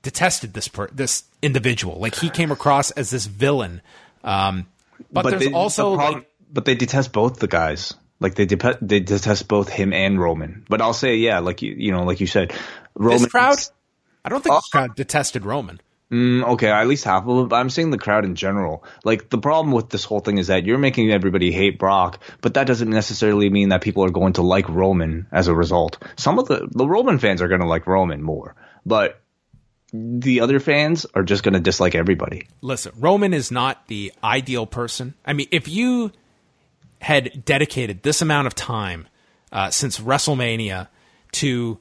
[0.03, 1.99] detested this per- this individual.
[1.99, 3.81] Like he came across as this villain.
[4.23, 4.67] Um,
[5.11, 7.93] but, there's they, also the like, but they detest both the guys.
[8.19, 10.65] Like they they detest both him and Roman.
[10.69, 12.53] But I'll say, yeah, like you, you know, like you said,
[12.93, 13.23] Roman.
[13.23, 13.57] this crowd.
[14.23, 14.57] I don't think Oh.
[14.57, 15.81] this crowd detested Roman.
[16.11, 17.49] Mm, okay, at least half of it.
[17.49, 18.83] But I'm saying the crowd in general.
[19.03, 22.53] Like the problem with this whole thing is that you're making everybody hate Brock, but
[22.53, 25.97] that doesn't necessarily mean that people are going to like Roman as a result.
[26.15, 28.55] Some of the the Roman fans are going to like Roman more,
[28.85, 29.19] but
[29.93, 32.47] the other fans are just going to dislike everybody.
[32.61, 35.13] listen, Roman is not the ideal person.
[35.25, 36.11] I mean, if you
[37.01, 39.07] had dedicated this amount of time
[39.51, 40.87] uh, since WrestleMania
[41.33, 41.79] to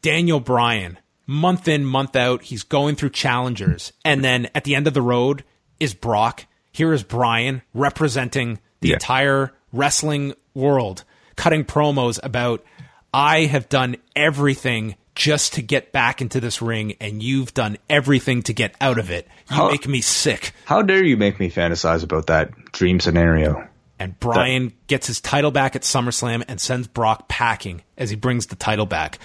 [0.00, 0.98] Daniel Bryan,
[1.28, 5.02] month in, month out, he's going through challengers, and then at the end of the
[5.02, 5.44] road
[5.78, 6.46] is Brock.
[6.72, 8.94] Here is Brian representing the Yeah.
[8.94, 11.04] entire wrestling world,
[11.36, 12.64] cutting promos about,
[13.12, 18.42] I have done everything just to get back into this ring, and you've done everything
[18.44, 19.28] to get out of it.
[19.50, 20.52] You How- make me sick.
[20.64, 23.66] How dare you make me fantasize about that dream scenario?
[23.98, 28.46] And Bryan gets his title back at SummerSlam and sends Brock packing as he brings
[28.46, 29.18] the title back.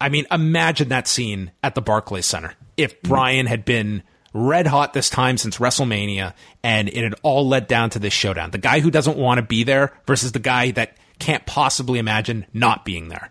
[0.00, 2.54] I mean, imagine that scene at the Barclays Center.
[2.76, 4.02] If Bryan had been
[4.32, 8.50] red hot this time since WrestleMania and it had all led down to this showdown.
[8.50, 12.46] The guy who doesn't want to be there versus the guy that can't possibly imagine
[12.52, 13.30] not being there.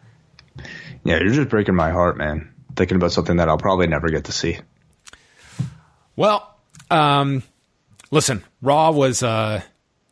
[1.04, 2.54] Yeah, you're just breaking my heart, man.
[2.76, 4.60] Thinking about something that I'll probably never get to see.
[6.16, 6.56] Well,
[6.92, 7.44] um,
[8.12, 9.24] listen, Raw was.
[9.24, 9.62] Uh,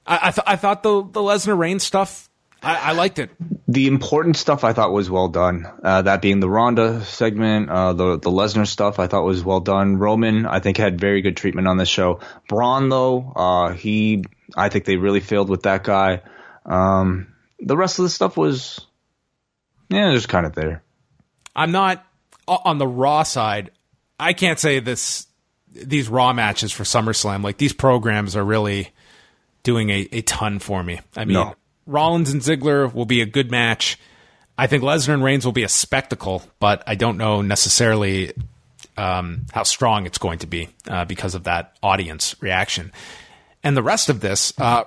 [0.05, 2.29] I I, th- I thought the the Lesnar Reigns stuff.
[2.65, 3.29] I, I liked it.
[3.67, 5.67] The important stuff I thought was well done.
[5.83, 9.59] Uh, that being the Ronda segment, uh, the the Lesnar stuff I thought was well
[9.59, 9.97] done.
[9.97, 12.19] Roman I think had very good treatment on this show.
[12.49, 14.25] Braun though, uh, he
[14.57, 16.21] I think they really failed with that guy.
[16.65, 18.85] Um, the rest of the stuff was
[19.89, 20.83] yeah, just kind of there.
[21.55, 22.03] I'm not
[22.47, 23.71] on the Raw side.
[24.19, 25.27] I can't say this.
[25.71, 28.89] These Raw matches for SummerSlam, like these programs, are really
[29.63, 31.01] doing a, a ton for me.
[31.15, 31.55] I mean, No.
[31.85, 33.99] Rollins and Ziggler will be a good match.
[34.57, 38.33] I think Lesnar and Reigns will be a spectacle, but I don't know necessarily
[38.97, 42.91] um, how strong it's going to be uh, because of that audience reaction.
[43.63, 44.85] And the rest of this, uh,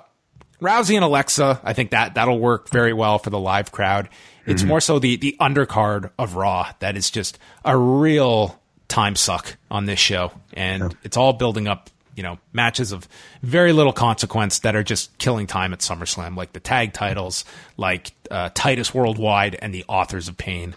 [0.61, 4.09] Rousey and Alexa, I think that that'll work very well for the live crowd.
[4.45, 9.57] It's more so the the undercard of Raw that is just a real time suck
[9.69, 11.91] on this show, and it's all building up.
[12.19, 13.07] You know, matches of
[13.41, 17.45] very little consequence that are just killing time at SummerSlam, like the tag titles,
[17.77, 20.75] like uh, Titus Worldwide and the Authors of Pain.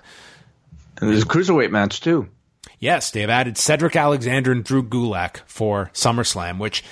[1.01, 2.29] And there's a cruiserweight match too.
[2.79, 6.85] Yes, they've added Cedric Alexander and Drew Gulak for SummerSlam, which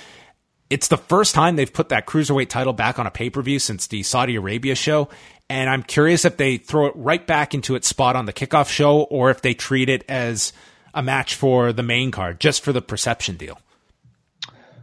[0.69, 3.57] it's the first time they've put that cruiserweight title back on a pay per view
[3.57, 5.07] since the Saudi Arabia show.
[5.49, 8.69] And I'm curious if they throw it right back into its spot on the kickoff
[8.69, 10.53] show or if they treat it as
[10.93, 13.57] a match for the main card, just for the perception deal.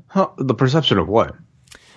[0.09, 1.35] Huh, the perception of what?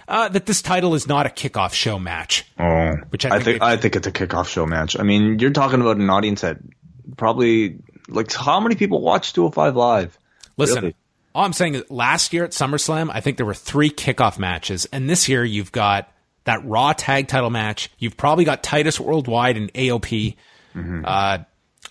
[0.07, 2.45] Uh, that this title is not a kickoff show match.
[2.59, 4.99] Oh, Which I I think think I think it's a kickoff show match.
[4.99, 6.57] I mean, you're talking about an audience that
[7.17, 7.77] probably
[8.09, 10.19] like how many people watch 205 live?
[10.57, 10.95] Listen, Really?
[11.33, 14.85] all I'm saying is last year at SummerSlam, I think there were three kickoff matches.
[14.91, 16.11] And this year, you've got
[16.43, 17.89] that Raw tag title match.
[17.97, 20.35] You've probably got Titus Worldwide and AOP.
[20.75, 21.37] Uh,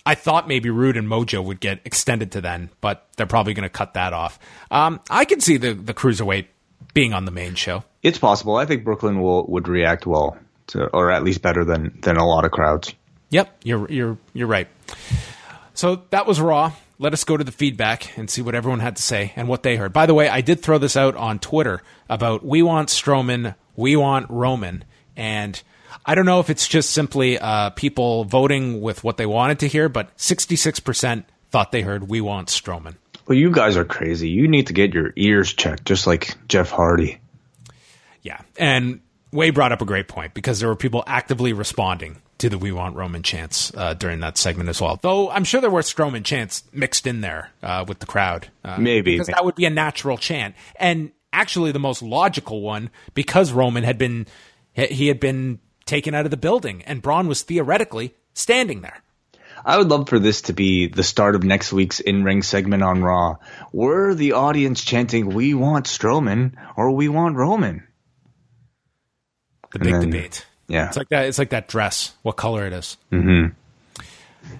[0.05, 3.63] I thought maybe Roode and Mojo would get extended to then, but they're probably going
[3.63, 4.39] to cut that off.
[4.71, 6.47] Um, I can see the, the Cruiserweight
[6.93, 7.83] being on the main show.
[8.01, 8.55] It's possible.
[8.55, 10.37] I think Brooklyn will would react well
[10.67, 12.93] to, or at least better than than a lot of crowds.
[13.29, 14.67] Yep, you're you're you're right.
[15.73, 16.73] So that was Raw.
[16.99, 19.63] Let us go to the feedback and see what everyone had to say and what
[19.63, 19.91] they heard.
[19.93, 23.95] By the way, I did throw this out on Twitter about we want Strowman, we
[23.95, 24.83] want Roman,
[25.15, 25.61] and
[26.05, 29.67] I don't know if it's just simply uh, people voting with what they wanted to
[29.67, 32.95] hear, but 66% thought they heard "We want Strowman."
[33.27, 34.29] Well, you guys are crazy.
[34.29, 37.19] You need to get your ears checked, just like Jeff Hardy.
[38.23, 39.01] Yeah, and
[39.31, 42.71] Wai brought up a great point because there were people actively responding to the "We
[42.71, 44.99] Want Roman" chants uh, during that segment as well.
[45.01, 48.49] Though I'm sure there were Strowman chants mixed in there uh, with the crowd.
[48.63, 49.13] Uh, Maybe.
[49.13, 53.83] because that would be a natural chant, and actually the most logical one because Roman
[53.83, 54.27] had been
[54.73, 55.59] he had been
[55.91, 59.01] taken out of the building, and Braun was theoretically standing there.
[59.63, 63.03] I would love for this to be the start of next week's in-ring segment on
[63.03, 63.35] Raw.
[63.71, 67.83] Were the audience chanting "We want Strowman" or "We want Roman"?
[69.73, 70.45] The big then- debate.
[70.67, 70.87] Yeah.
[70.87, 71.25] It's like that.
[71.25, 72.13] It's like that dress.
[72.21, 72.95] What color it is.
[73.11, 73.53] Mm-hmm.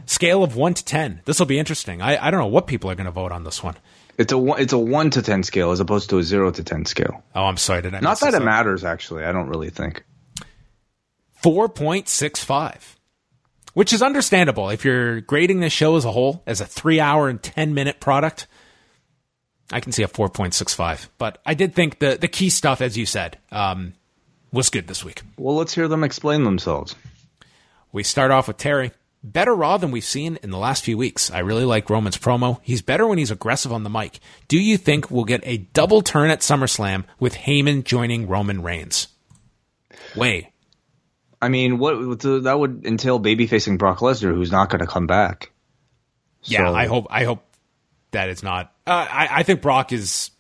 [0.06, 1.22] Scale of one to ten.
[1.26, 2.02] This will be interesting.
[2.02, 3.76] I, I don't know what people are going to vote on this one.
[4.18, 6.64] It's a one, it's a one to ten scale as opposed to a zero to
[6.64, 7.24] ten scale.
[7.34, 7.82] Oh, I'm sorry.
[7.82, 8.44] Did I Not that it up?
[8.44, 9.24] matters, actually.
[9.24, 10.04] I don't really think.
[11.44, 12.96] 4.65,
[13.74, 17.30] which is understandable if you're grading this show as a whole as a three hour
[17.30, 18.48] and 10 minute product.
[19.72, 23.06] I can see a 4.65, but I did think the, the key stuff, as you
[23.06, 23.94] said, um,
[24.52, 25.22] was good this week.
[25.38, 26.96] Well, let's hear them explain themselves.
[27.94, 28.92] We start off with Terry.
[29.24, 31.30] Better Raw than we've seen in the last few weeks.
[31.30, 32.60] I really like Roman's promo.
[32.64, 34.20] He's better when he's aggressive on the mic.
[34.48, 39.08] Do you think we'll get a double turn at SummerSlam with Heyman joining Roman Reigns?
[40.16, 40.51] Wai.
[41.42, 45.08] I mean, what that would entail baby facing Brock Lesnar, who's not going to come
[45.08, 45.52] back.
[46.44, 47.44] Yeah, So- I hope I hope
[48.12, 48.72] that is not.
[48.86, 50.32] Uh, I I think Brock is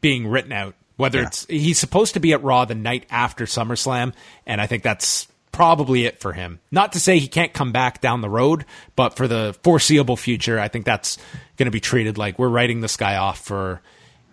[0.00, 0.74] being written out.
[0.96, 4.12] Whether it's he's supposed to be at Raw the night after SummerSlam,
[4.46, 6.60] and I think that's probably it for him.
[6.70, 8.64] Not to say he can't come back down the road,
[8.94, 11.18] but for the foreseeable future, I think that's
[11.56, 13.80] going to be treated like we're writing this guy off for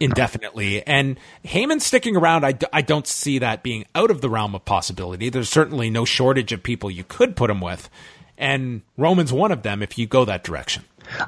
[0.02, 0.86] indefinitely.
[0.86, 4.56] And Heyman sticking around, I, d- I don't see that being out of the realm
[4.56, 5.30] of possibility.
[5.30, 7.90] There's certainly no shortage of people you could put him with.
[8.38, 10.84] And Roman's one of them if you go that direction.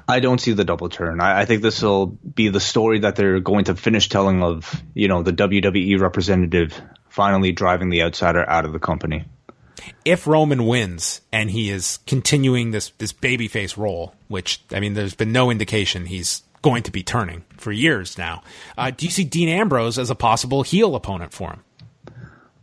[0.07, 1.21] I don't see the double turn.
[1.21, 4.81] I, I think this will be the story that they're going to finish telling of,
[4.93, 6.79] you know, the WWE representative
[7.09, 9.25] finally driving the outsider out of the company.
[10.05, 15.13] if Roman wins and he is continuing this this babyface role, which I mean, there's
[15.15, 18.41] been no indication he's going to be turning for years now.
[18.76, 21.64] Uh, do you see Dean Ambrose as a possible heel opponent for him?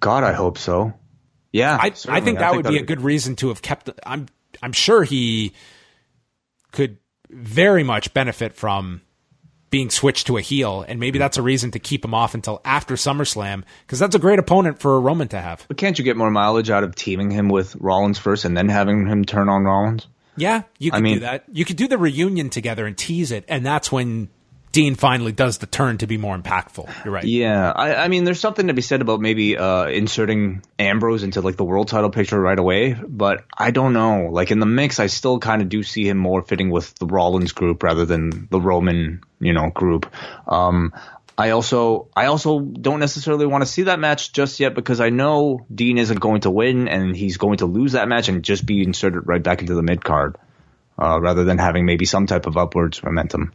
[0.01, 0.95] God, I hope so.
[1.53, 3.91] Yeah, I, I think that would be a good reason to have kept.
[4.05, 4.27] I'm
[4.63, 5.53] I'm sure he
[6.73, 6.99] could
[7.29, 9.03] very much benefit from
[9.71, 12.61] being switched to a heel, and maybe that's a reason to keep him off until
[12.65, 15.65] after SummerSlam because that's a great opponent for Roman to have.
[15.69, 18.69] But can't you get more mileage out of teaming him with Rollins first and then
[18.69, 20.07] having him turn on Rollins?
[20.41, 21.45] Yeah, you could mean- do that.
[21.53, 24.29] You could do the reunion together and tease it, and that's when
[24.73, 26.89] Dean finally does the turn to be more impactful.
[27.05, 27.25] You're right.
[27.25, 31.41] Yeah, I, I mean, there's something to be said about maybe uh, inserting Ambrose into
[31.41, 34.29] like the world title picture right away, but I don't know.
[34.31, 37.07] Like in the mix, I still kind of do see him more fitting with the
[37.07, 40.13] Rollins group rather than the Roman, you know, group.
[40.47, 40.93] Um,
[41.37, 45.11] I also, I also don't necessarily want to see that match just yet because I
[45.11, 48.67] know Dean isn't going to win and he's going to lose that match and just
[48.67, 50.37] be inserted right back into the mid card,
[50.99, 53.53] uh, rather than having maybe some type of upwards momentum.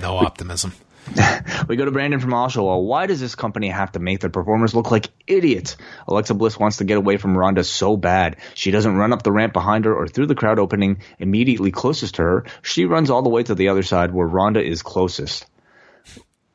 [0.00, 0.72] No optimism.
[1.68, 2.82] We go to Brandon from Oshawa.
[2.82, 5.76] Why does this company have to make their performers look like idiots?
[6.08, 8.36] Alexa Bliss wants to get away from Ronda so bad.
[8.54, 12.16] She doesn't run up the ramp behind her or through the crowd opening immediately closest
[12.16, 12.44] to her.
[12.62, 15.46] She runs all the way to the other side where Ronda is closest.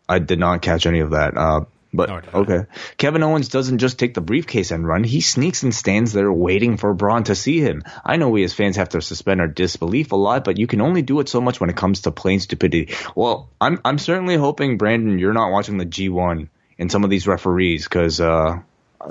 [0.07, 1.37] I did not catch any of that.
[1.37, 1.65] Uh,
[1.95, 2.65] but okay.
[2.97, 5.03] Kevin Owens doesn't just take the briefcase and run.
[5.03, 7.83] He sneaks and stands there waiting for Braun to see him.
[8.03, 10.81] I know we as fans have to suspend our disbelief a lot, but you can
[10.81, 12.93] only do it so much when it comes to plain stupidity.
[13.15, 17.27] Well, I'm I'm certainly hoping Brandon, you're not watching the G1 and some of these
[17.27, 18.59] referees because uh,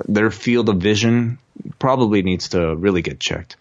[0.07, 1.39] their field of vision
[1.79, 3.57] probably needs to really get checked.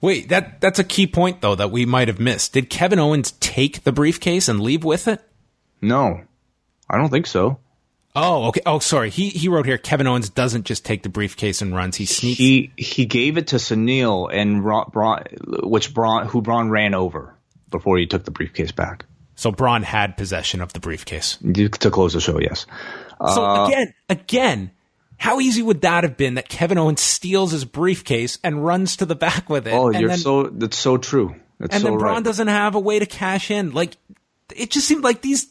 [0.00, 2.52] Wait, that that's a key point though that we might have missed.
[2.52, 5.22] Did Kevin Owens take the briefcase and leave with it?
[5.80, 6.22] No,
[6.88, 7.58] I don't think so.
[8.14, 8.62] Oh, okay.
[8.64, 9.10] Oh, sorry.
[9.10, 9.76] He he wrote here.
[9.76, 11.96] Kevin Owens doesn't just take the briefcase and runs.
[11.96, 12.38] He sneaks.
[12.38, 15.24] He he gave it to Sunil and Braun,
[15.62, 17.34] which Braun, who Braun ran over
[17.70, 19.04] before he took the briefcase back
[19.36, 21.36] so Braun had possession of the briefcase.
[21.36, 22.40] to close the show.
[22.40, 22.66] Yes.
[23.20, 24.70] So Uh, again, again,
[25.18, 29.06] how easy would that have been that Kevin Owens steals his briefcase and runs to
[29.06, 29.74] the back with it?
[29.74, 31.36] Oh, you're then, so that's so true.
[31.60, 32.24] That's and so then Braun right.
[32.24, 33.72] doesn't have a way to cash in.
[33.72, 33.96] Like
[34.54, 35.46] it just seemed like these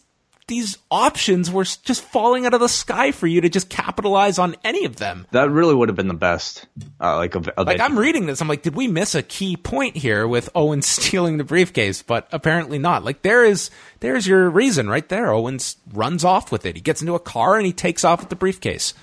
[0.47, 4.55] these options were just falling out of the sky for you to just capitalize on
[4.63, 5.25] any of them.
[5.31, 6.67] that really would have been the best.
[7.01, 7.81] Uh, like of, of Like it.
[7.81, 11.37] I'm reading this, I'm like, did we miss a key point here with Owen stealing
[11.37, 12.03] the briefcase?
[12.03, 13.03] But apparently not.
[13.03, 15.31] Like there is, there's your reason right there.
[15.31, 16.75] Owens runs off with it.
[16.75, 18.93] He gets into a car and he takes off with the briefcase.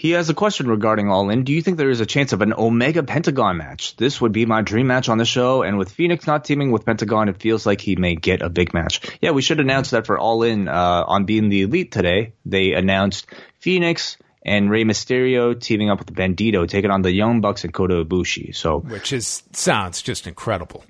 [0.00, 1.44] He has a question regarding All In.
[1.44, 3.96] Do you think there is a chance of an Omega Pentagon match?
[3.96, 6.86] This would be my dream match on the show, and with Phoenix not teaming with
[6.86, 9.02] Pentagon, it feels like he may get a big match.
[9.20, 12.32] Yeah, we should announce that for All In uh, on Being the Elite today.
[12.46, 13.26] They announced
[13.58, 18.02] Phoenix and Rey Mysterio teaming up with Bandido, taking on the Young Bucks and Kota
[18.02, 18.56] Ibushi.
[18.56, 20.82] So, which is sounds just incredible.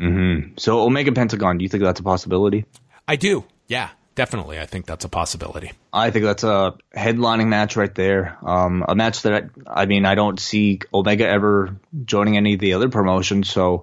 [0.57, 1.59] so Omega Pentagon.
[1.59, 2.65] Do you think that's a possibility?
[3.09, 3.45] I do.
[3.66, 4.59] Yeah, definitely.
[4.59, 5.73] I think that's a possibility.
[5.93, 8.39] I think that's a headlining match right there.
[8.43, 12.61] Um, a match that I, I mean, I don't see Omega ever joining any of
[12.61, 13.51] the other promotions.
[13.51, 13.82] So,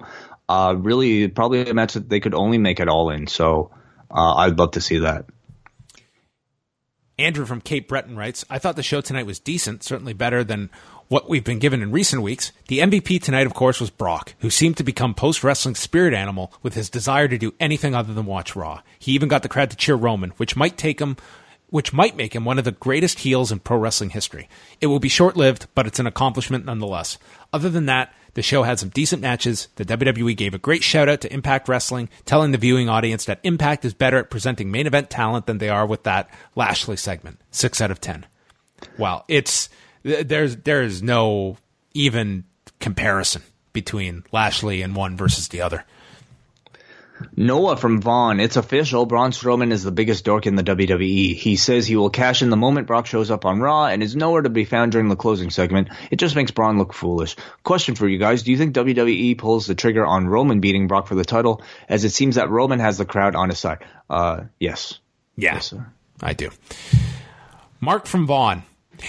[0.50, 3.28] uh, really, probably a match that they could only make it all in.
[3.28, 3.72] So,
[4.10, 5.26] uh, I'd love to see that.
[7.20, 10.70] Andrew from Cape Breton writes, I thought the show tonight was decent, certainly better than
[11.08, 12.52] what we've been given in recent weeks.
[12.68, 16.54] The MVP tonight, of course, was Brock, who seemed to become post wrestling spirit animal
[16.62, 18.82] with his desire to do anything other than watch Raw.
[19.00, 21.18] He even got the crowd to cheer Roman, which might take him
[21.70, 24.48] which might make him one of the greatest heels in pro wrestling history.
[24.80, 27.18] It will be short lived, but it's an accomplishment nonetheless.
[27.52, 29.68] Other than that, the show had some decent matches.
[29.76, 33.40] The WWE gave a great shout out to Impact Wrestling, telling the viewing audience that
[33.44, 37.42] Impact is better at presenting main event talent than they are with that Lashley segment.
[37.52, 38.26] Six out of ten.
[38.98, 39.70] Wow, it's
[40.04, 41.58] there's there is no
[41.94, 42.46] even
[42.80, 43.42] comparison
[43.74, 45.84] between Lashley and one versus the other.
[47.36, 49.06] Noah from Vaughn, it's official.
[49.08, 51.36] Braun Strowman is the biggest dork in the WWE.
[51.36, 54.16] He says he will cash in the moment Brock shows up on Raw and is
[54.16, 55.90] nowhere to be found during the closing segment.
[56.12, 57.36] It just makes Braun look foolish.
[57.64, 58.44] Question for you guys.
[58.44, 62.04] Do you think WWE pulls the trigger on Roman beating Brock for the title as
[62.04, 63.80] it seems that Roman has the crowd on his side?
[64.10, 65.00] Uh, yes.
[65.36, 65.88] Yeah, Yes, sir.
[66.22, 66.50] I do.
[67.80, 68.64] Mark from Vaughn,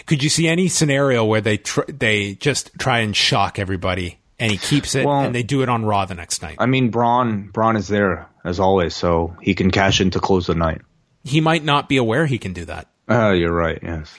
[0.07, 4.51] could you see any scenario where they tr- they just try and shock everybody and
[4.53, 6.57] he keeps it Well- and they do it on Raw the next night?
[6.59, 10.47] I mean, Braun, Braun is there as always, so he can cash in to close
[10.47, 10.81] the night.
[11.25, 12.87] he might not be aware he can do that.
[13.11, 13.79] Uh, you're right.
[13.83, 14.19] Yes.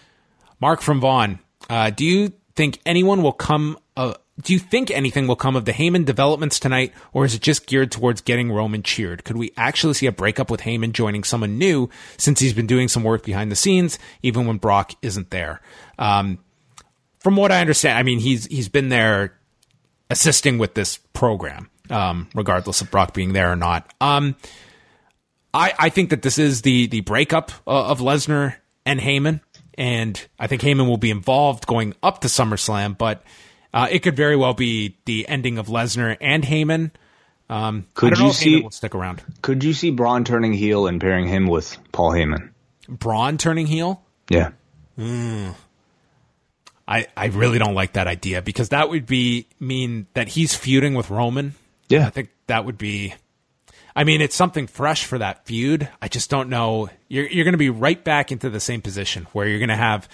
[0.59, 1.39] Mark from Vaughn,
[1.69, 3.77] uh, do you think anyone will come?
[3.95, 7.41] Uh, do you think anything will come of the Heyman developments tonight, or is it
[7.41, 9.23] just geared towards getting Roman cheered?
[9.23, 12.87] Could we actually see a breakup with Heyman joining someone new since he's been doing
[12.87, 15.61] some work behind the scenes, even when Brock isn't there?
[15.97, 16.39] Um,
[17.19, 19.37] from what I understand, I mean he's he's been there
[20.09, 23.93] assisting with this program, um, regardless of Brock being there or not.
[23.99, 24.35] Um,
[25.53, 28.55] I, I think that this is the the breakup uh, of Lesnar
[28.85, 29.41] and Heyman,
[29.77, 33.23] and I think Heyman will be involved going up to SummerSlam, but
[33.73, 36.91] uh, it could very well be the ending of Lesnar and Heyman.
[37.49, 39.23] Um, Could you see- will stick around?
[39.41, 42.49] Could you see Braun turning heel and pairing him with Paul Heyman?
[42.87, 44.03] Braun turning heel?
[44.29, 44.51] Yeah.
[46.87, 50.95] I, I really don't like that idea because that would be mean that he's feuding
[50.95, 51.53] with Roman.
[51.87, 52.07] Yeah.
[52.07, 53.13] I think that would be.
[53.95, 55.89] I mean, it's something fresh for that feud.
[56.01, 56.89] I just don't know.
[57.07, 59.75] You're you're going to be right back into the same position where you're going to
[59.75, 60.07] have.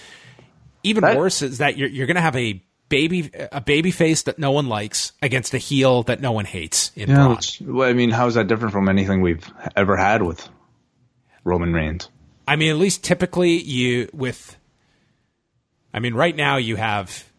[0.84, 4.24] Even That- worse is that you're you're going to have a baby a baby face
[4.24, 7.30] that no one likes against a heel that no one hates in Yeah, Braun.
[7.30, 9.46] that's- well, I mean, how is that different from anything we've
[9.76, 10.48] ever had with
[11.44, 12.10] Roman Reigns?
[12.48, 14.56] I mean, at least typically you with.
[15.94, 17.32] I mean, right now you have,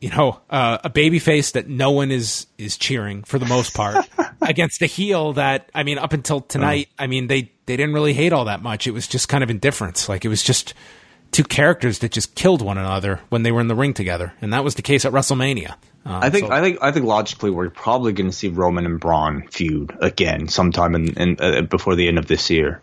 [0.00, 3.74] you know, uh, a baby face that no one is is cheering for the most
[3.74, 4.08] part
[4.42, 8.14] against a heel that I mean, up until tonight, I mean they they didn't really
[8.14, 8.86] hate all that much.
[8.86, 10.08] It was just kind of indifference.
[10.08, 10.74] Like it was just
[11.32, 14.52] two characters that just killed one another when they were in the ring together, and
[14.52, 15.72] that was the case at WrestleMania.
[16.04, 18.86] Uh, I think, so- I think, I think logically, we're probably going to see Roman
[18.86, 22.80] and Braun feud again sometime in, in uh, before the end of this year.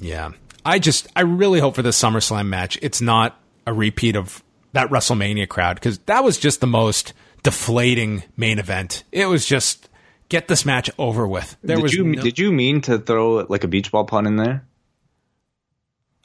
[0.00, 0.30] Yeah.
[0.64, 4.42] I just, I really hope for this SummerSlam match, it's not a repeat of
[4.72, 7.12] that WrestleMania crowd because that was just the most
[7.42, 9.04] deflating main event.
[9.12, 9.88] It was just
[10.28, 11.56] get this match over with.
[11.62, 14.26] There did was you no- did you mean to throw like a beach ball pun
[14.26, 14.66] in there?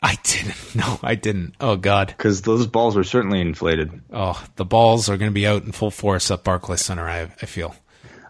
[0.04, 0.56] I didn't.
[0.76, 1.54] No, I didn't.
[1.62, 2.08] Oh God.
[2.08, 4.02] Because those balls were certainly inflated.
[4.12, 7.08] Oh, the balls are going to be out in full force at Barclays Center.
[7.08, 7.76] I, I feel.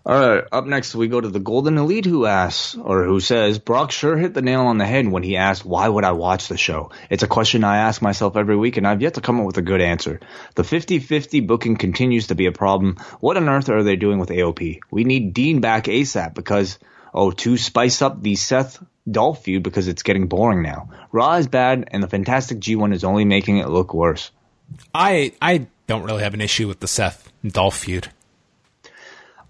[0.06, 3.60] All right, up next we go to the Golden Elite who asks, or who says,
[3.60, 6.50] Brock sure hit the nail on the head when he asked, why would I watch
[6.50, 6.92] the show?
[7.10, 9.58] It's a question I ask myself every week and I've yet to come up with
[9.58, 10.20] a good answer.
[10.56, 12.98] The 50-50 booking continues to be a problem.
[13.22, 14.80] What on earth are they doing with AOP?
[14.92, 16.78] We need Dean back ASAP because,
[17.14, 20.90] oh, to spice up the Seth Dolph feud because it's getting boring now.
[21.12, 24.32] Raw is bad and the Fantastic G1 is only making it look worse.
[24.94, 28.10] I, I don't really have an issue with the Seth Dolph feud.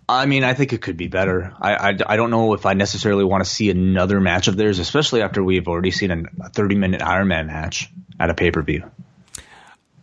[0.09, 1.53] I mean, I think it could be better.
[1.61, 4.79] I, I, I don't know if I necessarily want to see another match of theirs,
[4.79, 7.89] especially after we've already seen a 30 minute Iron Man match
[8.19, 8.89] at a pay per view.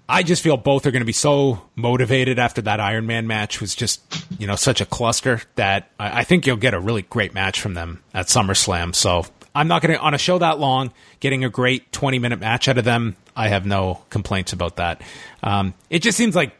[0.08, 3.60] I just feel both are going to be so motivated after that Iron Man match
[3.60, 4.00] was just,
[4.40, 7.60] you know, such a cluster that I, I think you'll get a really great match
[7.60, 8.94] from them at SummerSlam.
[8.94, 12.40] So I'm not going to on a show that long getting a great 20 minute
[12.40, 13.16] match out of them.
[13.34, 15.02] I have no complaints about that.
[15.42, 16.52] Um, it just seems like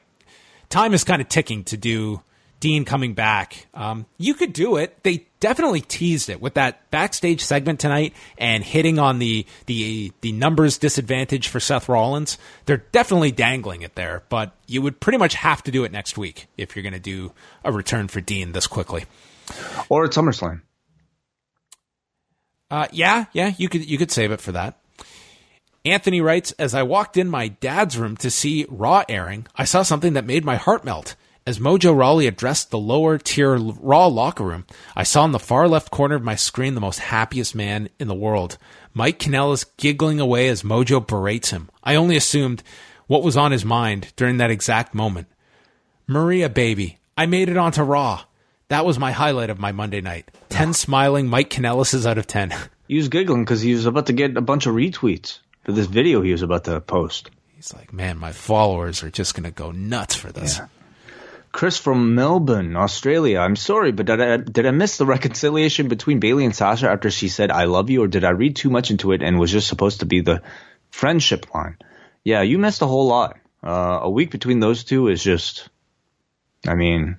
[0.69, 2.23] time is kind of ticking to do
[2.61, 3.67] Dean coming back.
[3.73, 5.03] Um, you could do it.
[5.03, 10.33] They definitely teased it with that backstage segment tonight and hitting on the the the
[10.33, 12.37] numbers disadvantage for Seth Rollins.
[12.67, 16.19] They're definitely dangling it there, but you would pretty much have to do it next
[16.19, 17.33] week if you're going to do
[17.65, 19.07] a return for Dean this quickly.
[19.89, 20.61] Or at SummerSlam.
[22.71, 24.79] Uh, yeah, yeah, you could you could save it for that.
[25.85, 29.83] Anthony writes, as I walked in my dad's room to see Raw airing, I saw
[29.83, 31.17] something that made my heart melt.
[31.47, 35.69] As Mojo Rawley addressed the lower tier Raw locker room, I saw in the far
[35.69, 38.59] left corner of my screen the most happiest man in the world.
[38.93, 41.71] Mike Kanellis giggling away as Mojo berates him.
[41.83, 42.63] I only assumed
[43.07, 45.29] what was on his mind during that exact moment.
[46.07, 48.25] Maria, baby, I made it onto Raw.
[48.71, 50.31] That was my highlight of my Monday night.
[50.51, 52.55] 10 smiling Mike Kanellis out of 10.
[52.87, 55.87] He was giggling because he was about to get a bunch of retweets for this
[55.87, 57.31] video he was about to post.
[57.57, 60.59] He's like, man, my followers are just going to go nuts for this.
[60.59, 60.69] Yeah.
[61.51, 63.41] Chris from Melbourne, Australia.
[63.41, 67.11] I'm sorry, but did I, did I miss the reconciliation between Bayley and Sasha after
[67.11, 69.51] she said "I love you," or did I read too much into it and was
[69.51, 70.43] just supposed to be the
[70.91, 71.77] friendship line?
[72.23, 73.37] Yeah, you missed a whole lot.
[73.65, 75.69] Uh, a week between those two is just,
[76.69, 77.19] I mean,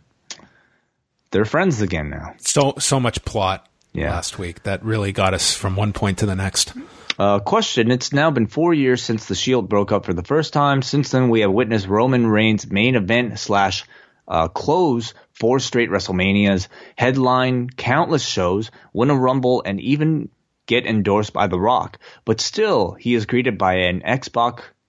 [1.31, 2.35] they're friends again now.
[2.39, 4.11] So so much plot Yeah.
[4.11, 6.73] last week that really got us from one point to the next.
[7.19, 10.53] Uh, question: It's now been four years since the Shield broke up for the first
[10.53, 10.81] time.
[10.81, 13.83] Since then, we have witnessed Roman Reigns' main event slash
[14.27, 20.29] uh, close four straight WrestleManias, headline countless shows, win a Rumble, and even
[20.67, 21.99] get endorsed by The Rock.
[22.23, 24.03] But still, he is greeted by an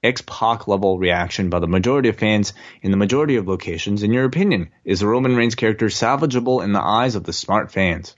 [0.03, 2.53] X-Pac, X-Pac level reaction by the majority of fans
[2.83, 4.03] in the majority of locations.
[4.03, 7.73] In your opinion, is the Roman Reigns character salvageable in the eyes of the smart
[7.73, 8.17] fans?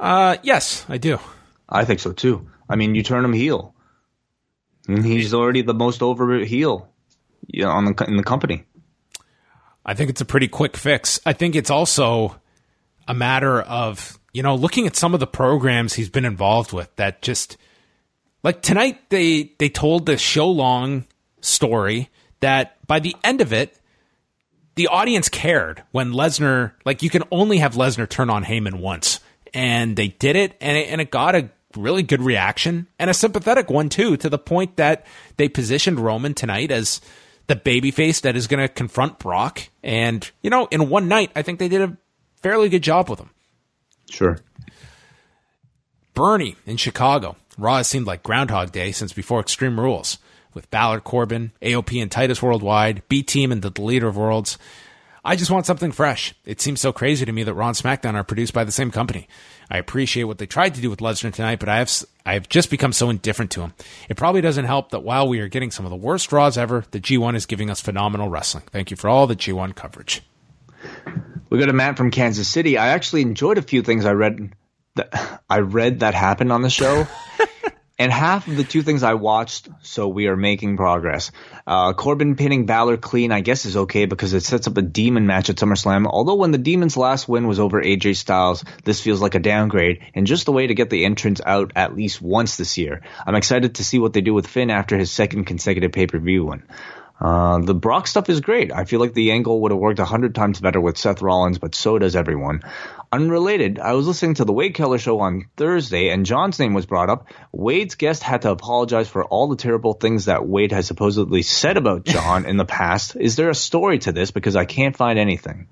[0.00, 1.18] Uh, yes, I do.
[1.68, 2.50] I think so too.
[2.68, 3.74] I mean, you turn him heel.
[4.88, 6.88] And he's already the most over heel
[7.46, 8.64] yeah, on the in the company.
[9.84, 11.20] I think it's a pretty quick fix.
[11.26, 12.40] I think it's also
[13.08, 16.94] a matter of, you know, looking at some of the programs he's been involved with
[16.96, 17.56] that just
[18.42, 21.06] like tonight they they told the show long
[21.40, 22.10] story
[22.40, 23.78] that by the end of it
[24.74, 29.20] the audience cared when Lesnar like you can only have Lesnar turn on Heyman once
[29.54, 33.14] and they did it and it, and it got a really good reaction and a
[33.14, 35.06] sympathetic one too to the point that
[35.36, 37.00] they positioned Roman tonight as
[37.46, 39.68] the babyface that is going to confront Brock.
[39.82, 41.96] And, you know, in one night, I think they did a
[42.42, 43.30] fairly good job with him.
[44.10, 44.38] Sure.
[46.14, 47.36] Bernie in Chicago.
[47.58, 50.18] Raw has seemed like Groundhog Day since before Extreme Rules.
[50.54, 54.58] With Ballard Corbin, AOP and Titus Worldwide, B Team and the Deleter of Worlds.
[55.24, 56.34] I just want something fresh.
[56.44, 58.90] It seems so crazy to me that Raw and SmackDown are produced by the same
[58.90, 59.28] company.
[59.70, 61.90] I appreciate what they tried to do with Lesnar tonight, but I have
[62.26, 63.72] I have just become so indifferent to him.
[64.08, 66.84] It probably doesn't help that while we are getting some of the worst Raws ever,
[66.90, 68.64] the G1 is giving us phenomenal wrestling.
[68.72, 70.22] Thank you for all the G1 coverage.
[71.50, 72.76] We got a Matt from Kansas City.
[72.76, 74.52] I actually enjoyed a few things I read
[74.96, 77.06] that I read that happened on the show.
[77.98, 81.30] and half of the two things I watched, so we are making progress.
[81.66, 85.26] Uh, Corbin pinning Balor clean, I guess, is okay because it sets up a demon
[85.26, 86.06] match at SummerSlam.
[86.06, 90.00] Although when the demon's last win was over AJ Styles, this feels like a downgrade
[90.14, 93.02] and just the way to get the entrance out at least once this year.
[93.26, 96.18] I'm excited to see what they do with Finn after his second consecutive pay per
[96.18, 96.64] view win.
[97.22, 98.72] Uh, the Brock stuff is great.
[98.72, 101.58] I feel like the angle would have worked a hundred times better with Seth Rollins,
[101.58, 102.62] but so does everyone.
[103.12, 106.86] Unrelated, I was listening to the Wade Keller show on Thursday, and John's name was
[106.86, 107.26] brought up.
[107.52, 111.76] Wade's guest had to apologize for all the terrible things that Wade has supposedly said
[111.76, 113.14] about John in the past.
[113.14, 114.30] Is there a story to this?
[114.30, 115.68] Because I can't find anything.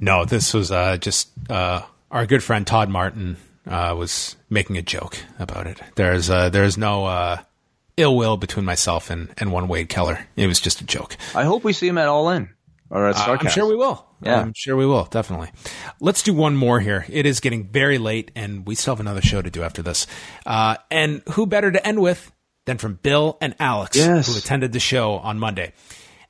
[0.00, 4.82] No, this was uh, just uh, our good friend Todd Martin uh, was making a
[4.82, 5.80] joke about it.
[5.94, 7.36] There's uh, there's no uh,
[7.96, 10.18] ill will between myself and, and one Wade Keller.
[10.34, 11.16] It was just a joke.
[11.36, 12.50] I hope we see him at All In
[12.90, 13.44] or at Uh, Starcast.
[13.44, 14.04] I'm sure we will.
[14.22, 14.40] Yeah.
[14.40, 15.04] I'm sure we will.
[15.04, 15.50] Definitely.
[16.00, 17.06] Let's do one more here.
[17.08, 20.06] It is getting very late, and we still have another show to do after this.
[20.44, 22.32] Uh, and who better to end with
[22.66, 24.26] than from Bill and Alex, Yes.
[24.30, 25.72] who attended the show on Monday.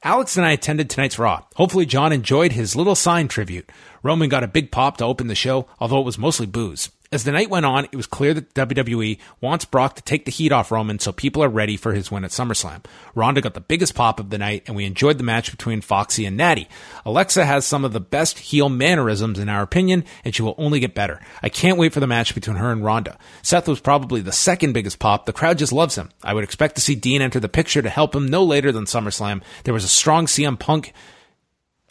[0.05, 1.43] Alex and I attended tonight's Raw.
[1.57, 3.69] Hopefully, John enjoyed his little sign tribute.
[4.05, 6.91] Roman got a big pop to open the show, although it was mostly booze.
[7.11, 10.31] As the night went on, it was clear that WWE wants Brock to take the
[10.31, 12.85] heat off Roman so people are ready for his win at SummerSlam.
[13.15, 16.27] Ronda got the biggest pop of the night, and we enjoyed the match between Foxy
[16.27, 16.69] and Natty.
[17.07, 20.81] Alexa has some of the best heel mannerisms in our opinion, and she will only
[20.81, 21.19] get better.
[21.43, 23.17] I can't wait for the match between her and Ronda.
[23.41, 25.25] Seth was probably the second biggest pop.
[25.25, 26.11] The crowd just loves him.
[26.23, 28.85] I would expect to see Dean enter the picture to help him no later than
[28.85, 29.41] SummerSlam.
[29.65, 30.93] There was a strong CM Punk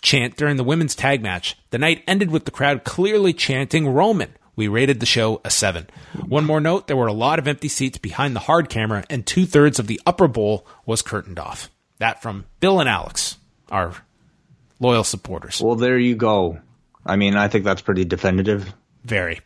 [0.03, 1.57] chant during the women's tag match.
[1.72, 4.35] The night ended with the crowd clearly chanting Roman.
[4.57, 5.88] We rated the show a 7.
[6.27, 9.25] One more note there were a lot of empty seats behind the hard camera, and
[9.25, 11.69] two thirds of the upper bowl was curtained off.
[11.99, 13.38] That from Bill and Alex,
[13.69, 13.93] our
[14.79, 15.61] loyal supporters.
[15.61, 16.59] Well, there you go.
[17.05, 18.73] I mean, I think that's pretty definitive.
[19.05, 19.41] Very.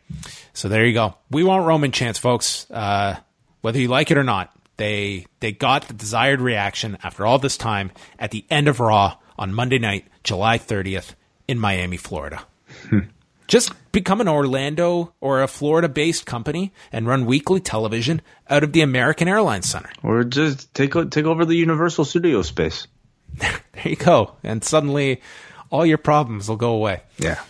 [0.54, 1.14] So there you go.
[1.30, 2.68] We want Roman chance, folks.
[2.70, 3.16] Uh,
[3.60, 7.58] whether you like it or not, they they got the desired reaction after all this
[7.58, 11.14] time at the end of Raw on Monday night, July 30th,
[11.46, 12.44] in Miami, Florida.
[13.52, 18.72] Just become an Orlando or a Florida based company and run weekly television out of
[18.72, 19.90] the American Airlines Center.
[20.02, 22.86] Or just take take over the Universal Studio space.
[23.38, 24.36] There you go.
[24.42, 25.20] And suddenly
[25.68, 27.02] all your problems will go away.
[27.18, 27.42] Yeah.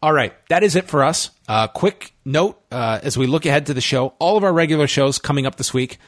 [0.00, 1.30] All right, that is it for us.
[1.48, 4.86] Uh, quick note uh, as we look ahead to the show, all of our regular
[4.86, 5.98] shows coming up this week.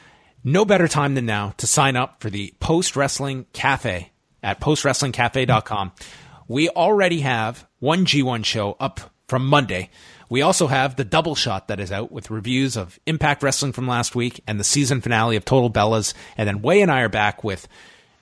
[0.45, 4.09] No better time than now to sign up for the Post Wrestling Cafe
[4.41, 5.91] at postwrestlingcafe.com.
[6.47, 9.89] We already have one G1 show up from Monday.
[10.29, 13.87] We also have the double shot that is out with reviews of Impact Wrestling from
[13.87, 16.13] last week and the season finale of Total Bellas.
[16.37, 17.67] And then Wai and I are back with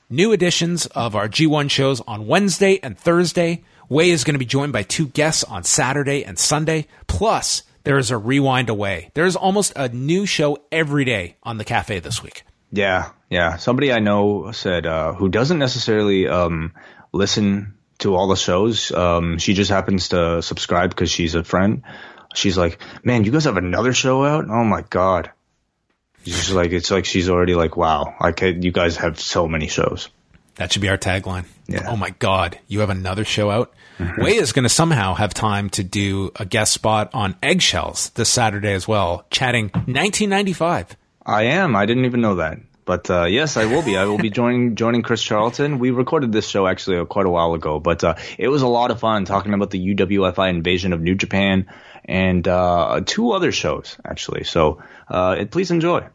[0.10, 3.64] new editions of our G1 shows on Wednesday and Thursday.
[3.88, 6.88] Wai is going to be joined by two guests on Saturday and Sunday.
[7.08, 9.00] Plus, there is a Rewind-A-Raw.
[9.14, 12.44] There is almost a new show every day on the cafe this week.
[12.72, 13.58] Yeah, yeah.
[13.58, 16.74] Somebody I know said uh, who doesn't necessarily um,
[17.12, 18.92] listen to all the shows.
[18.92, 21.84] Um, she just happens to subscribe because she's a friend.
[22.34, 24.46] She's like, "Man, you guys have another show out?
[24.50, 25.32] Oh my god!"
[26.24, 29.68] She's like, "It's like she's already like, wow, I can, you guys have so many
[29.68, 30.10] shows."
[30.56, 31.46] That should be our tagline.
[31.68, 31.86] Yeah.
[31.88, 33.74] Oh my God, you have another show out?
[34.00, 38.30] Wai is going to somehow have time to do a guest spot on Eggshells this
[38.30, 40.96] Saturday as well, chatting 1995.
[41.26, 41.76] I am.
[41.76, 42.60] I didn't even know that.
[42.92, 43.96] But uh, yes, I will be.
[43.96, 45.80] I will be joining joining Chris Charlton.
[45.80, 48.68] We recorded this show actually uh, quite a while ago, but uh, it was a
[48.68, 51.68] lot of fun talking about the UWFI invasion of New Japan
[52.04, 54.44] and uh, two other shows actually.
[54.44, 56.06] So uh, please enjoy.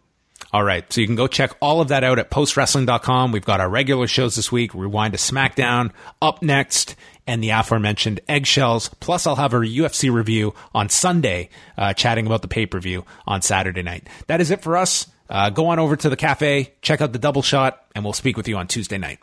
[0.52, 0.84] All right.
[0.92, 3.32] So you can go check all of that out at postwrestling.com.
[3.32, 6.94] We've got our regular shows this week, Rewind to SmackDown, up next,
[7.26, 8.90] and the aforementioned eggshells.
[9.00, 11.48] Plus, I'll have a UFC review on Sunday,
[11.78, 14.06] uh, chatting about the pay per view on Saturday night.
[14.26, 15.06] That is it for us.
[15.28, 18.36] Uh, go on over to the cafe, check out the double shot, and we'll speak
[18.36, 19.18] with you on Tuesday night.